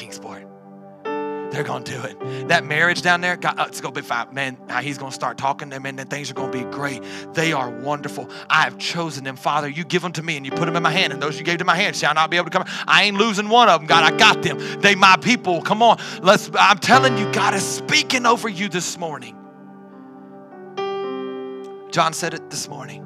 They're 1.51 1.63
going 1.63 1.83
to 1.83 1.91
do 1.91 2.01
it. 2.03 2.47
That 2.47 2.63
marriage 2.63 3.01
down 3.01 3.19
there, 3.19 3.35
God, 3.35 3.59
uh, 3.59 3.65
it's 3.67 3.81
going 3.81 3.93
to 3.93 4.01
be 4.01 4.07
fine. 4.07 4.33
Man, 4.33 4.57
he's 4.81 4.97
going 4.97 5.11
to 5.11 5.15
start 5.15 5.37
talking 5.37 5.69
to 5.69 5.75
them 5.75 5.85
and 5.85 5.99
then 5.99 6.07
things 6.07 6.31
are 6.31 6.33
going 6.33 6.49
to 6.49 6.57
be 6.57 6.63
great. 6.63 7.03
They 7.33 7.51
are 7.51 7.69
wonderful. 7.69 8.29
I 8.49 8.61
have 8.61 8.77
chosen 8.77 9.25
them. 9.25 9.35
Father, 9.35 9.67
you 9.67 9.83
give 9.83 10.01
them 10.01 10.13
to 10.13 10.23
me 10.23 10.37
and 10.37 10.45
you 10.45 10.51
put 10.51 10.65
them 10.65 10.77
in 10.77 10.83
my 10.83 10.91
hand. 10.91 11.11
And 11.11 11.21
those 11.21 11.37
you 11.37 11.43
gave 11.43 11.57
to 11.57 11.65
my 11.65 11.75
hand 11.75 11.97
shall 11.97 12.13
not 12.13 12.31
be 12.31 12.37
able 12.37 12.45
to 12.45 12.51
come. 12.51 12.63
I 12.87 13.03
ain't 13.03 13.17
losing 13.17 13.49
one 13.49 13.67
of 13.67 13.81
them, 13.81 13.87
God. 13.87 14.13
I 14.13 14.15
got 14.15 14.41
them. 14.41 14.59
They 14.79 14.95
my 14.95 15.17
people. 15.17 15.61
Come 15.61 15.83
on. 15.83 15.99
Let's, 16.21 16.49
I'm 16.57 16.77
telling 16.77 17.17
you, 17.17 17.29
God 17.33 17.53
is 17.53 17.63
speaking 17.63 18.25
over 18.25 18.47
you 18.47 18.69
this 18.69 18.97
morning. 18.97 19.35
John 21.91 22.13
said 22.13 22.33
it 22.33 22.49
this 22.49 22.69
morning. 22.69 23.03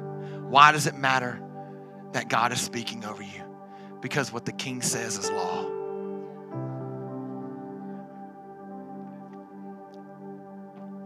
Why 0.48 0.70
does 0.70 0.86
it 0.86 0.94
matter 0.94 1.42
that 2.12 2.28
God 2.28 2.52
is 2.52 2.60
speaking 2.60 3.04
over 3.04 3.24
you? 3.24 3.42
Because 4.00 4.32
what 4.32 4.44
the 4.44 4.52
king 4.52 4.82
says 4.82 5.18
is 5.18 5.30
law. 5.32 5.75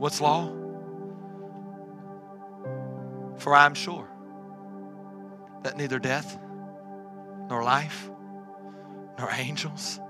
What's 0.00 0.18
law? 0.18 0.46
For 3.36 3.54
I 3.54 3.66
am 3.66 3.74
sure 3.74 4.08
that 5.62 5.76
neither 5.76 5.98
death, 5.98 6.38
nor 7.50 7.62
life, 7.62 8.10
nor 9.18 9.30
angels, 9.30 10.00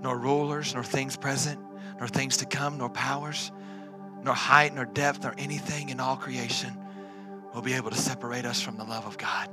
nor 0.00 0.16
rulers, 0.16 0.72
nor 0.72 0.82
things 0.82 1.18
present, 1.18 1.60
nor 1.98 2.08
things 2.08 2.38
to 2.38 2.46
come, 2.46 2.78
nor 2.78 2.88
powers, 2.88 3.52
nor 4.22 4.32
height, 4.32 4.74
nor 4.74 4.86
depth, 4.86 5.22
nor 5.22 5.34
anything 5.36 5.90
in 5.90 6.00
all 6.00 6.16
creation 6.16 6.74
will 7.52 7.60
be 7.60 7.74
able 7.74 7.90
to 7.90 7.98
separate 7.98 8.46
us 8.46 8.62
from 8.62 8.78
the 8.78 8.84
love 8.84 9.04
of 9.04 9.18
God 9.18 9.50